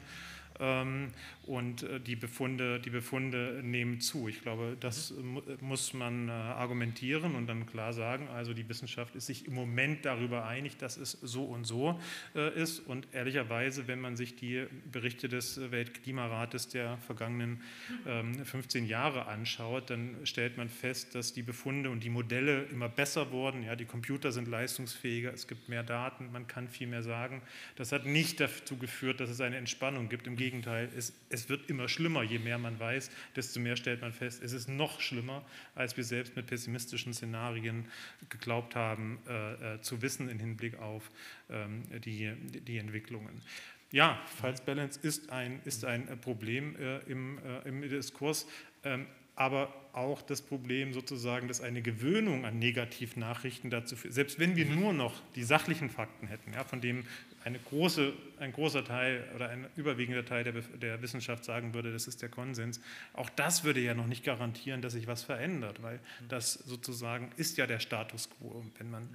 und 0.60 1.84
äh, 1.84 2.00
die 2.00 2.16
Befunde, 2.16 2.80
die 2.80 2.90
Befunde 2.90 3.62
nehmen 3.64 4.00
zu. 4.00 4.28
Ich 4.28 4.42
glaube, 4.42 4.78
das 4.80 5.14
muss 5.62 5.94
man 5.94 6.30
äh, 6.30 6.32
argumentieren 6.32 7.36
und 7.36 7.48
dann 7.48 7.66
klar 7.66 7.94
sagen, 7.94 8.28
also 8.30 8.54
die 8.54 8.68
Wissenschaft 8.70 9.16
ist 9.16 9.26
sich 9.26 9.48
im 9.48 9.54
Moment 9.54 10.06
darüber 10.06 10.46
einig, 10.46 10.78
dass 10.78 10.98
es 10.98 11.12
so 11.22 11.44
und 11.44 11.66
so 11.66 12.00
äh, 12.36 12.54
ist 12.62 12.80
und 12.80 13.08
ehrlicherweise, 13.14 13.88
wenn 13.88 14.00
man 14.00 14.16
sich 14.16 14.36
die 14.36 14.66
Berichte 14.92 15.28
des 15.28 15.72
Weltklimarates 15.72 16.70
der 16.70 16.98
vergangenen 16.98 17.62
15 18.44 18.84
ähm, 18.84 18.90
Jahre 18.90 19.26
anschaut, 19.26 19.90
dann 19.90 20.16
stellt 20.24 20.58
man 20.58 20.70
fest, 20.70 21.16
dass 21.16 21.34
die 21.34 21.44
Befunde 21.44 21.90
und 21.90 22.04
die 22.04 22.10
Modelle 22.10 22.64
immer 22.64 22.90
besser 22.90 23.32
wurden. 23.32 23.64
Ja, 23.64 23.76
die 23.76 23.86
Computer 23.86 24.32
sind 24.32 24.48
leistungsfähiger, 24.48 25.34
es 25.34 25.48
gibt 25.48 25.70
mehr 25.70 25.84
Daten, 25.84 26.32
man 26.32 26.48
kann 26.48 26.70
viel 26.70 26.88
mehr 26.88 27.04
sagen. 27.04 27.42
Das 27.76 27.92
hat 27.92 28.06
nicht 28.06 28.40
dazu 28.40 28.78
geführt, 28.78 29.20
dass 29.20 29.30
es 29.30 29.42
eine 29.42 29.58
Entspannung 29.58 30.10
gibt. 30.10 30.28
Im 30.28 30.36
Gegenteil, 30.44 30.90
es, 30.98 31.14
es 31.30 31.48
wird 31.48 31.70
immer 31.70 31.88
schlimmer. 31.88 32.22
Je 32.24 32.38
mehr 32.38 32.58
man 32.58 32.78
weiß, 32.78 33.10
desto 33.36 33.62
mehr 33.62 33.78
stellt 33.78 34.02
man 34.02 34.12
fest, 34.12 34.44
es 34.44 34.52
ist 34.52 34.68
noch 34.68 35.00
schlimmer, 35.00 35.46
als 35.74 35.96
wir 35.96 36.04
selbst 36.04 36.36
mit 36.36 36.48
pessimistischen 36.48 37.14
Szenarien 37.14 37.86
geglaubt 38.30 38.76
haben 38.76 39.20
äh, 39.28 39.76
äh, 39.76 39.82
zu 39.82 40.02
wissen 40.02 40.28
im 40.30 40.40
Hinblick 40.40 40.80
auf 40.80 41.10
ähm, 41.50 41.84
die, 42.04 42.34
die 42.68 42.78
Entwicklungen. 42.78 43.42
Ja, 43.92 44.20
False 44.42 44.62
Balance 44.64 45.00
ist 45.02 45.32
ein, 45.32 45.62
ist 45.64 45.86
ein 45.86 46.20
Problem 46.20 46.76
äh, 46.76 47.00
im, 47.10 47.38
äh, 47.38 47.68
im 47.70 47.82
Diskurs. 47.82 48.46
Ähm, 48.84 49.06
aber 49.36 49.74
auch 49.94 50.22
das 50.22 50.42
Problem 50.42 50.94
sozusagen, 50.94 51.48
dass 51.48 51.62
eine 51.62 51.82
Gewöhnung 51.82 52.46
an 52.46 52.60
Negativnachrichten 52.60 53.70
dazu 53.70 53.96
führt, 53.96 54.14
selbst 54.14 54.40
wenn 54.40 54.56
wir 54.56 54.66
nur 54.66 54.94
noch 54.94 55.22
die 55.36 55.44
sachlichen 55.44 55.90
Fakten 55.90 56.28
hätten, 56.28 56.54
ja, 56.54 56.64
von 56.64 56.82
dem 56.82 57.06
eine 57.44 57.60
große, 57.60 58.14
ein 58.40 58.54
großer 58.54 58.86
Teil 58.86 59.24
oder 59.36 59.50
ein 59.50 59.68
überwiegender 59.76 60.26
Teil 60.26 60.44
der, 60.44 60.54
der 60.54 61.02
Wissenschaft 61.02 61.44
sagen 61.44 61.74
würde, 61.74 61.92
das 61.92 62.08
ist 62.08 62.22
der 62.22 62.30
Konsens, 62.30 62.80
auch 63.14 63.30
das 63.30 63.64
würde 63.64 63.80
ja 63.80 63.94
noch 63.94 64.08
nicht 64.08 64.24
garantieren, 64.24 64.82
dass 64.82 64.94
sich 64.94 65.08
was 65.08 65.24
verändert, 65.24 65.82
weil 65.82 66.00
das 66.30 66.54
sozusagen 66.54 67.32
ist 67.38 67.58
ja 67.58 67.68
der 67.68 67.80
Status 67.80 68.30
quo. 68.30 68.64
Wenn 68.78 68.90
man 68.90 69.10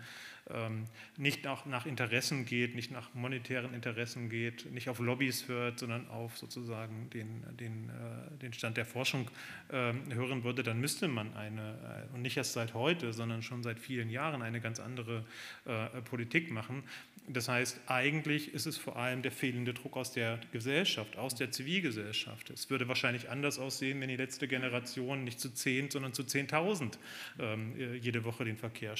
nicht 1.16 1.44
nach, 1.44 1.66
nach, 1.66 1.86
Interessen 1.86 2.44
geht, 2.44 2.74
nicht 2.74 2.90
nach 2.90 3.12
monetären 3.14 3.74
Interessen 3.74 4.30
geht, 4.30 4.70
nicht 4.72 4.88
auf 4.88 4.98
Lobbys 4.98 5.48
hört, 5.48 5.78
sondern 5.78 6.08
auf 6.08 6.38
sozusagen 6.38 7.10
den, 7.10 7.44
den, 7.58 7.88
äh, 7.88 8.38
den 8.38 8.52
Stand 8.52 8.76
der 8.76 8.86
Forschung 8.86 9.30
äh, 9.68 9.92
hören 10.14 10.44
würde, 10.44 10.62
dann 10.62 10.80
müsste 10.80 11.08
man 11.08 11.34
eine, 11.36 12.06
äh, 12.10 12.14
und 12.14 12.22
nicht 12.22 12.36
erst 12.36 12.52
seit 12.52 12.74
heute, 12.74 13.12
sondern 13.12 13.42
schon 13.42 13.62
seit 13.62 13.78
vielen 13.78 14.10
Jahren 14.10 14.42
eine 14.42 14.60
ganz 14.60 14.80
andere 14.80 15.24
äh, 15.64 16.00
Politik 16.02 16.50
machen. 16.50 16.82
Das 17.30 17.48
heißt, 17.48 17.80
eigentlich 17.86 18.54
ist 18.54 18.64
es 18.64 18.78
vor 18.78 18.96
allem 18.96 19.20
der 19.20 19.32
fehlende 19.32 19.74
Druck 19.74 19.98
aus 19.98 20.12
der 20.12 20.40
Gesellschaft, 20.50 21.18
aus 21.18 21.34
der 21.34 21.50
Zivilgesellschaft. 21.50 22.48
Es 22.48 22.70
würde 22.70 22.88
wahrscheinlich 22.88 23.28
anders 23.28 23.58
aussehen, 23.58 24.00
wenn 24.00 24.08
die 24.08 24.16
letzte 24.16 24.48
Generation 24.48 25.24
nicht 25.24 25.38
zu 25.38 25.52
zehn, 25.52 25.90
sondern 25.90 26.14
zu 26.14 26.24
zehntausend 26.24 26.98
ähm, 27.38 27.74
jede 28.00 28.24
Woche 28.24 28.46
den 28.46 28.56
Verkehr 28.56 28.94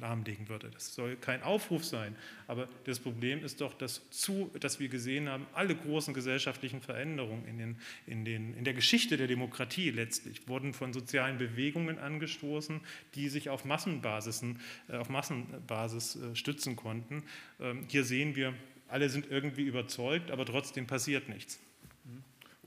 lahmlegen 0.00 0.48
würde. 0.48 0.70
Das 0.70 0.87
soll 0.94 1.16
kein 1.16 1.42
Aufruf 1.42 1.84
sein. 1.84 2.16
Aber 2.46 2.68
das 2.84 2.98
Problem 2.98 3.44
ist 3.44 3.60
doch, 3.60 3.74
dass, 3.74 4.08
zu, 4.10 4.50
dass 4.60 4.80
wir 4.80 4.88
gesehen 4.88 5.28
haben, 5.28 5.46
alle 5.52 5.74
großen 5.74 6.14
gesellschaftlichen 6.14 6.80
Veränderungen 6.80 7.46
in, 7.46 7.58
den, 7.58 7.76
in, 8.06 8.24
den, 8.24 8.54
in 8.54 8.64
der 8.64 8.74
Geschichte 8.74 9.16
der 9.16 9.26
Demokratie 9.26 9.90
letztlich 9.90 10.48
wurden 10.48 10.72
von 10.72 10.92
sozialen 10.92 11.38
Bewegungen 11.38 11.98
angestoßen, 11.98 12.80
die 13.14 13.28
sich 13.28 13.50
auf 13.50 13.64
Massenbasis, 13.64 14.42
äh, 14.88 14.96
auf 14.96 15.08
Massenbasis 15.08 16.16
äh, 16.16 16.34
stützen 16.34 16.76
konnten. 16.76 17.24
Ähm, 17.60 17.86
hier 17.88 18.04
sehen 18.04 18.36
wir, 18.36 18.54
alle 18.88 19.08
sind 19.08 19.30
irgendwie 19.30 19.64
überzeugt, 19.64 20.30
aber 20.30 20.46
trotzdem 20.46 20.86
passiert 20.86 21.28
nichts. 21.28 21.60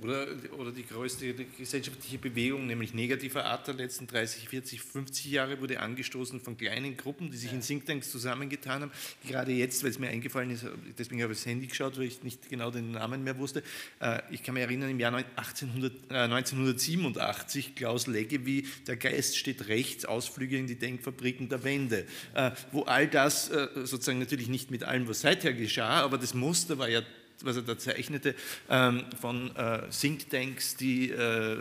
Oder, 0.01 0.27
oder 0.57 0.71
die 0.71 0.83
größte 0.83 1.31
gesellschaftliche 1.57 2.17
Bewegung, 2.17 2.65
nämlich 2.65 2.95
negativer 2.95 3.45
Art 3.45 3.67
der 3.67 3.75
letzten 3.75 4.07
30, 4.07 4.49
40, 4.49 4.81
50 4.81 5.31
Jahre, 5.31 5.61
wurde 5.61 5.79
angestoßen 5.79 6.41
von 6.41 6.57
kleinen 6.57 6.97
Gruppen, 6.97 7.29
die 7.29 7.37
sich 7.37 7.53
in 7.53 7.61
Thinktanks 7.61 8.09
zusammengetan 8.09 8.81
haben. 8.81 8.91
Gerade 9.27 9.51
jetzt, 9.51 9.83
weil 9.83 9.91
es 9.91 9.99
mir 9.99 10.09
eingefallen 10.09 10.49
ist, 10.49 10.65
deswegen 10.97 11.21
habe 11.21 11.33
ich 11.33 11.39
das 11.39 11.45
Handy 11.45 11.67
geschaut, 11.67 11.99
weil 11.99 12.05
ich 12.05 12.23
nicht 12.23 12.49
genau 12.49 12.71
den 12.71 12.91
Namen 12.91 13.23
mehr 13.23 13.37
wusste. 13.37 13.61
Äh, 13.99 14.21
ich 14.31 14.41
kann 14.41 14.55
mich 14.55 14.63
erinnern, 14.63 14.89
im 14.89 14.99
Jahr 14.99 15.13
1800, 15.13 15.93
äh, 16.09 16.15
1987, 16.15 17.75
Klaus 17.75 18.07
Leggevi, 18.07 18.65
Der 18.87 18.97
Geist 18.97 19.37
steht 19.37 19.67
rechts, 19.67 20.05
Ausflüge 20.05 20.57
in 20.57 20.65
die 20.65 20.79
Denkfabriken 20.79 21.47
der 21.47 21.63
Wende, 21.63 22.07
äh, 22.33 22.51
wo 22.71 22.83
all 22.83 23.07
das 23.07 23.51
sozusagen 23.83 24.19
natürlich 24.19 24.47
nicht 24.47 24.71
mit 24.71 24.83
allem, 24.83 25.07
was 25.07 25.21
seither 25.21 25.53
geschah, 25.53 26.01
aber 26.01 26.17
das 26.17 26.33
Muster 26.33 26.77
war 26.77 26.89
ja 26.89 27.01
was 27.45 27.55
er 27.55 27.61
da 27.63 27.77
zeichnete, 27.77 28.35
ähm, 28.69 29.05
von 29.19 29.55
äh, 29.55 29.89
Thinktanks, 29.89 30.75
die 30.75 31.09
äh, 31.11 31.57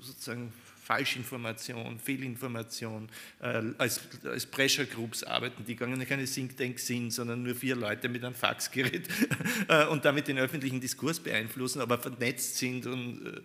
sozusagen 0.00 0.52
Falschinformation, 0.82 1.98
Fehlinformation, 1.98 3.08
äh, 3.40 3.62
als, 3.78 4.00
Pressure 4.50 4.84
Groups 4.84 5.22
arbeiten, 5.22 5.64
die 5.64 5.76
gar 5.76 5.88
keine 6.04 6.26
Thinktanks 6.26 6.86
sind, 6.86 7.10
sondern 7.10 7.42
nur 7.42 7.54
vier 7.54 7.74
Leute 7.74 8.10
mit 8.10 8.22
einem 8.22 8.34
Faxgerät 8.34 9.08
und 9.90 10.04
damit 10.04 10.28
den 10.28 10.38
öffentlichen 10.38 10.82
Diskurs 10.82 11.20
beeinflussen, 11.20 11.80
aber 11.80 11.96
vernetzt 11.96 12.58
sind 12.58 12.86
und, 12.86 13.42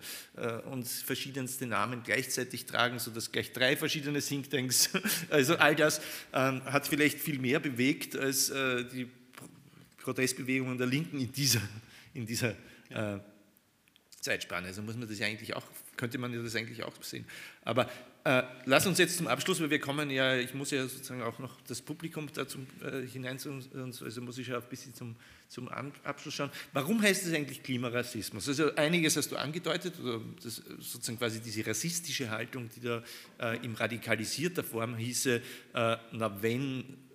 und 0.70 0.86
verschiedenste 0.86 1.66
Namen 1.66 2.04
gleichzeitig 2.04 2.66
tragen, 2.66 3.00
sodass 3.00 3.32
gleich 3.32 3.54
drei 3.54 3.78
verschiedene 3.78 4.20
Thinktanks, 4.20 4.90
also 5.30 5.56
all 5.56 5.78
das 5.78 6.02
ähm, 6.34 6.62
hat 6.66 6.88
vielleicht 6.88 7.20
viel 7.20 7.40
mehr 7.40 7.62
bewegt 7.62 8.18
als 8.18 8.48
die 8.48 9.08
Protestbewegungen 10.10 10.76
der 10.76 10.88
Linken 10.88 11.20
in 11.20 11.32
dieser, 11.32 11.62
in 12.16 12.26
dieser 12.26 12.56
äh, 12.90 13.20
Zeitspanne. 14.20 14.68
Also 14.68 14.82
muss 14.82 14.96
man 14.96 15.08
das 15.08 15.22
eigentlich 15.22 15.56
auch, 15.56 15.64
könnte 15.98 16.18
man 16.18 16.34
das 16.44 16.56
eigentlich 16.56 16.84
auch 16.84 16.94
sehen. 17.04 17.26
Aber 17.62 17.88
äh, 18.24 18.42
lass 18.66 18.88
uns 18.88 18.98
jetzt 18.98 19.18
zum 19.18 19.28
Abschluss, 19.28 19.62
weil 19.62 19.70
wir 19.70 19.80
kommen 19.80 20.10
ja, 20.10 20.36
ich 20.36 20.56
muss 20.56 20.72
ja 20.72 20.88
sozusagen 20.88 21.22
auch 21.22 21.38
noch 21.38 21.62
das 21.62 21.80
Publikum 21.82 22.28
dazu 22.34 22.58
äh, 22.84 23.06
hinein, 23.06 23.38
also 23.38 24.22
muss 24.22 24.38
ich 24.40 24.48
ja 24.48 24.58
ein 24.58 24.64
bisschen 24.68 24.96
zum, 24.96 25.16
zum 25.48 25.68
Abschluss 25.68 26.34
schauen. 26.34 26.50
Warum 26.74 27.00
heißt 27.04 27.28
es 27.28 27.34
eigentlich 27.34 27.62
Klimarassismus? 27.62 28.48
Also 28.48 28.74
einiges 28.76 29.16
hast 29.16 29.32
du 29.32 29.36
angedeutet, 29.38 29.94
oder 30.00 30.22
das, 30.44 30.56
sozusagen 30.80 31.20
quasi 31.20 31.40
diese 31.40 31.66
rassistische 31.68 32.32
Haltung, 32.32 32.68
die 32.76 32.82
da 32.82 33.04
äh, 33.40 33.64
in 33.64 33.76
radikalisierter 33.76 34.64
Form 34.64 34.98
hieße, 34.98 35.36
äh, 35.36 35.98
na 36.12 36.42
wenn 36.42 37.09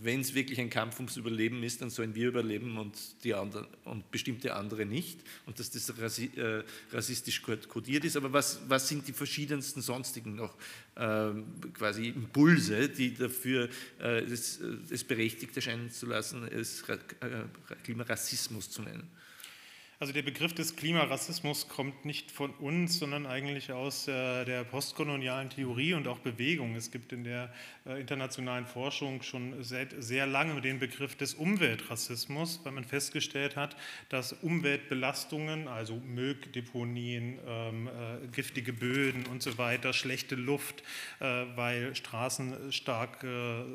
wenn 0.00 0.20
es 0.20 0.34
wirklich 0.34 0.60
ein 0.60 0.70
Kampf 0.70 0.96
ums 0.96 1.16
Überleben 1.16 1.62
ist, 1.62 1.80
dann 1.80 1.90
sollen 1.90 2.14
wir 2.14 2.28
überleben 2.28 2.76
und, 2.76 2.94
die 3.24 3.34
anderen, 3.34 3.66
und 3.84 4.10
bestimmte 4.10 4.54
andere 4.54 4.84
nicht 4.84 5.20
und 5.46 5.58
dass 5.58 5.70
das 5.70 5.88
äh, 5.90 6.62
rassistisch 6.92 7.42
kodiert 7.42 8.04
ist. 8.04 8.16
Aber 8.16 8.32
was, 8.32 8.60
was 8.68 8.88
sind 8.88 9.08
die 9.08 9.12
verschiedensten 9.12 9.80
sonstigen 9.80 10.36
noch 10.36 10.56
äh, 10.94 11.30
quasi 11.72 12.08
Impulse, 12.08 12.88
die 12.88 13.14
dafür 13.14 13.68
äh, 14.00 14.20
es, 14.20 14.60
es, 14.90 15.04
berechtigt 15.04 15.56
erscheinen 15.56 15.90
zu 15.90 16.06
lassen, 16.06 16.46
es 16.48 16.82
äh, 16.88 16.98
Klimarassismus 17.84 18.70
zu 18.70 18.82
nennen? 18.82 19.08
Also 20.00 20.12
der 20.12 20.22
Begriff 20.22 20.54
des 20.54 20.76
Klimarassismus 20.76 21.66
kommt 21.66 22.04
nicht 22.04 22.30
von 22.30 22.50
uns, 22.60 23.00
sondern 23.00 23.26
eigentlich 23.26 23.72
aus 23.72 24.06
äh, 24.06 24.44
der 24.44 24.62
postkolonialen 24.62 25.50
Theorie 25.50 25.94
und 25.94 26.06
auch 26.06 26.20
Bewegung. 26.20 26.76
Es 26.76 26.92
gibt 26.92 27.12
in 27.12 27.24
der 27.24 27.52
äh, 27.84 28.00
internationalen 28.00 28.64
Forschung 28.64 29.22
schon 29.22 29.60
seit 29.64 29.96
sehr 29.98 30.28
lange 30.28 30.60
den 30.60 30.78
Begriff 30.78 31.16
des 31.16 31.34
Umweltrassismus, 31.34 32.60
weil 32.62 32.70
man 32.74 32.84
festgestellt 32.84 33.56
hat, 33.56 33.76
dass 34.08 34.32
Umweltbelastungen, 34.34 35.66
also 35.66 35.96
Mülldeponien, 35.96 37.40
ähm, 37.44 37.88
äh, 37.88 38.28
giftige 38.28 38.72
Böden 38.72 39.26
und 39.26 39.42
so 39.42 39.58
weiter, 39.58 39.92
schlechte 39.92 40.36
Luft, 40.36 40.84
weil 41.18 41.94
Straßen 41.94 42.72
stark 42.72 43.24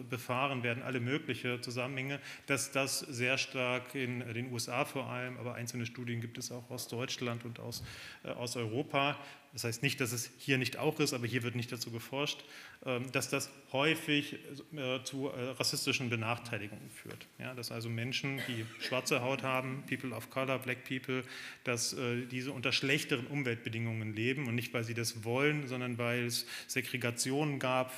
befahren 0.09 0.63
werden, 0.63 0.83
alle 0.83 0.99
möglichen 0.99 1.61
Zusammenhänge, 1.61 2.19
dass 2.45 2.71
das 2.71 2.99
sehr 2.99 3.37
stark 3.37 3.95
in 3.95 4.19
den 4.33 4.51
USA 4.51 4.85
vor 4.85 5.07
allem, 5.07 5.37
aber 5.37 5.55
einzelne 5.55 5.85
Studien 5.85 6.12
Studien 6.13 6.21
gibt 6.21 6.37
es 6.37 6.51
auch 6.51 6.69
aus 6.69 6.87
Deutschland 6.87 7.43
und 7.43 7.59
aus, 7.59 7.83
äh, 8.23 8.29
aus 8.29 8.55
Europa. 8.55 9.17
Das 9.53 9.63
heißt 9.63 9.83
nicht, 9.83 10.01
dass 10.01 10.11
es 10.11 10.31
hier 10.37 10.57
nicht 10.57 10.77
auch 10.77 10.99
ist, 10.99 11.13
aber 11.13 11.27
hier 11.27 11.43
wird 11.43 11.55
nicht 11.55 11.71
dazu 11.71 11.91
geforscht, 11.91 12.43
ähm, 12.85 13.11
dass 13.11 13.29
das 13.29 13.51
häufig 13.71 14.37
äh, 14.75 15.03
zu 15.03 15.29
äh, 15.29 15.49
rassistischen 15.51 16.09
Benachteiligungen 16.09 16.89
führt. 16.89 17.27
Ja, 17.37 17.53
dass 17.53 17.71
also 17.71 17.87
Menschen, 17.89 18.41
die 18.47 18.65
schwarze 18.79 19.21
Haut 19.21 19.43
haben, 19.43 19.83
People 19.87 20.11
of 20.15 20.29
Color, 20.31 20.59
Black 20.59 20.83
People, 20.85 21.23
dass 21.63 21.93
äh, 21.93 22.25
diese 22.25 22.51
unter 22.51 22.71
schlechteren 22.71 23.27
Umweltbedingungen 23.27 24.15
leben 24.15 24.47
und 24.47 24.55
nicht, 24.55 24.73
weil 24.73 24.83
sie 24.83 24.95
das 24.95 25.23
wollen, 25.23 25.67
sondern 25.67 25.99
weil 25.99 26.25
es 26.25 26.45
Segregationen 26.67 27.59
gab, 27.59 27.91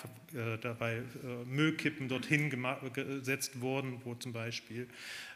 dabei 0.61 1.01
Müllkippen 1.45 2.09
dorthin 2.09 2.49
gesetzt 2.93 3.61
wurden, 3.61 4.01
wo 4.03 4.15
zum 4.15 4.33
Beispiel 4.33 4.89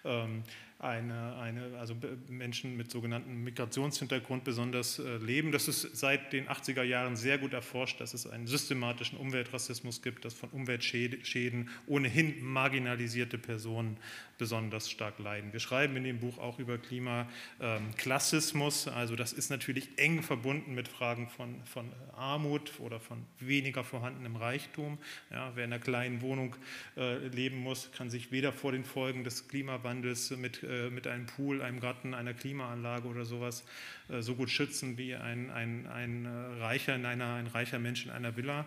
ähm, 0.04 0.44
eine, 0.80 1.36
eine, 1.36 1.78
also 1.78 1.94
Menschen 2.30 2.78
mit 2.78 2.90
sogenanntem 2.90 3.44
Migrationshintergrund 3.44 4.46
besonders 4.46 4.98
äh, 4.98 5.18
leben. 5.18 5.52
Das 5.52 5.68
ist 5.68 5.98
seit 5.98 6.32
den 6.32 6.48
80er 6.48 6.84
Jahren 6.84 7.18
sehr 7.18 7.38
gut 7.38 7.52
erforscht, 7.52 8.00
dass 8.00 8.14
es 8.14 8.26
einen 8.26 8.48
systematischen 8.48 9.18
Umweltrassismus 9.18 10.02
gibt, 10.02 10.24
dass 10.24 10.34
von 10.34 10.50
Umweltschäden 10.50 11.70
ohnehin 11.86 12.42
marginalisierte 12.42 13.38
Personen 13.38 13.98
besonders 14.40 14.90
stark 14.90 15.20
leiden. 15.20 15.54
Wir 15.54 15.60
schreiben 15.60 15.96
in 15.98 16.04
dem 16.04 16.20
Buch 16.20 16.40
auch 16.40 16.58
über 16.58 16.80
Klimaklassismus, 16.80 18.88
also 18.88 19.16
das 19.16 19.34
ist 19.34 19.52
natürlich 19.52 19.90
eng 19.98 20.24
verbunden 20.24 20.74
mit 20.74 20.88
Fragen 20.88 21.30
von, 21.30 21.64
von 21.66 21.92
Armut 22.16 22.80
oder 22.80 23.00
von 23.00 23.24
weniger 23.40 23.84
vorhandenem 23.84 24.36
Reichtum. 24.36 24.98
Ja, 25.30 25.52
wer 25.54 25.66
in 25.66 25.74
einer 25.74 25.82
kleinen 25.82 26.22
Wohnung 26.22 26.56
äh, 26.98 27.28
leben 27.28 27.60
muss, 27.60 27.92
kann 27.92 28.10
sich 28.10 28.32
weder 28.32 28.52
vor 28.52 28.72
den 28.72 28.84
Folgen 28.84 29.24
des 29.24 29.48
Klimawandels 29.48 30.32
mit 30.32 30.64
äh, 30.64 30.90
mit 30.90 31.08
einem 31.08 31.26
Pool, 31.26 31.62
einem 31.62 31.80
Garten, 31.80 32.14
einer 32.14 32.34
Klimaanlage 32.34 33.08
oder 33.08 33.26
sowas 33.26 33.64
äh, 34.10 34.22
so 34.22 34.36
gut 34.36 34.50
schützen 34.50 34.98
wie 34.98 35.16
ein, 35.16 35.50
ein, 35.50 35.88
ein, 35.88 36.26
äh, 36.26 36.62
reicher, 36.62 36.96
in 36.96 37.06
einer, 37.06 37.36
ein 37.36 37.48
reicher 37.48 37.80
Mensch 37.80 38.06
in 38.06 38.12
einer 38.12 38.38
Villa. 38.38 38.66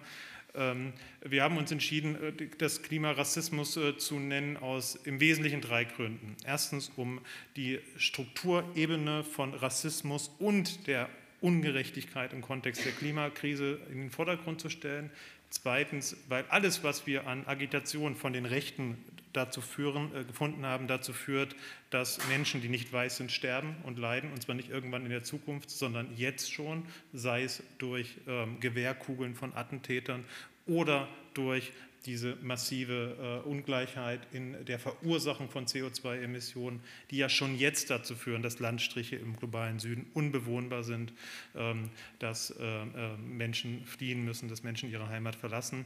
Ähm, 0.54 0.92
wir 1.22 1.42
haben 1.42 1.56
uns 1.56 1.70
entschieden, 1.70 2.16
das 2.58 2.82
Klimarassismus 2.82 3.78
zu 3.98 4.18
nennen 4.18 4.56
aus 4.56 4.96
im 4.96 5.20
Wesentlichen 5.20 5.60
drei 5.60 5.84
Gründen. 5.84 6.36
Erstens, 6.44 6.90
um 6.96 7.20
die 7.56 7.80
Strukturebene 7.96 9.24
von 9.24 9.54
Rassismus 9.54 10.30
und 10.38 10.86
der 10.86 11.08
Ungerechtigkeit 11.40 12.32
im 12.32 12.40
Kontext 12.40 12.84
der 12.84 12.92
Klimakrise 12.92 13.80
in 13.90 13.98
den 13.98 14.10
Vordergrund 14.10 14.60
zu 14.60 14.70
stellen. 14.70 15.10
Zweitens, 15.50 16.16
weil 16.28 16.44
alles, 16.48 16.82
was 16.82 17.06
wir 17.06 17.26
an 17.26 17.46
Agitation 17.46 18.14
von 18.14 18.32
den 18.32 18.46
Rechten 18.46 18.96
dazu 19.32 19.60
führen, 19.60 20.14
äh, 20.14 20.24
gefunden 20.24 20.64
haben, 20.66 20.86
dazu 20.88 21.12
führt, 21.12 21.56
dass 21.90 22.26
Menschen, 22.28 22.60
die 22.60 22.68
nicht 22.68 22.92
weiß 22.92 23.16
sind, 23.16 23.32
sterben 23.32 23.76
und 23.84 23.98
leiden, 23.98 24.32
und 24.32 24.42
zwar 24.42 24.54
nicht 24.54 24.70
irgendwann 24.70 25.04
in 25.04 25.10
der 25.10 25.22
Zukunft, 25.22 25.70
sondern 25.70 26.16
jetzt 26.16 26.52
schon, 26.52 26.84
sei 27.12 27.44
es 27.44 27.62
durch 27.78 28.16
ähm, 28.26 28.60
Gewehrkugeln 28.60 29.34
von 29.34 29.54
Attentätern 29.54 30.24
oder 30.66 31.08
durch 31.34 31.72
diese 32.06 32.36
massive 32.42 33.42
äh, 33.44 33.48
Ungleichheit 33.48 34.20
in 34.32 34.64
der 34.64 34.78
Verursachung 34.78 35.48
von 35.48 35.66
CO2-Emissionen, 35.66 36.80
die 37.10 37.18
ja 37.18 37.28
schon 37.28 37.56
jetzt 37.56 37.90
dazu 37.90 38.14
führen, 38.14 38.42
dass 38.42 38.58
Landstriche 38.58 39.16
im 39.16 39.36
globalen 39.36 39.78
Süden 39.78 40.06
unbewohnbar 40.14 40.82
sind, 40.82 41.12
ähm, 41.54 41.90
dass 42.18 42.50
äh, 42.50 42.64
äh, 42.64 43.16
Menschen 43.18 43.84
fliehen 43.84 44.24
müssen, 44.24 44.48
dass 44.48 44.62
Menschen 44.62 44.90
ihre 44.90 45.08
Heimat 45.08 45.36
verlassen. 45.36 45.84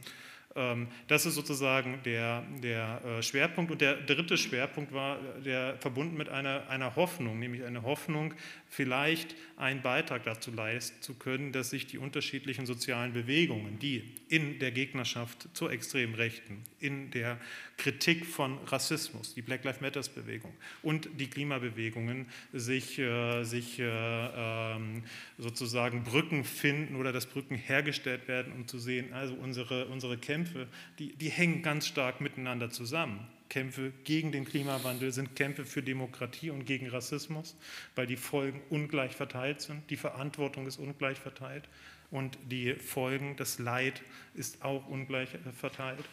Ähm, 0.56 0.88
das 1.08 1.26
ist 1.26 1.34
sozusagen 1.34 2.00
der, 2.04 2.42
der 2.62 3.00
äh, 3.04 3.22
Schwerpunkt. 3.22 3.70
Und 3.70 3.80
der 3.80 3.94
dritte 3.94 4.36
Schwerpunkt 4.36 4.92
war 4.92 5.18
der 5.44 5.76
verbunden 5.78 6.16
mit 6.16 6.28
einer, 6.28 6.68
einer 6.68 6.96
Hoffnung, 6.96 7.38
nämlich 7.38 7.64
eine 7.64 7.82
Hoffnung, 7.82 8.34
vielleicht 8.68 9.34
einen 9.56 9.82
Beitrag 9.82 10.24
dazu 10.24 10.50
leisten 10.50 11.00
zu 11.00 11.14
können, 11.14 11.52
dass 11.52 11.70
sich 11.70 11.86
die 11.86 11.98
unterschiedlichen 11.98 12.66
sozialen 12.66 13.12
Bewegungen, 13.12 13.78
die 13.78 14.02
in 14.28 14.58
der 14.58 14.70
Gegnerschaft 14.70 15.48
zur 15.54 15.70
extremen 15.70 16.14
Rechten, 16.14 16.62
in 16.78 17.10
der 17.10 17.38
Kritik 17.76 18.26
von 18.26 18.58
Rassismus, 18.66 19.34
die 19.34 19.42
Black 19.42 19.64
Lives 19.64 19.80
Matters 19.80 20.08
Bewegung 20.08 20.52
und 20.82 21.08
die 21.18 21.28
Klimabewegungen 21.28 22.26
sich, 22.52 22.98
äh, 22.98 23.44
sich 23.44 23.78
äh, 23.78 23.84
ähm, 23.86 25.04
sozusagen 25.38 26.02
Brücken 26.04 26.44
finden 26.44 26.96
oder 26.96 27.12
dass 27.12 27.26
Brücken 27.26 27.56
hergestellt 27.56 28.28
werden, 28.28 28.52
um 28.52 28.66
zu 28.66 28.78
sehen, 28.78 29.12
also 29.12 29.34
unsere, 29.34 29.86
unsere 29.86 30.18
Kämpfe, 30.18 30.68
die, 30.98 31.14
die 31.14 31.30
hängen 31.30 31.62
ganz 31.62 31.86
stark 31.86 32.20
miteinander 32.20 32.70
zusammen. 32.70 33.26
Kämpfe 33.48 33.92
gegen 34.04 34.32
den 34.32 34.44
Klimawandel 34.44 35.12
sind 35.12 35.36
Kämpfe 35.36 35.64
für 35.64 35.82
Demokratie 35.82 36.50
und 36.50 36.64
gegen 36.64 36.88
Rassismus, 36.88 37.56
weil 37.94 38.06
die 38.06 38.16
Folgen 38.16 38.62
ungleich 38.70 39.14
verteilt 39.14 39.60
sind, 39.60 39.88
die 39.90 39.96
Verantwortung 39.96 40.66
ist 40.66 40.78
ungleich 40.78 41.18
verteilt 41.18 41.68
und 42.10 42.38
die 42.50 42.74
Folgen, 42.74 43.36
das 43.36 43.58
Leid 43.58 44.02
ist 44.36 44.62
auch 44.64 44.86
ungleich 44.88 45.34
äh, 45.34 45.52
verteilt, 45.52 46.04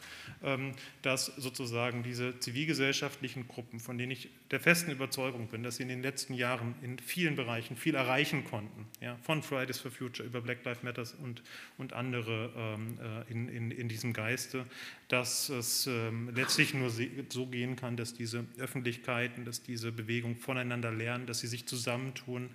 ähm, 0.44 0.74
dass 1.02 1.26
sozusagen 1.26 2.04
diese 2.04 2.40
zivilgesellschaftlichen 2.40 3.48
Gruppen, 3.48 3.80
von 3.80 3.98
denen 3.98 4.12
ich 4.12 4.30
der 4.52 4.60
festen 4.60 4.92
Überzeugung 4.92 5.48
bin, 5.48 5.64
dass 5.64 5.78
sie 5.78 5.84
in 5.84 5.90
den 5.90 6.02
letzten 6.02 6.34
Jahren 6.34 6.76
in 6.82 7.00
vielen 7.00 7.36
Bereichen 7.36 7.76
viel 7.76 7.96
erreichen 7.96 8.44
konnten, 8.46 8.88
ja, 9.02 9.18
von 9.24 9.44
Fridays 9.44 9.80
for 9.80 9.92
Future 9.92 10.28
über 10.28 10.42
Black 10.42 10.64
Lives 10.66 10.84
Matter 10.84 11.04
und, 11.22 11.44
und 11.78 11.94
andere 11.94 12.52
ähm, 12.56 12.98
äh, 13.00 13.32
in, 13.32 13.50
in, 13.50 13.72
in 13.72 13.90
diesem 13.90 14.14
Geiste, 14.14 14.66
dass 15.08 15.50
es 15.50 15.88
ähm, 15.88 16.32
letztlich 16.34 16.74
nur 16.74 16.90
so 17.30 17.46
gehen 17.48 17.76
kann, 17.76 17.98
dass 17.98 18.14
diese 18.14 18.46
Öffentlichkeiten, 18.58 19.46
dass 19.46 19.62
diese 19.62 19.92
Bewegungen 19.92 20.38
voneinander 20.38 20.92
lernen, 20.92 21.26
dass 21.26 21.40
sie 21.40 21.48
sich 21.48 21.68
zusammentun 21.68 22.50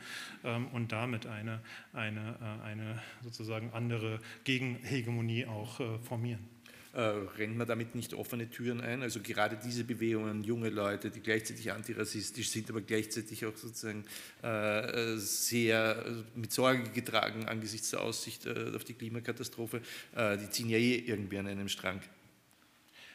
und 0.72 0.92
damit 0.92 1.26
eine, 1.26 1.60
eine, 1.92 2.36
äh, 2.40 2.64
eine 2.64 3.02
sozusagen 3.22 3.72
andere 3.72 4.20
Gegenhegemonie 4.44 5.46
auch 5.46 5.57
äh, 5.80 5.98
formieren. 6.00 6.58
Äh, 6.94 7.00
rennt 7.36 7.56
man 7.56 7.66
damit 7.66 7.94
nicht 7.94 8.14
offene 8.14 8.48
Türen 8.48 8.80
ein? 8.80 9.02
Also 9.02 9.20
gerade 9.20 9.58
diese 9.62 9.84
Bewegungen, 9.84 10.42
junge 10.42 10.70
Leute, 10.70 11.10
die 11.10 11.20
gleichzeitig 11.20 11.70
antirassistisch 11.70 12.48
sind, 12.50 12.70
aber 12.70 12.80
gleichzeitig 12.80 13.44
auch 13.44 13.56
sozusagen 13.56 14.04
äh, 14.42 15.16
sehr 15.16 16.02
mit 16.34 16.50
Sorge 16.52 16.90
getragen 16.90 17.46
angesichts 17.46 17.90
der 17.90 18.00
Aussicht 18.00 18.46
äh, 18.46 18.72
auf 18.74 18.84
die 18.84 18.94
Klimakatastrophe, 18.94 19.82
äh, 20.16 20.38
die 20.38 20.48
ziehen 20.50 20.70
ja 20.70 20.78
eh 20.78 20.96
irgendwie 21.06 21.38
an 21.38 21.46
einem 21.46 21.68
Strang. 21.68 22.00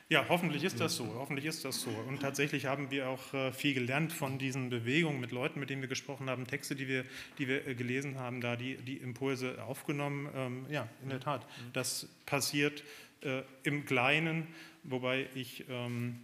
Ja, 0.10 0.26
hoffentlich 0.30 0.64
ist 0.64 0.80
das 0.80 0.95
so. 0.95 1.06
Hoffentlich 1.16 1.45
ist 1.45 1.64
das 1.66 1.82
so. 1.82 1.89
Und 1.89 2.22
tatsächlich 2.22 2.66
haben 2.66 2.91
wir 2.91 3.10
auch 3.10 3.34
äh, 3.34 3.51
viel 3.51 3.74
gelernt 3.74 4.12
von 4.12 4.38
diesen 4.38 4.70
Bewegungen 4.70 5.20
mit 5.20 5.32
Leuten, 5.32 5.60
mit 5.60 5.70
denen 5.70 5.82
wir 5.82 5.89
gesprochen 5.89 6.30
haben, 6.30 6.45
Texte, 6.45 6.76
die 6.76 6.88
wir, 6.88 7.06
die 7.38 7.47
wir 7.47 7.68
äh, 7.68 7.76
gelesen 7.76 8.20
haben, 8.20 8.41
da 8.41 8.56
die, 8.56 8.76
die 8.76 8.97
Impulse 8.97 9.64
aufgenommen. 9.64 10.30
Ähm, 10.36 10.66
ja, 10.70 10.88
in 11.01 11.10
der 11.10 11.20
Tat. 11.20 11.47
Das 11.72 12.08
passiert 12.26 12.84
äh, 13.22 13.43
im 13.64 13.86
Kleinen, 13.86 14.47
wobei 14.84 15.28
ich 15.36 15.66
ähm, 15.70 16.20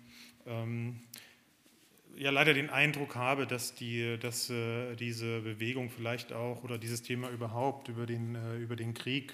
ähm, 0.45 0.99
ja 2.17 2.31
leider 2.31 2.53
den 2.53 2.69
Eindruck 2.69 3.15
habe, 3.15 3.47
dass, 3.47 3.75
die, 3.75 4.17
dass 4.19 4.49
äh, 4.49 4.95
diese 4.95 5.39
Bewegung 5.39 5.89
vielleicht 5.89 6.33
auch 6.33 6.63
oder 6.63 6.77
dieses 6.77 7.01
Thema 7.01 7.29
überhaupt 7.29 7.87
über 7.87 8.05
den, 8.05 8.35
äh, 8.35 8.57
über 8.57 8.75
den 8.75 8.93
Krieg 8.93 9.33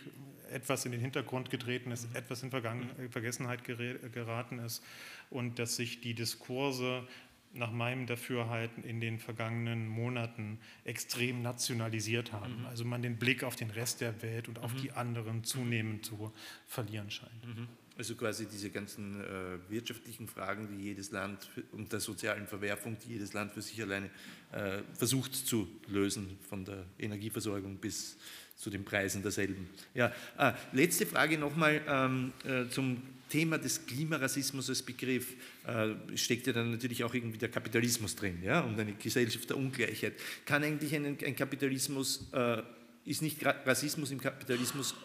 etwas 0.56 0.86
in 0.86 0.92
den 0.92 1.02
Hintergrund 1.02 1.50
getreten 1.50 1.92
ist, 1.92 2.10
mhm. 2.10 2.16
etwas 2.16 2.42
in 2.42 2.50
Vergangen 2.50 2.90
äh, 2.98 3.10
Vergessenheit 3.10 3.64
geraten 3.64 4.60
ist 4.60 4.84
und 5.30 5.60
dass 5.60 5.76
sich 5.76 6.02
die 6.02 6.14
Diskurse 6.14 7.06
nach 7.54 7.72
meinem 7.72 8.06
Dafürhalten 8.06 8.84
in 8.84 9.00
den 9.00 9.18
vergangenen 9.18 9.88
Monaten 9.88 10.60
extrem 10.84 11.42
nationalisiert 11.42 12.34
haben. 12.34 12.60
Mhm. 12.60 12.66
Also 12.66 12.86
man 12.86 13.02
den 13.02 13.18
Blick 13.18 13.44
auf 13.44 13.56
den 13.56 13.70
Rest 13.70 14.02
der 14.02 14.22
Welt 14.22 14.48
und 14.48 14.60
auf 14.60 14.74
mhm. 14.74 14.82
die 14.82 14.92
anderen 14.92 15.44
zunehmend 15.44 16.06
zu 16.06 16.34
verlieren 16.68 17.10
scheint. 17.10 17.46
Mhm. 17.46 17.68
Also 17.98 18.16
quasi 18.16 18.46
diese 18.46 18.72
ganzen 18.72 19.22
äh, 19.22 19.58
wirtschaftlichen 19.70 20.28
Fragen, 20.28 20.68
die 20.68 20.84
jedes 20.84 21.12
Land 21.12 21.50
und 21.72 21.94
der 21.94 22.02
sozialen 22.02 22.46
Verwerfung, 22.46 22.98
die 23.06 23.14
jedes 23.14 23.32
Land 23.32 23.54
für 23.54 23.62
sich 23.62 23.82
alleine 23.82 24.10
äh, 24.52 24.82
versucht 24.94 25.34
zu 25.34 25.70
lösen, 25.88 26.38
von 26.50 26.66
der 26.66 26.86
Energieversorgung 27.00 27.78
bis 27.78 28.18
zu 28.56 28.70
den 28.70 28.86
Preisen 28.86 29.22
derselben. 29.22 29.70
Ja, 29.94 30.12
ah, 30.38 30.54
letzte 30.72 31.06
Frage 31.06 31.38
nochmal 31.38 31.82
ähm, 31.88 32.34
äh, 32.46 32.70
zum 32.70 33.02
Thema 33.30 33.58
des 33.58 33.86
Klimarassismus 33.86 34.70
als 34.70 34.82
Begriff 34.82 35.34
äh, 35.66 36.18
steckt 36.18 36.48
ja 36.48 36.54
dann 36.54 36.72
natürlich 36.72 37.04
auch 37.04 37.14
irgendwie 37.14 37.38
der 37.38 37.50
Kapitalismus 37.50 38.16
drin 38.16 38.40
ja, 38.44 38.62
und 38.62 38.80
eine 38.80 38.94
Gesellschaft 38.94 39.50
der 39.50 39.58
Ungleichheit. 39.58 40.14
Kann 40.46 40.64
eigentlich 40.64 40.96
ein, 40.96 41.06
ein 41.06 41.36
Kapitalismus, 41.36 42.28
äh, 42.32 42.62
ist 43.06 43.22
nicht 43.22 43.44
Rassismus 43.44 44.12
im 44.12 44.22
Kapitalismus 44.22 44.96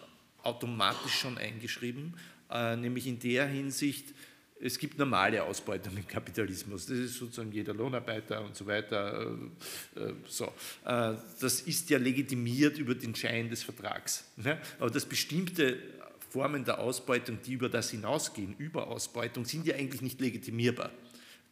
automatisch 0.42 1.12
schon 1.12 1.38
eingeschrieben, 1.38 2.14
äh, 2.50 2.76
nämlich 2.76 3.06
in 3.06 3.18
der 3.18 3.46
Hinsicht, 3.46 4.14
es 4.62 4.78
gibt 4.78 4.98
normale 4.98 5.42
Ausbeutung 5.42 5.96
im 5.96 6.06
Kapitalismus. 6.06 6.86
Das 6.86 6.98
ist 6.98 7.14
sozusagen 7.14 7.50
jeder 7.52 7.72
Lohnarbeiter 7.72 8.44
und 8.44 8.54
so 8.54 8.66
weiter. 8.66 9.36
Äh, 9.96 10.00
äh, 10.00 10.14
so. 10.26 10.46
Äh, 10.84 11.14
das 11.40 11.62
ist 11.62 11.88
ja 11.90 11.98
legitimiert 11.98 12.78
über 12.78 12.94
den 12.94 13.14
Schein 13.14 13.48
des 13.48 13.62
Vertrags. 13.62 14.24
Ne? 14.36 14.58
Aber 14.78 14.90
dass 14.90 15.06
bestimmte 15.06 15.78
Formen 16.30 16.64
der 16.64 16.78
Ausbeutung, 16.78 17.38
die 17.44 17.54
über 17.54 17.68
das 17.68 17.90
hinausgehen, 17.90 18.54
Überausbeutung, 18.58 19.44
sind 19.44 19.66
ja 19.66 19.74
eigentlich 19.76 20.02
nicht 20.02 20.20
legitimierbar. 20.20 20.90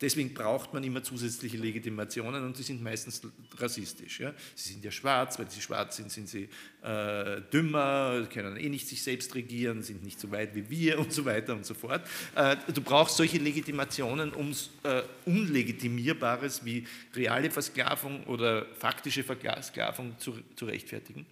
Deswegen 0.00 0.32
braucht 0.32 0.72
man 0.72 0.84
immer 0.84 1.02
zusätzliche 1.02 1.56
Legitimationen 1.56 2.44
und 2.44 2.56
die 2.56 2.62
sind 2.62 2.82
meistens 2.82 3.20
rassistisch. 3.56 4.20
Ja? 4.20 4.32
Sie 4.54 4.72
sind 4.72 4.84
ja 4.84 4.92
schwarz, 4.92 5.38
weil 5.38 5.50
sie 5.50 5.60
schwarz 5.60 5.96
sind, 5.96 6.12
sind 6.12 6.28
sie 6.28 6.48
äh, 6.82 7.40
dümmer, 7.52 8.28
können 8.32 8.56
eh 8.56 8.68
nicht 8.68 8.86
sich 8.86 9.02
selbst 9.02 9.34
regieren, 9.34 9.82
sind 9.82 10.04
nicht 10.04 10.20
so 10.20 10.30
weit 10.30 10.54
wie 10.54 10.70
wir 10.70 11.00
und 11.00 11.12
so 11.12 11.24
weiter 11.24 11.52
und 11.54 11.66
so 11.66 11.74
fort. 11.74 12.06
Äh, 12.36 12.56
du 12.72 12.80
brauchst 12.80 13.16
solche 13.16 13.38
Legitimationen, 13.38 14.32
um 14.32 14.52
äh, 14.84 15.02
Unlegitimierbares 15.24 16.64
wie 16.64 16.86
reale 17.14 17.50
Versklavung 17.50 18.22
oder 18.24 18.66
faktische 18.78 19.24
Versklavung 19.24 20.16
zu, 20.18 20.38
zu 20.54 20.66
rechtfertigen. 20.66 21.26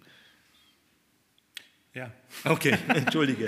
Ja. 1.97 2.11
Okay, 2.43 2.77
entschuldige. 2.89 3.47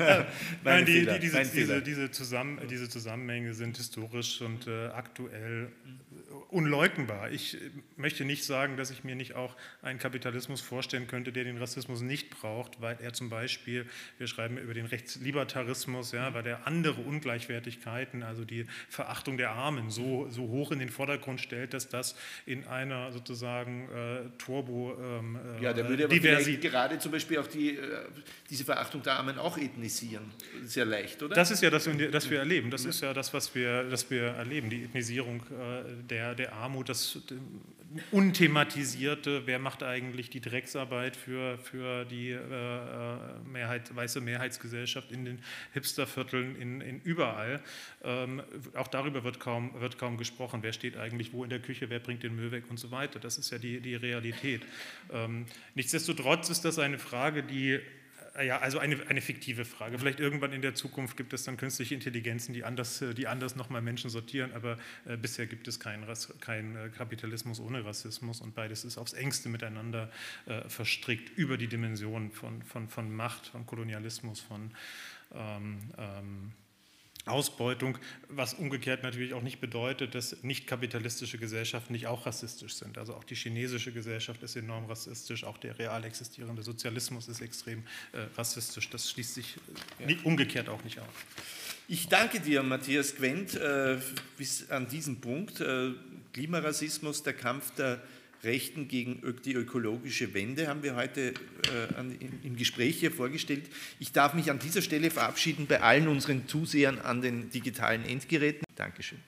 Nein, 0.64 0.86
die, 0.86 1.04
die, 1.04 1.18
diese, 1.18 1.42
diese, 1.42 1.82
diese, 1.82 2.10
Zusammen, 2.10 2.58
diese, 2.70 2.88
Zusammenhänge 2.88 3.52
sind 3.52 3.76
historisch 3.76 4.40
und 4.40 4.66
äh, 4.66 4.86
aktuell 4.86 5.68
unleugnbar. 6.52 7.30
Ich 7.30 7.56
möchte 7.96 8.24
nicht 8.24 8.44
sagen, 8.44 8.76
dass 8.76 8.90
ich 8.90 9.04
mir 9.04 9.14
nicht 9.14 9.34
auch 9.34 9.56
einen 9.80 9.98
Kapitalismus 9.98 10.60
vorstellen 10.60 11.06
könnte, 11.06 11.32
der 11.32 11.44
den 11.44 11.56
Rassismus 11.56 12.02
nicht 12.02 12.30
braucht, 12.30 12.80
weil 12.80 12.98
er 13.00 13.12
zum 13.12 13.30
Beispiel, 13.30 13.86
wir 14.18 14.26
schreiben 14.26 14.58
über 14.58 14.74
den 14.74 14.86
Rechtslibertarismus, 14.86 16.12
ja, 16.12 16.34
weil 16.34 16.46
er 16.46 16.66
andere 16.66 17.00
Ungleichwertigkeiten, 17.00 18.22
also 18.22 18.44
die 18.44 18.66
Verachtung 18.88 19.38
der 19.38 19.50
Armen, 19.50 19.90
so, 19.90 20.28
so 20.28 20.42
hoch 20.48 20.72
in 20.72 20.78
den 20.78 20.90
Vordergrund 20.90 21.40
stellt, 21.40 21.72
dass 21.72 21.88
das 21.88 22.16
in 22.44 22.66
einer 22.66 23.12
sozusagen 23.12 23.88
äh, 23.88 24.28
Turbo 24.38 24.96
ähm, 25.00 25.38
äh, 25.58 25.62
Ja, 25.62 25.72
der 25.72 25.88
würde 25.88 26.04
aber 26.04 26.16
gerade 26.16 26.98
zum 26.98 27.12
Beispiel 27.12 27.38
auch 27.38 27.46
die, 27.46 27.76
äh, 27.76 27.78
diese 28.50 28.64
Verachtung 28.64 29.02
der 29.02 29.14
Armen 29.14 29.38
auch 29.38 29.56
ethnisieren. 29.56 30.30
Sehr 30.64 30.84
leicht, 30.84 31.22
oder? 31.22 31.34
Das 31.34 31.50
ist 31.50 31.62
ja 31.62 31.70
das, 31.70 31.86
was 31.86 32.30
wir 32.30 32.38
erleben. 32.38 32.70
Das 32.70 32.84
ist 32.84 33.00
ja 33.00 33.14
das, 33.14 33.32
was 33.32 33.54
wir, 33.54 33.84
das 33.84 34.10
wir 34.10 34.24
erleben, 34.24 34.68
die 34.68 34.84
Ethnisierung 34.84 35.42
äh, 35.50 36.02
der, 36.08 36.34
der 36.34 36.41
der 36.42 36.54
Armut, 36.54 36.88
das 36.88 37.18
unthematisierte, 38.10 39.46
wer 39.46 39.58
macht 39.58 39.82
eigentlich 39.82 40.28
die 40.28 40.40
Drecksarbeit 40.40 41.14
für, 41.14 41.56
für 41.58 42.04
die 42.04 42.30
äh, 42.30 42.36
äh, 42.36 43.16
Mehrheit, 43.46 43.94
weiße 43.94 44.20
Mehrheitsgesellschaft 44.20 45.12
in 45.12 45.24
den 45.24 45.38
Hipstervierteln, 45.72 46.56
in, 46.56 46.80
in 46.80 47.00
überall. 47.02 47.60
Ähm, 48.02 48.42
auch 48.74 48.88
darüber 48.88 49.22
wird 49.22 49.38
kaum, 49.38 49.80
wird 49.80 49.98
kaum 49.98 50.16
gesprochen. 50.16 50.62
Wer 50.62 50.72
steht 50.72 50.96
eigentlich 50.96 51.32
wo 51.32 51.44
in 51.44 51.50
der 51.50 51.60
Küche, 51.60 51.90
wer 51.90 52.00
bringt 52.00 52.24
den 52.24 52.34
Müll 52.34 52.50
weg 52.50 52.64
und 52.70 52.78
so 52.78 52.90
weiter. 52.90 53.20
Das 53.20 53.38
ist 53.38 53.50
ja 53.50 53.58
die, 53.58 53.80
die 53.80 53.94
Realität. 53.94 54.62
Ähm, 55.12 55.46
nichtsdestotrotz 55.74 56.50
ist 56.50 56.64
das 56.64 56.78
eine 56.78 56.98
Frage, 56.98 57.44
die 57.44 57.72
äh, 57.72 57.80
ja, 58.40 58.58
also 58.58 58.78
eine, 58.78 59.06
eine 59.08 59.20
fiktive 59.20 59.64
Frage. 59.64 59.98
Vielleicht 59.98 60.20
irgendwann 60.20 60.52
in 60.52 60.62
der 60.62 60.74
Zukunft 60.74 61.16
gibt 61.16 61.32
es 61.32 61.44
dann 61.44 61.56
künstliche 61.56 61.94
Intelligenzen, 61.94 62.54
die 62.54 62.64
anders, 62.64 63.02
äh, 63.02 63.14
die 63.14 63.26
anders 63.26 63.56
nochmal 63.56 63.82
Menschen 63.82 64.10
sortieren, 64.10 64.52
aber 64.54 64.78
äh, 65.04 65.16
bisher 65.16 65.46
gibt 65.46 65.68
es 65.68 65.78
keinen 65.80 66.06
kein 66.40 66.76
äh, 66.76 66.88
Kapitalismus 66.88 67.60
ohne 67.60 67.84
Rassismus 67.84 68.40
und 68.40 68.54
beides 68.54 68.84
ist 68.84 68.96
aufs 68.98 69.12
engste 69.12 69.48
miteinander 69.48 70.10
äh, 70.46 70.68
verstrickt 70.68 71.36
über 71.36 71.56
die 71.58 71.68
Dimension 71.68 72.30
von, 72.30 72.62
von, 72.62 72.88
von 72.88 73.14
Macht, 73.14 73.48
von 73.48 73.66
Kolonialismus, 73.66 74.40
von 74.40 74.70
ähm, 75.34 75.78
ähm, 75.98 76.52
Ausbeutung, 77.24 77.98
was 78.28 78.54
umgekehrt 78.54 79.04
natürlich 79.04 79.32
auch 79.34 79.42
nicht 79.42 79.60
bedeutet, 79.60 80.14
dass 80.14 80.42
nicht 80.42 80.66
kapitalistische 80.66 81.38
Gesellschaften 81.38 81.92
nicht 81.92 82.08
auch 82.08 82.26
rassistisch 82.26 82.74
sind. 82.74 82.98
Also 82.98 83.14
auch 83.14 83.22
die 83.22 83.36
chinesische 83.36 83.92
Gesellschaft 83.92 84.42
ist 84.42 84.56
enorm 84.56 84.86
rassistisch, 84.86 85.44
auch 85.44 85.58
der 85.58 85.78
real 85.78 86.04
existierende 86.04 86.62
Sozialismus 86.62 87.28
ist 87.28 87.40
extrem 87.40 87.84
äh, 88.12 88.22
rassistisch. 88.36 88.90
Das 88.90 89.08
schließt 89.10 89.34
sich 89.34 89.56
äh, 90.00 90.06
nicht, 90.06 90.24
umgekehrt 90.24 90.68
auch 90.68 90.82
nicht 90.82 90.98
aus. 90.98 91.06
Ich 91.86 92.08
danke 92.08 92.40
dir, 92.40 92.62
Matthias 92.62 93.14
Quent, 93.14 93.54
äh, 93.54 93.98
bis 94.36 94.70
an 94.70 94.88
diesem 94.88 95.20
Punkt. 95.20 95.60
Äh, 95.60 95.92
Klimarassismus, 96.32 97.22
der 97.22 97.34
Kampf 97.34 97.72
der 97.74 98.02
Rechten 98.44 98.88
gegen 98.88 99.22
die 99.44 99.54
ökologische 99.54 100.34
Wende 100.34 100.66
haben 100.66 100.82
wir 100.82 100.96
heute 100.96 101.28
äh, 101.30 102.44
im 102.44 102.56
Gespräch 102.56 102.98
hier 102.98 103.12
vorgestellt. 103.12 103.70
Ich 104.00 104.10
darf 104.12 104.34
mich 104.34 104.50
an 104.50 104.58
dieser 104.58 104.82
Stelle 104.82 105.10
verabschieden 105.10 105.66
bei 105.66 105.80
allen 105.80 106.08
unseren 106.08 106.48
Zusehern 106.48 106.98
an 106.98 107.22
den 107.22 107.50
digitalen 107.50 108.04
Endgeräten. 108.04 108.64
Dankeschön. 108.74 109.22